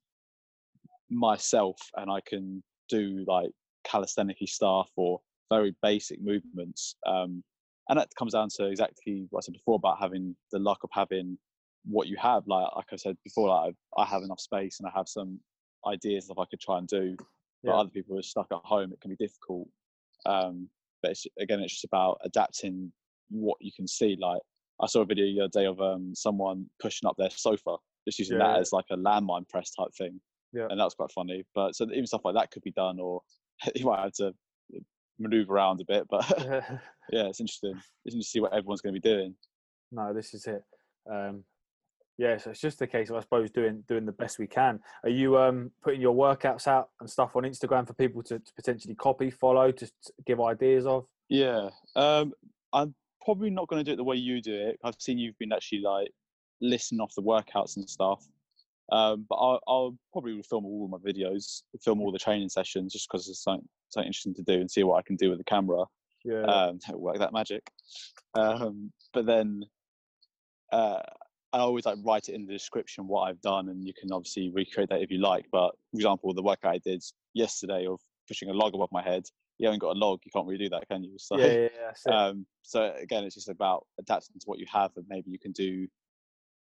myself, 1.09 1.77
and 1.95 2.09
I 2.11 2.19
can 2.25 2.63
do 2.89 3.23
like 3.27 3.51
calisthenic 3.83 4.37
stuff 4.45 4.89
or 4.95 5.21
very 5.51 5.75
basic 5.81 6.21
movements. 6.21 6.95
Um, 7.05 7.43
and 7.89 7.99
that 7.99 8.09
comes 8.17 8.33
down 8.33 8.49
to 8.57 8.67
exactly 8.67 9.25
what 9.29 9.39
I 9.39 9.43
said 9.45 9.53
before 9.53 9.75
about 9.75 9.99
having 9.99 10.35
the 10.51 10.59
luck 10.59 10.79
of 10.83 10.89
having 10.93 11.37
what 11.85 12.07
you 12.07 12.17
have. 12.17 12.43
Like 12.47 12.67
like 12.75 12.85
I 12.91 12.95
said 12.95 13.17
before, 13.23 13.49
like 13.49 13.73
I, 13.97 14.03
I 14.03 14.05
have 14.05 14.23
enough 14.23 14.39
space 14.39 14.79
and 14.79 14.87
I 14.87 14.91
have 14.95 15.07
some 15.07 15.39
ideas 15.87 16.29
of 16.29 16.37
I 16.39 16.45
could 16.49 16.59
try 16.59 16.77
and 16.77 16.87
do. 16.87 17.15
But 17.65 17.71
Yeah. 17.71 17.79
other 17.79 17.89
people 17.89 18.17
are 18.17 18.21
stuck 18.23 18.47
at 18.51 18.59
home. 18.63 18.93
It 18.93 19.01
can 19.01 19.09
be 19.09 19.17
difficult. 19.17 19.67
Um, 20.25 20.69
but 21.01 21.11
it's, 21.11 21.25
again, 21.39 21.59
it's 21.61 21.73
just 21.73 21.85
about 21.85 22.19
adapting 22.23 22.91
what 23.29 23.57
you 23.59 23.71
can 23.75 23.87
see. 23.87 24.17
Like 24.19 24.41
I 24.81 24.87
saw 24.87 25.01
a 25.01 25.05
video 25.05 25.25
the 25.25 25.41
other 25.45 25.59
day 25.61 25.65
of 25.65 25.81
um, 25.81 26.13
someone 26.15 26.69
pushing 26.81 27.07
up 27.07 27.15
their 27.17 27.29
sofa, 27.31 27.77
just 28.07 28.19
using 28.19 28.37
Yeah. 28.37 28.47
that 28.53 28.59
as 28.59 28.71
like 28.71 28.85
a 28.91 28.97
landmine 28.97 29.47
press 29.49 29.71
type 29.71 29.93
thing. 29.97 30.21
Yeah. 30.53 30.67
And 30.69 30.79
that 30.79 30.83
was 30.85 30.95
quite 30.95 31.11
funny. 31.11 31.43
But 31.55 31.75
so 31.75 31.85
even 31.85 32.05
stuff 32.07 32.21
like 32.23 32.35
that 32.35 32.51
could 32.51 32.63
be 32.63 32.71
done, 32.71 32.99
or 32.99 33.21
you 33.75 33.85
might 33.85 34.03
have 34.03 34.13
to 34.13 34.33
maneuver 35.19 35.53
around 35.53 35.81
a 35.81 35.85
bit. 35.85 36.07
But 36.09 36.25
yeah, 37.11 37.27
it's 37.27 37.39
interesting. 37.39 37.75
It's 38.05 38.15
interesting 38.15 38.21
to 38.21 38.27
see 38.27 38.39
what 38.39 38.53
everyone's 38.53 38.81
going 38.81 38.95
to 38.95 38.99
be 38.99 39.09
doing. 39.09 39.35
no, 39.91 40.13
this 40.13 40.33
is 40.33 40.47
it. 40.47 40.63
Um, 41.09 41.43
yeah, 42.17 42.37
so 42.37 42.51
it's 42.51 42.59
just 42.59 42.81
a 42.81 42.87
case 42.87 43.09
of 43.09 43.15
I 43.15 43.21
suppose 43.21 43.49
doing 43.49 43.83
doing 43.87 44.05
the 44.05 44.11
best 44.11 44.39
we 44.39 44.47
can. 44.47 44.81
Are 45.03 45.09
you 45.09 45.37
um, 45.37 45.71
putting 45.81 46.01
your 46.01 46.13
workouts 46.13 46.67
out 46.67 46.89
and 46.99 47.09
stuff 47.09 47.35
on 47.35 47.43
Instagram 47.43 47.87
for 47.87 47.93
people 47.93 48.21
to, 48.23 48.39
to 48.39 48.53
potentially 48.55 48.93
copy, 48.93 49.31
follow, 49.31 49.71
to, 49.71 49.85
to 49.85 50.13
give 50.25 50.41
ideas 50.41 50.85
of? 50.85 51.05
Yeah, 51.29 51.69
um, 51.95 52.33
I'm 52.73 52.93
probably 53.23 53.49
not 53.49 53.69
going 53.69 53.79
to 53.79 53.85
do 53.85 53.93
it 53.93 53.95
the 53.95 54.03
way 54.03 54.17
you 54.17 54.41
do 54.41 54.53
it. 54.53 54.79
I've 54.83 54.95
seen 54.99 55.17
you've 55.17 55.37
been 55.37 55.53
actually 55.53 55.79
like 55.79 56.11
listening 56.59 56.99
off 56.99 57.13
the 57.15 57.21
workouts 57.21 57.77
and 57.77 57.89
stuff. 57.89 58.27
Um, 58.91 59.25
but 59.29 59.35
I'll, 59.35 59.59
I'll 59.67 59.97
probably 60.11 60.41
film 60.41 60.65
all 60.65 60.87
my 60.87 60.97
videos, 60.97 61.61
film 61.83 62.01
all 62.01 62.11
the 62.11 62.19
training 62.19 62.49
sessions, 62.49 62.93
just 62.93 63.07
because 63.09 63.27
it's 63.27 63.43
something, 63.43 63.67
something 63.89 64.07
interesting 64.07 64.33
to 64.35 64.43
do 64.43 64.53
and 64.53 64.69
see 64.69 64.83
what 64.83 64.97
I 64.97 65.01
can 65.03 65.15
do 65.15 65.29
with 65.29 65.37
the 65.37 65.43
camera. 65.43 65.85
Yeah, 66.25 66.41
um, 66.41 66.79
work 66.93 67.17
that 67.19 67.33
magic. 67.33 67.69
Um, 68.33 68.91
but 69.13 69.25
then 69.25 69.63
uh, 70.71 70.99
I 71.53 71.59
always 71.59 71.85
like 71.85 71.97
write 72.03 72.29
it 72.29 72.35
in 72.35 72.45
the 72.45 72.53
description 72.53 73.07
what 73.07 73.21
I've 73.21 73.41
done, 73.41 73.69
and 73.69 73.85
you 73.85 73.93
can 73.93 74.11
obviously 74.11 74.49
recreate 74.49 74.89
that 74.89 75.01
if 75.01 75.11
you 75.11 75.19
like. 75.19 75.45
But 75.51 75.71
for 75.91 75.95
example, 75.95 76.33
the 76.33 76.43
workout 76.43 76.73
I 76.75 76.79
did 76.79 77.03
yesterday 77.33 77.85
of 77.87 77.99
pushing 78.27 78.49
a 78.49 78.53
log 78.53 78.75
above 78.75 78.89
my 78.91 79.01
head, 79.01 79.23
you 79.57 79.67
haven't 79.67 79.79
got 79.79 79.95
a 79.95 79.99
log, 79.99 80.19
you 80.23 80.31
can't 80.31 80.47
really 80.47 80.65
do 80.65 80.69
that, 80.69 80.87
can 80.89 81.03
you? 81.03 81.15
So, 81.19 81.37
yeah, 81.37 81.47
yeah, 81.47 81.67
yeah, 82.07 82.27
um, 82.27 82.45
so 82.63 82.93
again, 82.99 83.23
it's 83.23 83.35
just 83.35 83.49
about 83.49 83.85
adapting 83.99 84.39
to 84.39 84.45
what 84.45 84.59
you 84.59 84.65
have, 84.71 84.91
and 84.95 85.05
maybe 85.09 85.31
you 85.31 85.39
can 85.39 85.51
do 85.51 85.87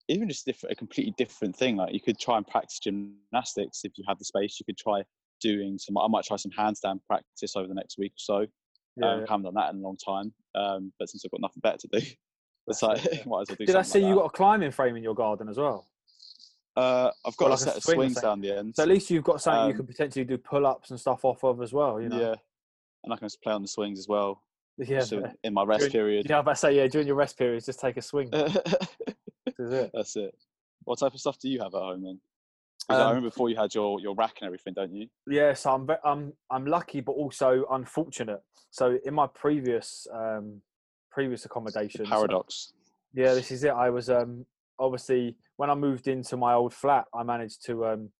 even 0.09 0.29
just 0.29 0.49
a 0.49 0.75
completely 0.75 1.14
different 1.16 1.57
thing. 1.57 1.77
Like 1.77 1.92
you 1.92 2.01
could 2.01 2.19
try 2.19 2.37
and 2.37 2.47
practice 2.47 2.79
gymnastics 2.79 3.81
if 3.85 3.92
you 3.97 4.05
have 4.09 4.19
the 4.19 4.25
space. 4.25 4.59
You 4.61 4.64
could 4.66 4.79
try 4.79 5.03
doing 5.40 5.79
some. 5.79 5.97
I 5.99 6.07
might 6.09 6.25
try 6.25 6.37
some 6.37 6.53
handstand 6.53 7.01
practice 7.07 7.57
over 7.57 7.66
the 7.69 7.75
next 7.75 7.99
week 7.99 8.12
or 8.12 8.19
so. 8.19 8.47
yeah, 8.97 9.12
Um, 9.12 9.21
haven't 9.29 9.42
done 9.45 9.55
that 9.55 9.73
in 9.73 9.81
a 9.81 9.83
long 9.83 9.97
time. 9.97 10.33
Um, 10.55 10.92
but 10.99 11.09
since 11.09 11.25
I've 11.25 11.31
got 11.31 11.40
nothing 11.40 11.61
better 11.61 11.79
to 11.79 11.88
do, 12.01 12.07
it's 12.69 12.83
like 12.83 13.05
yeah. 13.05 13.11
might 13.27 13.42
as 13.42 13.49
well 13.49 13.57
do 13.59 13.66
Did 13.66 13.77
I 13.77 13.83
see 13.83 14.01
like 14.01 14.09
you 14.09 14.14
that. 14.14 14.21
got 14.21 14.27
a 14.27 14.31
climbing 14.31 14.71
frame 14.71 14.97
in 14.97 15.03
your 15.03 15.14
garden 15.14 15.49
as 15.49 15.57
well? 15.59 15.87
Uh, 16.77 17.11
I've 17.25 17.37
got 17.38 17.51
like 17.51 17.59
a 17.59 17.62
set 17.62 17.77
of 17.79 17.83
swing 17.83 17.99
or 17.99 18.03
swings 18.03 18.21
down 18.21 18.40
the 18.40 18.57
end. 18.57 18.75
So 18.77 18.83
at 18.83 18.88
least 18.88 19.11
you've 19.11 19.25
got 19.25 19.40
something 19.40 19.64
you 19.64 19.71
Um, 19.71 19.77
can 19.79 19.87
potentially 19.87 20.25
do 20.27 20.37
pull-ups 20.37 20.90
and 20.90 21.01
stuff 21.01 21.25
off 21.25 21.42
of 21.42 21.62
as 21.62 21.73
well. 21.73 22.01
You 22.01 22.11
know, 22.11 22.21
Yeah, 22.21 22.35
and 23.03 23.12
I 23.12 23.16
can 23.16 23.25
just 23.27 23.40
play 23.42 23.53
on 23.55 23.62
the 23.62 23.69
swings 23.69 23.99
as 23.99 24.09
well. 24.09 24.42
yeah. 24.79 25.03
in- 25.11 25.33
in 25.42 25.55
my 25.55 25.64
rest 25.64 25.81
During- 25.81 25.92
period. 25.92 26.27
Yeah, 26.29 26.37
I 26.37 26.38
was 26.40 26.45
about 26.45 26.53
to 26.53 26.57
say 26.59 26.77
yeah. 26.77 26.87
During 26.87 27.07
your 27.07 27.16
rest 27.16 27.38
periods, 27.38 27.64
just 27.66 27.81
take 27.81 27.97
a 27.97 28.03
swing. 28.03 28.31
Is 29.59 29.73
it. 29.73 29.90
That's 29.95 30.16
it. 30.16 30.35
What 30.85 30.99
type 30.99 31.14
of 31.14 31.21
stuff 31.21 31.38
do 31.38 31.49
you 31.49 31.59
have 31.61 31.75
at 31.75 31.81
home 31.81 32.03
then? 32.03 32.21
'Cause 32.88 32.99
I 32.99 33.03
Um, 33.03 33.09
remember 33.09 33.31
before 33.31 33.49
you 33.51 33.57
had 33.57 33.75
your, 33.75 33.99
your 34.01 34.14
rack 34.14 34.37
and 34.40 34.47
everything, 34.47 34.75
don't 34.75 34.92
you? 34.92 35.09
Yes, 35.27 35.66
I'm. 35.66 35.88
I'm. 36.05 36.33
I'm 36.51 36.66
lucky, 36.66 37.01
but 37.01 37.12
also 37.12 37.64
unfortunate. 37.71 38.42
So 38.71 38.99
in 39.05 39.12
my 39.14 39.27
previous 39.27 40.07
um, 40.12 40.62
previous 41.11 41.45
accommodations, 41.47 42.09
Paradox. 42.09 42.75
yeah, 43.12 43.35
this 43.35 43.51
is 43.51 43.64
it. 43.64 43.71
I 43.73 43.90
was 43.90 44.09
um, 44.09 44.47
obviously 44.79 45.37
when 45.57 45.69
I 45.71 45.75
moved 45.75 46.07
into 46.07 46.37
my 46.37 46.55
old 46.55 46.73
flat, 46.75 47.07
I 47.12 47.25
managed 47.25 47.64
to 47.66 47.87
um, 47.87 48.11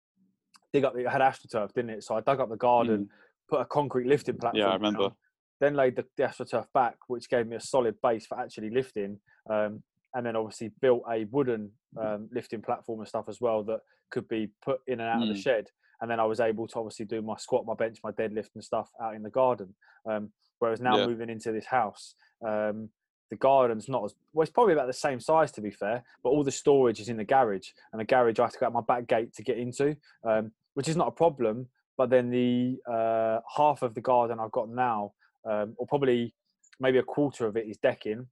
dig 0.73 0.85
up. 0.85 0.95
The 0.95 1.01
it 1.01 1.09
had 1.11 1.21
astroturf, 1.21 1.73
didn't 1.73 1.91
it? 1.91 2.03
So 2.03 2.17
I 2.17 2.21
dug 2.23 2.41
up 2.41 2.49
the 2.49 2.57
garden, 2.57 3.09
put 3.49 3.61
a 3.61 3.65
concrete 3.67 4.09
lifting 4.09 4.37
platform. 4.39 4.63
Mm. 4.63 4.67
Yeah, 4.67 4.71
I 4.73 4.75
remember. 4.75 5.03
down, 5.03 5.17
then 5.61 5.75
laid 5.75 5.95
the, 5.95 6.05
the 6.17 6.25
astroturf 6.25 6.67
back, 6.75 6.97
which 7.07 7.29
gave 7.31 7.47
me 7.47 7.55
a 7.57 7.61
solid 7.61 7.95
base 8.03 8.27
for 8.27 8.37
actually 8.41 8.71
lifting. 8.71 9.21
Um, 9.49 9.83
and 10.17 10.25
then 10.25 10.35
obviously 10.35 10.71
built 10.81 11.03
a 11.11 11.25
wooden 11.27 11.71
um, 11.99 12.29
lifting 12.33 12.63
platform 12.63 13.01
and 13.01 13.09
stuff 13.09 13.27
as 13.29 13.39
well 13.41 13.63
that 13.63 13.81
could 14.11 14.27
be 14.29 14.49
put 14.65 14.81
in 14.87 15.01
and 15.01 15.09
out 15.09 15.23
of 15.23 15.29
the 15.29 15.35
Mm. 15.35 15.43
shed. 15.43 15.71
And 16.01 16.11
then 16.11 16.19
I 16.19 16.25
was 16.25 16.41
able 16.41 16.67
to 16.69 16.79
obviously 16.79 17.05
do 17.05 17.21
my 17.23 17.37
squat, 17.37 17.67
my 17.67 17.75
bench, 17.75 17.99
my 18.03 18.13
deadlift 18.13 18.55
and 18.55 18.65
stuff 18.65 18.91
out 19.01 19.15
in 19.15 19.23
the 19.23 19.31
garden. 19.31 19.75
Um, 20.07 20.33
whereas 20.59 20.81
now 20.81 20.97
Yeah. 20.97 21.07
moving 21.07 21.29
into 21.29 21.53
this 21.53 21.67
house, 21.67 22.15
um, 22.43 22.91
the 23.31 23.37
garden's 23.37 23.89
not 23.89 24.05
as 24.05 24.15
well. 24.33 24.43
It's 24.43 24.53
probably 24.53 24.73
about 24.73 24.87
the 24.87 24.93
same 24.95 25.21
size 25.21 25.53
to 25.53 25.61
be 25.61 25.71
fair, 25.71 26.03
but 26.23 26.31
all 26.31 26.45
the 26.45 26.51
storage 26.51 27.01
is 27.01 27.09
in 27.11 27.17
the 27.19 27.25
garage, 27.25 27.69
and 27.93 28.01
the 28.01 28.05
garage 28.05 28.39
I 28.39 28.45
have 28.45 28.53
to 28.53 28.59
go 28.59 28.67
out 28.67 28.73
my 28.73 28.81
back 28.81 29.07
gate 29.07 29.35
to 29.35 29.43
get 29.43 29.59
into, 29.59 29.97
um, 30.25 30.53
which 30.75 30.89
is 30.89 30.97
not 30.97 31.09
a 31.09 31.13
problem. 31.13 31.69
But 31.99 32.09
then 32.11 32.31
the 32.31 32.79
uh, 32.91 33.41
half 33.55 33.83
of 33.83 33.95
the 33.95 34.01
garden 34.01 34.39
I've 34.41 34.53
got 34.53 34.69
now, 34.71 35.13
um, 35.45 35.75
or 35.77 35.87
probably 35.87 36.35
maybe 36.79 36.99
a 36.99 37.03
quarter 37.03 37.47
of 37.47 37.57
it, 37.57 37.67
is 37.67 37.79
decking. 37.79 38.29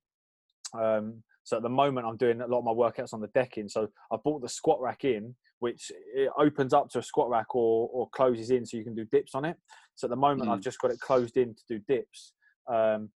Um, 0.73 1.23
so 1.45 1.59
at 1.59 1.63
the 1.63 1.69
moment, 1.69 2.07
I'm 2.07 2.17
doing 2.17 2.41
a 2.41 2.47
lot 2.47 2.61
of 2.61 2.65
my 2.65 2.73
workouts 2.73 3.13
on 3.13 3.21
the 3.21 3.29
decking. 3.29 3.69
So 3.69 3.89
I 4.11 4.17
bought 4.17 4.41
the 4.41 4.49
squat 4.49 4.81
rack 4.81 5.05
in, 5.05 5.37
which 5.59 5.93
it 6.15 6.31
opens 6.39 6.73
up 6.73 6.89
to 6.91 6.99
a 6.99 7.03
squat 7.03 7.29
rack 7.29 7.55
or 7.55 7.89
or 7.93 8.09
closes 8.11 8.51
in, 8.51 8.65
so 8.65 8.77
you 8.79 8.85
can 8.85 8.95
do 8.95 9.05
dips 9.05 9.35
on 9.35 9.45
it. 9.45 9.57
So 9.95 10.07
at 10.07 10.11
the 10.11 10.17
moment, 10.17 10.51
I've 10.51 10.61
Mm. 10.61 10.65
just 10.65 10.81
got 10.81 10.91
it 10.91 11.01
closed 11.01 11.37
in 11.37 11.55
to 11.55 11.63
do 11.69 11.79
dips. 11.87 12.33
Um, 12.67 13.11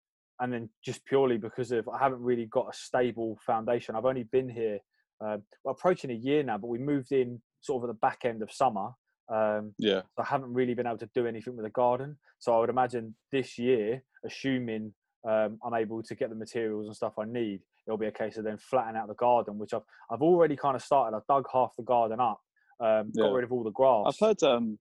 and 0.41 0.53
then 0.53 0.69
just 0.85 1.05
purely 1.05 1.37
because 1.37 1.71
of 1.71 1.89
I 1.89 1.99
haven't 1.99 2.23
really 2.23 2.47
got 2.47 2.69
a 2.69 2.77
stable 2.77 3.39
foundation. 3.47 3.95
I've 3.95 4.07
only 4.07 4.25
been 4.25 4.49
here 4.49 4.81
um, 5.21 5.43
well, 5.63 5.75
approaching 5.75 6.11
a 6.11 6.15
year 6.15 6.43
now, 6.43 6.59
but 6.59 6.67
we 6.69 6.79
moved 6.79 7.13
in 7.13 7.41
sort 7.61 7.85
of 7.85 7.89
at 7.89 7.93
the 7.95 7.99
back 8.01 8.25
end 8.25 8.43
of 8.43 8.51
summer. 8.51 8.89
Um, 9.29 9.75
Yeah. 9.79 10.03
so 10.17 10.23
I 10.23 10.25
haven't 10.25 10.53
really 10.53 10.75
been 10.75 10.87
able 10.87 10.99
to 10.99 11.11
do 11.15 11.27
anything 11.27 11.57
with 11.57 11.65
the 11.65 11.71
garden. 11.71 12.19
So 12.41 12.55
I 12.57 12.59
would 12.61 12.69
imagine 12.71 13.15
this 13.31 13.59
year, 13.59 14.03
assuming 14.25 14.93
um, 15.29 15.59
I'm 15.65 15.75
able 15.75 16.03
to 16.03 16.15
get 16.15 16.31
the 16.31 16.37
materials 16.37 16.87
and 16.87 16.97
stuff 16.97 17.15
I 17.19 17.25
need, 17.27 17.61
it'll 17.87 17.99
be 17.99 18.07
a 18.07 18.13
case 18.13 18.37
of 18.37 18.45
then 18.45 18.59
flattening 18.59 18.97
out 18.97 19.09
the 19.09 19.15
garden, 19.15 19.59
which 19.59 19.75
I've 19.75 19.83
I've 20.11 20.23
already 20.23 20.57
kind 20.57 20.77
of 20.77 20.83
started. 20.83 21.17
I've 21.17 21.27
dug 21.27 21.47
half 21.53 21.73
the 21.77 21.85
garden 21.85 22.21
up, 22.21 22.41
um, 22.81 23.13
got 23.17 23.33
rid 23.33 23.45
of 23.45 23.53
all 23.53 23.65
the 23.65 23.71
grass. 23.71 24.07
I've 24.09 24.27
heard 24.27 24.43
um, 24.43 24.79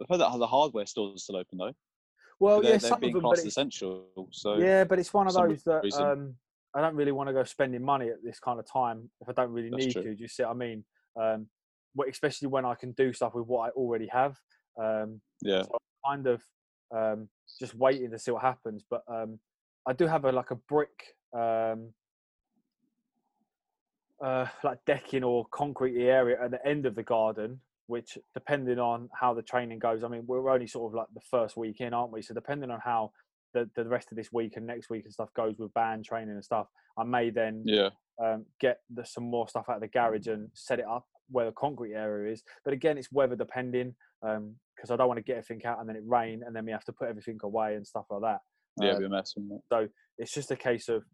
I've 0.00 0.08
heard 0.08 0.20
that 0.20 0.38
the 0.38 0.46
hardware 0.46 0.86
stores 0.86 1.16
are 1.16 1.18
still 1.18 1.36
open 1.36 1.58
though. 1.58 1.72
well, 2.40 2.60
they're, 2.60 2.72
yeah, 2.72 2.78
they're 2.78 2.90
some 2.90 3.00
being 3.00 3.10
of 3.10 3.14
them, 3.14 3.22
but 3.22 3.28
classed 3.28 3.46
it's, 3.46 3.54
essential. 3.54 4.06
So 4.32 4.56
yeah, 4.58 4.84
but 4.84 4.98
it's 4.98 5.12
one 5.12 5.26
of 5.26 5.34
those 5.34 5.62
that 5.64 5.84
um, 6.00 6.34
I 6.74 6.80
don't 6.80 6.94
really 6.94 7.12
want 7.12 7.28
to 7.28 7.32
go 7.32 7.44
spending 7.44 7.82
money 7.82 8.08
at 8.08 8.22
this 8.22 8.38
kind 8.38 8.58
of 8.58 8.70
time 8.70 9.10
if 9.20 9.28
I 9.28 9.32
don't 9.32 9.50
really 9.50 9.70
That's 9.70 9.86
need 9.86 9.92
true. 9.92 10.02
to. 10.02 10.14
Do 10.14 10.22
you 10.22 10.28
see 10.28 10.42
what 10.42 10.50
I 10.50 10.54
mean? 10.54 10.84
Um, 11.20 11.46
especially 12.10 12.48
when 12.48 12.66
I 12.66 12.74
can 12.74 12.92
do 12.92 13.12
stuff 13.14 13.34
with 13.34 13.46
what 13.46 13.68
I 13.68 13.70
already 13.70 14.08
have. 14.12 14.36
Um, 14.78 15.20
yeah, 15.42 15.62
kind 16.06 16.26
of 16.26 16.42
um, 16.94 17.28
just 17.58 17.74
waiting 17.74 18.10
to 18.10 18.18
see 18.18 18.30
what 18.30 18.42
happens. 18.42 18.84
But 18.88 19.02
um, 19.08 19.38
I 19.88 19.92
do 19.92 20.06
have 20.06 20.24
a 20.24 20.32
like 20.32 20.50
a 20.50 20.56
brick, 20.68 21.14
um, 21.32 21.92
uh, 24.24 24.46
like 24.64 24.78
decking 24.86 25.24
or 25.24 25.46
concrete 25.50 26.02
area 26.02 26.36
at 26.42 26.50
the 26.50 26.66
end 26.66 26.86
of 26.86 26.94
the 26.94 27.02
garden, 27.02 27.60
which 27.86 28.18
depending 28.34 28.78
on 28.78 29.08
how 29.12 29.34
the 29.34 29.42
training 29.42 29.78
goes. 29.78 30.02
I 30.02 30.08
mean, 30.08 30.24
we're 30.26 30.50
only 30.50 30.66
sort 30.66 30.90
of 30.90 30.96
like 30.96 31.06
the 31.14 31.20
first 31.30 31.56
week 31.56 31.80
in, 31.80 31.94
aren't 31.94 32.12
we? 32.12 32.22
So 32.22 32.34
depending 32.34 32.70
on 32.70 32.80
how 32.82 33.12
the, 33.54 33.68
the 33.76 33.86
rest 33.86 34.08
of 34.10 34.16
this 34.16 34.32
week 34.32 34.56
and 34.56 34.66
next 34.66 34.90
week 34.90 35.04
and 35.04 35.12
stuff 35.12 35.32
goes 35.34 35.56
with 35.58 35.72
band 35.74 36.04
training 36.04 36.34
and 36.34 36.44
stuff, 36.44 36.66
I 36.98 37.04
may 37.04 37.30
then 37.30 37.62
yeah, 37.64 37.90
um, 38.22 38.44
get 38.60 38.80
the, 38.92 39.04
some 39.04 39.24
more 39.24 39.48
stuff 39.48 39.66
out 39.68 39.76
of 39.76 39.82
the 39.82 39.88
garage 39.88 40.26
and 40.26 40.48
set 40.54 40.78
it 40.78 40.86
up 40.86 41.06
where 41.30 41.46
the 41.46 41.52
concrete 41.52 41.94
area 41.94 42.32
is. 42.32 42.42
But 42.64 42.74
again, 42.74 42.98
it's 42.98 43.10
weather 43.12 43.36
depending 43.36 43.94
because 44.20 44.90
I 44.90 44.96
don't 44.96 45.08
want 45.08 45.18
to 45.18 45.22
get 45.22 45.38
everything 45.38 45.64
out 45.66 45.80
and 45.80 45.88
then 45.88 45.96
it 45.96 46.02
rain 46.06 46.42
and 46.46 46.54
then 46.54 46.64
we 46.64 46.72
have 46.72 46.84
to 46.84 46.92
put 46.92 47.08
everything 47.08 47.38
away 47.42 47.74
and 47.74 47.86
stuff 47.86 48.06
like 48.10 48.22
that. 48.22 48.40
yeah, 48.80 48.92
Um, 48.92 48.98
be 48.98 49.04
a 49.06 49.08
mess. 49.08 49.34
It? 49.36 49.60
so 49.68 49.88
it's 50.18 50.32
just 50.32 50.50
a 50.50 50.56
case 50.56 50.88
of 50.88 51.04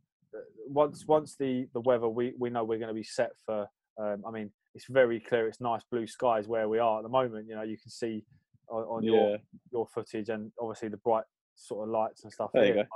once 0.66 1.07
once 1.07 1.37
the 1.37 1.68
the 1.73 1.81
weather 1.81 2.09
we 2.09 2.35
we 2.38 2.51
know 2.51 2.64
we're 2.64 2.79
going 2.79 2.88
to 2.88 2.95
be 2.95 3.03
set 3.03 3.33
for. 3.45 3.66
Um, 3.99 4.25
I 4.27 4.31
mean, 4.31 4.51
it's 4.75 4.87
very 4.87 5.21
clear. 5.21 5.47
It's 5.49 5.61
nice 5.61 5.83
blue 5.90 6.07
skies 6.07 6.49
where 6.49 6.68
we 6.68 6.79
are 6.79 6.99
at 6.99 7.03
the 7.03 7.09
moment. 7.09 7.49
You 7.49 7.55
know, 7.57 7.62
you 7.62 7.77
can 7.77 7.90
see 7.90 8.25
on, 8.68 8.83
on 8.85 9.05
your 9.05 9.33
Yeah, 9.33 9.37
your 9.71 9.87
footage 9.87 10.29
and 10.31 10.51
obviously 10.59 10.88
the 10.88 10.97
bright 10.99 11.25
sort 11.55 11.87
of 11.87 11.92
lights 11.92 12.25
and 12.25 12.33
stuff. 12.33 12.51
There 12.55 12.64
you 12.66 12.73
here. 12.75 12.88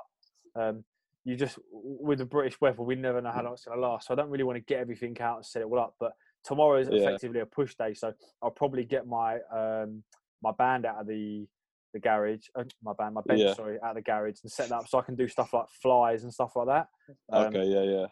But, 0.55 0.69
Um, 0.69 0.85
you 1.25 1.37
just 1.37 1.59
with 1.71 2.19
the 2.19 2.25
British 2.25 2.61
weather, 2.61 2.83
we 2.83 2.95
never 2.95 3.21
know 3.21 3.33
how 3.33 3.43
long 3.43 3.53
it's 3.55 3.65
going 3.65 3.77
to 3.77 3.87
last. 3.87 4.07
So 4.07 4.15
I 4.15 4.17
don't 4.17 4.31
really 4.31 4.45
want 4.45 4.57
to 4.57 4.65
get 4.65 4.81
everything 4.81 5.21
out 5.21 5.37
and 5.37 5.45
set 5.45 5.61
it 5.63 5.67
all 5.67 5.79
up. 5.79 5.95
But 5.99 6.13
tomorrow 6.45 6.79
is 6.79 6.89
Yeah. 6.89 7.01
effectively 7.01 7.41
a 7.41 7.47
push 7.47 7.75
day, 7.75 7.93
so 7.95 8.15
I'll 8.41 8.51
probably 8.51 8.85
get 8.85 9.07
my 9.07 9.41
um, 9.53 10.03
my 10.43 10.53
band 10.53 10.87
out 10.87 11.01
of 11.01 11.07
the 11.07 11.47
the 11.97 12.09
garage, 12.09 12.47
uh, 12.55 12.65
my 12.83 12.93
band, 12.99 13.15
my 13.15 13.23
bench, 13.27 13.41
Yeah. 13.41 13.55
sorry, 13.55 13.79
out 13.83 13.91
of 13.91 13.97
the 13.97 14.03
garage 14.03 14.39
and 14.43 14.53
set 14.53 14.69
that 14.69 14.77
up 14.77 14.89
so 14.89 14.99
I 14.99 15.03
can 15.03 15.15
do 15.17 15.27
stuff 15.29 15.53
like 15.53 15.67
flies 15.83 16.23
and 16.23 16.33
stuff 16.33 16.53
like 16.57 16.67
that. 16.67 16.89
Um, 17.33 17.47
okay, 17.47 17.65
yeah, 17.65 17.83
yeah, 17.83 18.07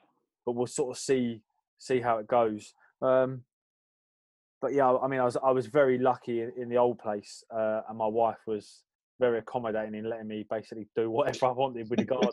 But 0.45 0.53
we'll 0.53 0.67
sort 0.67 0.97
of 0.97 1.01
see 1.01 1.43
see 1.79 2.01
how 2.01 2.19
it 2.19 2.27
goes. 2.27 2.73
Um, 3.03 3.43
but 4.61 4.73
yeah, 4.73 4.91
I 4.91 5.07
mean, 5.09 5.21
I 5.21 5.25
was 5.25 5.37
I 5.37 5.51
was 5.51 5.67
very 5.67 5.99
lucky 5.99 6.41
in, 6.41 6.53
in 6.57 6.69
the 6.69 6.79
old 6.79 6.99
place, 6.99 7.45
uh, 7.55 7.83
and 7.89 7.99
my 7.99 8.07
wife 8.07 8.39
was 8.47 8.83
very 9.21 9.39
accommodating 9.39 9.95
in 9.95 10.09
letting 10.09 10.29
me 10.29 10.45
basically 10.49 10.89
do 10.97 11.11
whatever 11.17 11.47
I 11.47 11.51
wanted 11.53 11.91
with 11.91 11.99
the 11.99 12.07
garden. 12.07 12.33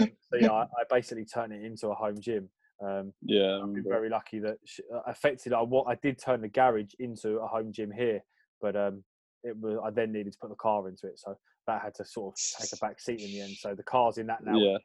um, 0.00 0.10
so 0.32 0.38
yeah, 0.40 0.50
I, 0.50 0.62
I 0.62 0.84
basically 0.90 1.26
turned 1.26 1.52
it 1.52 1.62
into 1.62 1.88
a 1.88 1.94
home 1.94 2.20
gym. 2.20 2.48
Um, 2.82 3.12
yeah. 3.22 3.60
I've 3.62 3.74
been 3.74 3.84
very 3.88 4.08
lucky 4.08 4.38
that 4.40 4.56
she, 4.64 4.82
uh, 4.94 5.00
affected. 5.06 5.52
I 5.52 5.60
what 5.62 5.86
I 5.88 5.96
did 5.96 6.18
turn 6.18 6.40
the 6.40 6.48
garage 6.48 6.94
into 6.98 7.38
a 7.38 7.46
home 7.46 7.72
gym 7.72 7.90
here, 7.90 8.20
but 8.60 8.76
um, 8.76 9.04
it 9.44 9.56
was 9.56 9.78
I 9.84 9.90
then 9.90 10.12
needed 10.12 10.32
to 10.32 10.38
put 10.38 10.50
the 10.50 10.56
car 10.56 10.88
into 10.88 11.06
it, 11.06 11.18
so 11.18 11.36
that 11.66 11.82
had 11.82 11.94
to 11.96 12.04
sort 12.04 12.34
of 12.34 12.60
take 12.60 12.72
a 12.72 12.76
back 12.76 13.00
seat 13.00 13.20
in 13.20 13.28
the 13.30 13.40
end. 13.40 13.52
So 13.58 13.74
the 13.74 13.82
car's 13.82 14.18
in 14.18 14.26
that 14.28 14.44
now, 14.44 14.58
Yeah, 14.58 14.78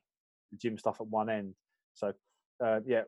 the 0.52 0.58
gym 0.58 0.78
stuff 0.78 0.98
at 1.00 1.08
one 1.08 1.30
end. 1.30 1.54
So 1.94 2.13
uh, 2.63 2.80
yeah, 2.86 3.04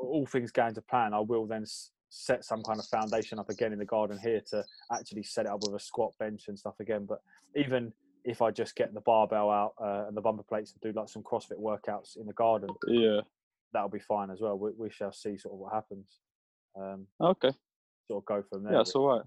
all 0.00 0.26
things 0.26 0.50
going 0.50 0.74
to 0.74 0.82
plan, 0.82 1.14
I 1.14 1.20
will 1.20 1.46
then 1.46 1.62
s- 1.62 1.90
set 2.10 2.44
some 2.44 2.62
kind 2.62 2.78
of 2.78 2.86
foundation 2.86 3.38
up 3.38 3.48
again 3.50 3.72
in 3.72 3.78
the 3.78 3.84
garden 3.84 4.18
here 4.22 4.40
to 4.50 4.64
actually 4.92 5.22
set 5.24 5.46
it 5.46 5.52
up 5.52 5.60
with 5.62 5.74
a 5.74 5.80
squat 5.84 6.12
bench 6.18 6.44
and 6.48 6.58
stuff 6.58 6.78
again. 6.80 7.06
But 7.06 7.18
even 7.56 7.92
if 8.24 8.40
I 8.40 8.50
just 8.50 8.76
get 8.76 8.94
the 8.94 9.00
barbell 9.00 9.50
out 9.50 9.74
uh, 9.82 10.06
and 10.08 10.16
the 10.16 10.20
bumper 10.20 10.42
plates 10.44 10.72
and 10.72 10.80
do 10.80 10.98
like 10.98 11.08
some 11.08 11.22
CrossFit 11.22 11.58
workouts 11.60 12.16
in 12.16 12.26
the 12.26 12.32
garden, 12.34 12.70
yeah. 12.88 13.20
that'll 13.72 13.88
be 13.88 13.98
fine 13.98 14.30
as 14.30 14.40
well. 14.40 14.56
We, 14.58 14.70
we 14.76 14.90
shall 14.90 15.12
see 15.12 15.36
sort 15.36 15.54
of 15.54 15.58
what 15.58 15.72
happens. 15.74 16.20
Um, 16.76 17.06
Okay, 17.20 17.50
sort 18.08 18.22
of 18.22 18.26
go 18.26 18.42
from 18.48 18.62
there. 18.64 18.72
yeah, 18.72 18.78
that's 18.78 18.94
all 18.94 19.08
right. 19.08 19.22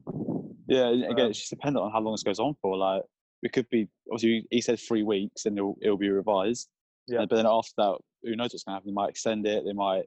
Yeah, 0.68 0.90
again, 0.90 1.28
it's 1.28 1.40
just 1.40 1.50
dependent 1.50 1.84
on 1.84 1.92
how 1.92 2.00
long 2.00 2.14
this 2.14 2.24
goes 2.24 2.40
on 2.40 2.56
for. 2.62 2.76
Like, 2.78 3.04
we 3.44 3.50
could 3.50 3.70
be 3.70 3.88
obviously 4.12 4.46
he 4.52 4.62
said 4.62 4.80
three 4.80 5.04
weeks, 5.04 5.46
and 5.46 5.58
it'll 5.58 5.78
it'll 5.82 5.98
be 5.98 6.10
revised. 6.10 6.70
Yeah. 7.08 7.20
But 7.20 7.36
then 7.36 7.46
after 7.48 7.72
that, 7.78 7.98
who 8.24 8.36
knows 8.36 8.54
what's 8.54 8.64
going 8.64 8.74
to 8.74 8.76
happen? 8.78 8.90
They 8.90 8.94
might 8.94 9.10
extend 9.10 9.48
it. 9.48 9.64
They 9.66 9.74
might 9.74 10.04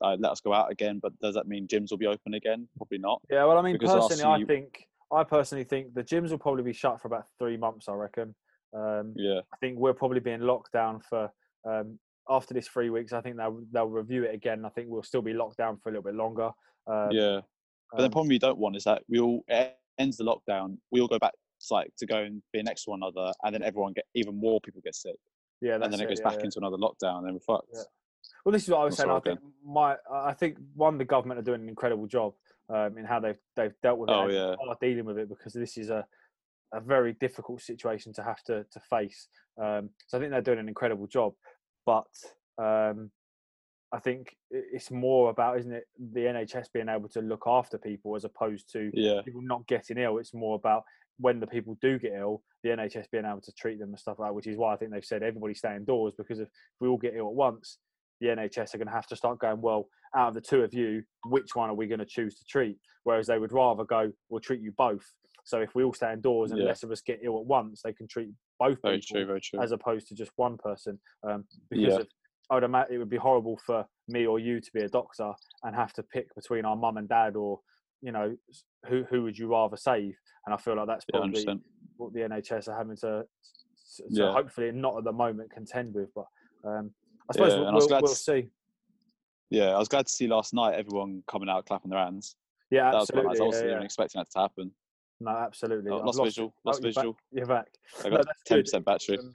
uh, 0.00 0.16
let 0.18 0.32
us 0.32 0.40
go 0.40 0.52
out 0.52 0.70
again. 0.70 1.00
But 1.02 1.18
does 1.18 1.34
that 1.34 1.48
mean 1.48 1.66
gyms 1.66 1.90
will 1.90 1.98
be 1.98 2.06
open 2.06 2.34
again? 2.34 2.68
Probably 2.76 2.98
not. 2.98 3.20
Yeah, 3.30 3.44
well, 3.44 3.58
I 3.58 3.62
mean, 3.62 3.74
Because 3.74 4.08
personally, 4.08 4.44
I 4.44 4.46
think 4.46 4.86
I 5.12 5.24
personally 5.24 5.64
think 5.64 5.94
the 5.94 6.04
gyms 6.04 6.30
will 6.30 6.38
probably 6.38 6.62
be 6.62 6.72
shut 6.72 7.00
for 7.00 7.08
about 7.08 7.24
three 7.38 7.56
months. 7.56 7.88
I 7.88 7.94
reckon. 7.94 8.34
Um, 8.76 9.14
Yeah, 9.16 9.40
I 9.52 9.56
think 9.60 9.78
we'll 9.78 9.94
probably 9.94 10.20
be 10.20 10.32
in 10.32 10.42
lockdown 10.42 11.02
for 11.08 11.30
um, 11.68 11.98
after 12.28 12.54
this 12.54 12.68
three 12.68 12.90
weeks. 12.90 13.12
I 13.12 13.20
think 13.20 13.36
they'll 13.36 13.62
they'll 13.72 13.88
review 13.88 14.24
it 14.24 14.34
again. 14.34 14.64
I 14.64 14.68
think 14.70 14.88
we'll 14.88 15.02
still 15.02 15.22
be 15.22 15.32
locked 15.32 15.56
down 15.56 15.78
for 15.78 15.88
a 15.88 15.92
little 15.92 16.04
bit 16.04 16.14
longer. 16.14 16.50
Um, 16.86 17.08
yeah. 17.10 17.40
But 17.92 17.98
the 17.98 18.04
um, 18.06 18.10
problem 18.10 18.28
we 18.28 18.38
don't 18.38 18.58
want 18.58 18.76
is 18.76 18.84
that 18.84 19.02
we 19.08 19.20
all 19.20 19.44
ends 19.98 20.16
the 20.16 20.24
lockdown. 20.24 20.78
We 20.90 21.00
all 21.00 21.08
go 21.08 21.18
back 21.18 21.32
to, 21.32 21.74
like 21.74 21.90
to 21.98 22.06
go 22.06 22.18
and 22.18 22.42
be 22.52 22.62
next 22.62 22.84
to 22.84 22.90
one 22.90 23.00
another, 23.02 23.32
and 23.42 23.54
then 23.54 23.62
everyone 23.62 23.92
get 23.92 24.04
even 24.14 24.38
more 24.38 24.60
people 24.60 24.80
get 24.84 24.94
sick, 24.94 25.16
yeah, 25.60 25.74
and 25.74 25.92
then 25.92 26.00
it 26.00 26.08
goes 26.08 26.20
yeah, 26.20 26.30
back 26.30 26.38
yeah. 26.38 26.44
into 26.44 26.58
another 26.58 26.76
lockdown, 26.76 27.18
and 27.18 27.26
then 27.26 27.34
we're 27.34 27.40
fucked. 27.40 27.68
Yeah. 27.72 27.82
Well, 28.44 28.52
this 28.52 28.64
is 28.64 28.70
what 28.70 28.80
I 28.80 28.84
was 28.84 28.96
saying. 28.96 29.10
I 29.10 29.20
think 29.20 29.40
my 29.64 29.96
I 30.12 30.32
think 30.32 30.58
one 30.74 30.98
the 30.98 31.04
government 31.04 31.40
are 31.40 31.42
doing 31.42 31.62
an 31.62 31.68
incredible 31.68 32.06
job 32.06 32.34
um, 32.68 32.98
in 32.98 33.04
how 33.04 33.20
they've 33.20 33.38
they've 33.56 33.74
dealt 33.82 33.98
with 33.98 34.10
it. 34.10 34.12
Oh, 34.12 34.28
yeah. 34.28 34.54
are 34.68 34.76
dealing 34.80 35.04
with 35.04 35.18
it 35.18 35.28
because 35.28 35.52
this 35.52 35.76
is 35.76 35.90
a 35.90 36.06
a 36.72 36.80
very 36.80 37.12
difficult 37.14 37.62
situation 37.62 38.12
to 38.14 38.22
have 38.22 38.42
to 38.44 38.64
to 38.64 38.80
face. 38.80 39.28
Um, 39.60 39.90
so 40.06 40.18
I 40.18 40.20
think 40.20 40.30
they're 40.30 40.42
doing 40.42 40.58
an 40.58 40.68
incredible 40.68 41.06
job, 41.06 41.34
but 41.86 42.06
um, 42.58 43.10
I 43.94 44.00
think 44.00 44.36
it's 44.50 44.90
more 44.90 45.30
about 45.30 45.58
isn't 45.60 45.72
it 45.72 45.84
the 46.12 46.20
NHS 46.22 46.66
being 46.74 46.88
able 46.88 47.08
to 47.10 47.20
look 47.20 47.44
after 47.46 47.78
people 47.78 48.16
as 48.16 48.24
opposed 48.24 48.70
to 48.72 48.90
Yeah, 48.92 49.22
people 49.24 49.40
not 49.42 49.66
getting 49.68 49.98
ill. 49.98 50.18
It's 50.18 50.34
more 50.34 50.56
about 50.56 50.82
when 51.18 51.38
the 51.38 51.46
people 51.46 51.78
do 51.80 51.96
get 52.00 52.12
ill, 52.14 52.42
the 52.64 52.70
NHS 52.70 53.06
being 53.12 53.24
able 53.24 53.40
to 53.42 53.52
treat 53.52 53.78
them 53.78 53.90
and 53.90 53.98
stuff 53.98 54.18
like 54.18 54.30
that, 54.30 54.34
which 54.34 54.48
is 54.48 54.56
why 54.56 54.74
I 54.74 54.76
think 54.76 54.90
they've 54.90 55.04
said 55.04 55.22
everybody 55.22 55.54
stay 55.54 55.76
indoors 55.76 56.12
because 56.18 56.40
if 56.40 56.48
we 56.80 56.88
all 56.88 56.96
get 56.98 57.14
ill 57.14 57.28
at 57.28 57.34
once, 57.34 57.78
the 58.20 58.26
NHS 58.28 58.74
are 58.74 58.78
going 58.78 58.88
to 58.88 58.92
have 58.94 59.06
to 59.06 59.16
start 59.16 59.38
going, 59.38 59.60
well, 59.60 59.86
out 60.16 60.28
of 60.28 60.34
the 60.34 60.40
two 60.40 60.62
of 60.64 60.74
you, 60.74 61.04
which 61.26 61.54
one 61.54 61.70
are 61.70 61.74
we 61.74 61.86
going 61.86 62.00
to 62.00 62.04
choose 62.06 62.36
to 62.38 62.44
treat? 62.46 62.78
Whereas 63.04 63.28
they 63.28 63.38
would 63.38 63.52
rather 63.52 63.84
go, 63.84 64.10
we'll 64.28 64.40
treat 64.40 64.60
you 64.60 64.72
both. 64.76 65.04
So 65.44 65.60
if 65.60 65.74
we 65.76 65.84
all 65.84 65.92
stay 65.92 66.12
indoors 66.12 66.50
and 66.50 66.60
Yeah. 66.60 66.66
less 66.66 66.82
of 66.82 66.90
us 66.90 67.00
get 67.00 67.20
ill 67.22 67.38
at 67.38 67.46
once, 67.46 67.82
they 67.82 67.92
can 67.92 68.08
treat 68.08 68.30
both 68.58 68.80
very 68.82 68.96
people 68.98 69.24
true, 69.26 69.40
true. 69.40 69.60
as 69.60 69.70
opposed 69.70 70.08
to 70.08 70.14
just 70.16 70.32
one 70.34 70.56
person. 70.58 70.98
Um, 71.22 71.44
because 71.70 71.94
Yeah. 71.94 72.00
of, 72.00 72.08
I 72.50 72.54
would 72.54 72.64
imagine 72.64 72.94
it 72.94 72.98
would 72.98 73.10
be 73.10 73.16
horrible 73.16 73.58
for 73.64 73.86
me 74.08 74.26
or 74.26 74.38
you 74.38 74.60
to 74.60 74.70
be 74.72 74.80
a 74.82 74.88
doctor 74.88 75.32
and 75.62 75.74
have 75.74 75.92
to 75.94 76.02
pick 76.02 76.34
between 76.34 76.64
our 76.64 76.76
mum 76.76 76.96
and 76.98 77.08
dad 77.08 77.36
or, 77.36 77.60
you 78.02 78.12
know, 78.12 78.36
who 78.86 79.04
who 79.08 79.22
would 79.22 79.38
you 79.38 79.48
rather 79.50 79.76
save? 79.76 80.14
And 80.46 80.54
I 80.54 80.58
feel 80.58 80.76
like 80.76 80.86
that's 80.86 81.06
probably 81.10 81.44
100%. 81.44 81.60
what 81.96 82.12
the 82.12 82.20
NHS 82.20 82.68
are 82.68 82.76
having 82.76 82.96
to, 82.98 83.24
to 83.96 84.04
Yeah. 84.10 84.32
hopefully 84.32 84.72
not 84.72 84.98
at 84.98 85.04
the 85.04 85.12
moment 85.12 85.50
contend 85.52 85.94
with. 85.94 86.10
But 86.14 86.26
um, 86.64 86.90
I 87.30 87.32
suppose 87.32 87.52
Yeah, 87.52 87.60
we'll, 87.60 87.68
I 87.68 87.72
we'll, 87.72 87.88
we'll 87.88 88.00
to- 88.02 88.08
see. 88.14 88.48
yeah, 89.50 89.70
I 89.74 89.78
was 89.78 89.88
glad 89.88 90.06
to 90.06 90.12
see 90.12 90.26
last 90.26 90.52
night 90.52 90.74
everyone 90.74 91.22
coming 91.26 91.48
out 91.48 91.64
clapping 91.66 91.90
their 91.90 92.00
hands. 92.04 92.36
Yeah, 92.70 92.90
That 92.90 92.94
was 92.98 93.10
absolutely. 93.10 93.40
I 93.40 93.44
wasn't 93.44 93.68
yeah, 93.70 93.76
yeah. 93.78 93.82
expecting 93.84 94.18
that 94.20 94.30
to 94.32 94.38
happen. 94.40 94.70
No, 95.20 95.30
absolutely. 95.30 95.90
Oh, 95.90 95.98
lost 95.98 96.18
lost- 96.18 96.28
visual, 96.36 96.54
oh, 96.56 96.60
lost 96.66 96.82
you're 96.82 96.92
back- 96.92 96.96
visual. 97.02 97.16
You're 97.32 97.46
back. 97.46 97.68
I 98.04 98.10
got 98.10 98.26
that's 98.26 98.42
ten 98.44 98.58
good. 98.58 98.64
percent 98.64 98.84
battery. 98.84 99.18
Um, 99.18 99.32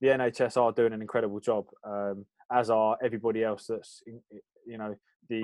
the 0.00 0.08
NHS 0.08 0.56
are 0.56 0.72
doing 0.72 0.92
an 0.92 1.02
incredible 1.02 1.40
job, 1.40 1.66
um, 1.84 2.24
as 2.52 2.70
are 2.70 2.96
everybody 3.02 3.44
else 3.44 3.66
that's 3.68 4.02
you 4.66 4.78
know 4.78 4.94
the 5.28 5.40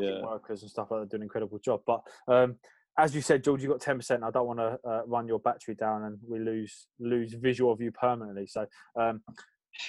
yeah. 0.00 0.22
workers 0.22 0.62
and 0.62 0.70
stuff 0.70 0.88
like 0.90 1.00
that 1.00 1.10
doing 1.10 1.22
an 1.22 1.24
incredible 1.24 1.58
job. 1.58 1.80
But 1.86 2.02
um, 2.28 2.56
as 2.98 3.14
you 3.14 3.20
said, 3.20 3.42
George, 3.42 3.62
you've 3.62 3.72
got 3.72 3.80
ten 3.80 3.96
percent. 3.96 4.22
I 4.22 4.30
don't 4.30 4.46
want 4.46 4.60
to 4.60 4.78
uh, 4.88 5.02
run 5.06 5.26
your 5.26 5.40
battery 5.40 5.74
down 5.74 6.04
and 6.04 6.18
we 6.28 6.38
lose 6.38 6.86
lose 7.00 7.34
visual 7.34 7.72
of 7.72 7.80
you 7.80 7.92
permanently. 7.92 8.46
So. 8.46 8.66
Um, 8.98 9.22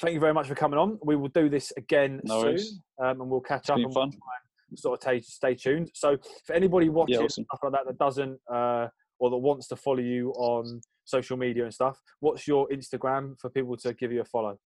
Thank 0.02 0.16
you 0.16 0.20
very 0.20 0.34
much 0.34 0.48
for 0.48 0.56
coming 0.56 0.80
on. 0.80 0.98
We 1.04 1.16
will 1.16 1.30
do 1.30 1.48
this 1.48 1.72
again 1.78 2.20
No 2.24 2.42
soon, 2.42 2.82
um, 3.00 3.22
and 3.22 3.30
we'll 3.30 3.40
catch 3.40 3.70
up 3.70 3.76
been 3.76 3.86
and 3.86 3.94
we'll 3.94 4.06
fun. 4.06 4.10
try 4.10 4.34
and 4.72 4.80
sort 4.80 4.98
of 4.98 5.04
stay, 5.04 5.20
stay 5.22 5.54
tuned. 5.54 5.92
So, 5.94 6.18
for 6.46 6.54
anybody 6.54 6.90
watching 6.90 7.18
awesome. 7.18 7.46
stuff 7.46 7.60
like 7.64 7.74
that 7.74 7.86
that 7.86 7.98
doesn't 8.00 8.40
uh, 8.52 8.88
or 9.20 9.30
that 9.30 9.38
wants 9.38 9.68
to 9.68 9.76
follow 9.76 10.00
you 10.00 10.32
on 10.32 10.82
social 11.06 11.38
media 11.38 11.64
and 11.64 11.74
stuff, 11.74 12.00
what's 12.20 12.48
your 12.48 12.68
Instagram 12.70 13.40
for 13.40 13.50
people 13.50 13.78
to 13.78 13.94
give 13.94 14.12
you 14.12 14.22
a 14.22 14.26
follow? 14.26 14.58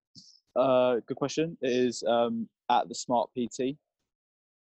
Uh, 0.56 0.96
good 1.08 1.18
question. 1.18 1.58
It 1.62 1.72
is 1.72 2.04
um, 2.08 2.50
at 2.72 2.88
the 2.90 2.96
Smart 2.96 3.30
PT. 3.38 3.76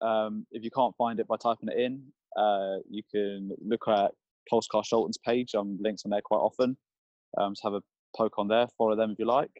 Um, 0.01 0.45
if 0.51 0.63
you 0.63 0.71
can't 0.71 0.95
find 0.97 1.19
it 1.19 1.27
by 1.27 1.35
typing 1.41 1.69
it 1.69 1.79
in, 1.79 2.01
uh, 2.37 2.77
you 2.89 3.03
can 3.11 3.51
look 3.65 3.87
at 3.87 4.11
Pulsecast 4.51 4.85
Sholton's 4.91 5.17
page. 5.25 5.51
I'm 5.55 5.77
linked 5.81 6.03
on 6.05 6.11
there 6.11 6.21
quite 6.23 6.37
often. 6.39 6.77
Um, 7.37 7.55
so 7.55 7.71
have 7.71 7.81
a 7.81 8.17
poke 8.17 8.37
on 8.37 8.47
there. 8.47 8.67
Follow 8.77 8.95
them 8.95 9.11
if 9.11 9.19
you 9.19 9.25
like. 9.25 9.51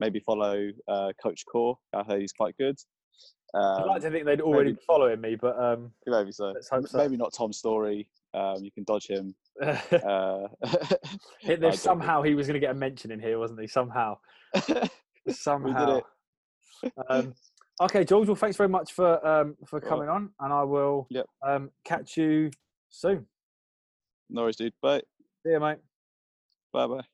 Maybe 0.00 0.20
follow 0.20 0.68
uh, 0.88 1.12
Coach 1.22 1.42
Core. 1.50 1.76
I 1.94 2.02
heard 2.02 2.20
he's 2.20 2.32
quite 2.32 2.56
good. 2.58 2.76
I'd 3.54 3.82
Um, 3.82 3.88
like 3.88 4.02
to 4.02 4.10
think 4.10 4.26
they'd 4.26 4.40
already 4.40 4.70
maybe- 4.70 4.76
be 4.80 4.82
following 4.86 5.20
me, 5.20 5.36
but 5.36 5.56
um, 5.58 5.92
maybe 6.06 6.32
so. 6.32 6.46
Let's 6.46 6.68
hope 6.68 6.88
so. 6.88 6.98
Maybe 6.98 7.16
not 7.16 7.32
Tom 7.32 7.52
Story. 7.52 8.08
Um, 8.34 8.64
you 8.64 8.70
can 8.72 8.84
dodge 8.84 9.06
him. 9.06 9.34
Uh, 9.92 10.48
there's 11.46 11.80
somehow 11.80 12.20
he 12.22 12.34
was 12.34 12.46
going 12.48 12.54
to 12.54 12.60
get 12.60 12.72
a 12.72 12.74
mention 12.74 13.10
in 13.12 13.20
here, 13.20 13.38
wasn't 13.38 13.60
he? 13.60 13.66
Somehow, 13.68 14.18
somehow. 15.30 16.00
um, 17.08 17.32
okay, 17.80 18.04
George. 18.04 18.26
Well, 18.26 18.34
thanks 18.34 18.56
very 18.56 18.68
much 18.68 18.92
for 18.92 19.24
um, 19.26 19.56
for 19.64 19.80
coming 19.80 20.08
on, 20.08 20.30
and 20.40 20.52
I 20.52 20.64
will 20.64 21.06
Yep. 21.10 21.26
um, 21.46 21.70
catch 21.84 22.16
you 22.16 22.50
soon. 22.90 23.26
no 24.28 24.42
worries, 24.42 24.56
dude. 24.56 24.74
Bye. 24.82 25.02
See 25.46 25.52
you, 25.52 25.60
mate. 25.60 25.78
Bye 26.72 26.86
bye. 26.88 27.04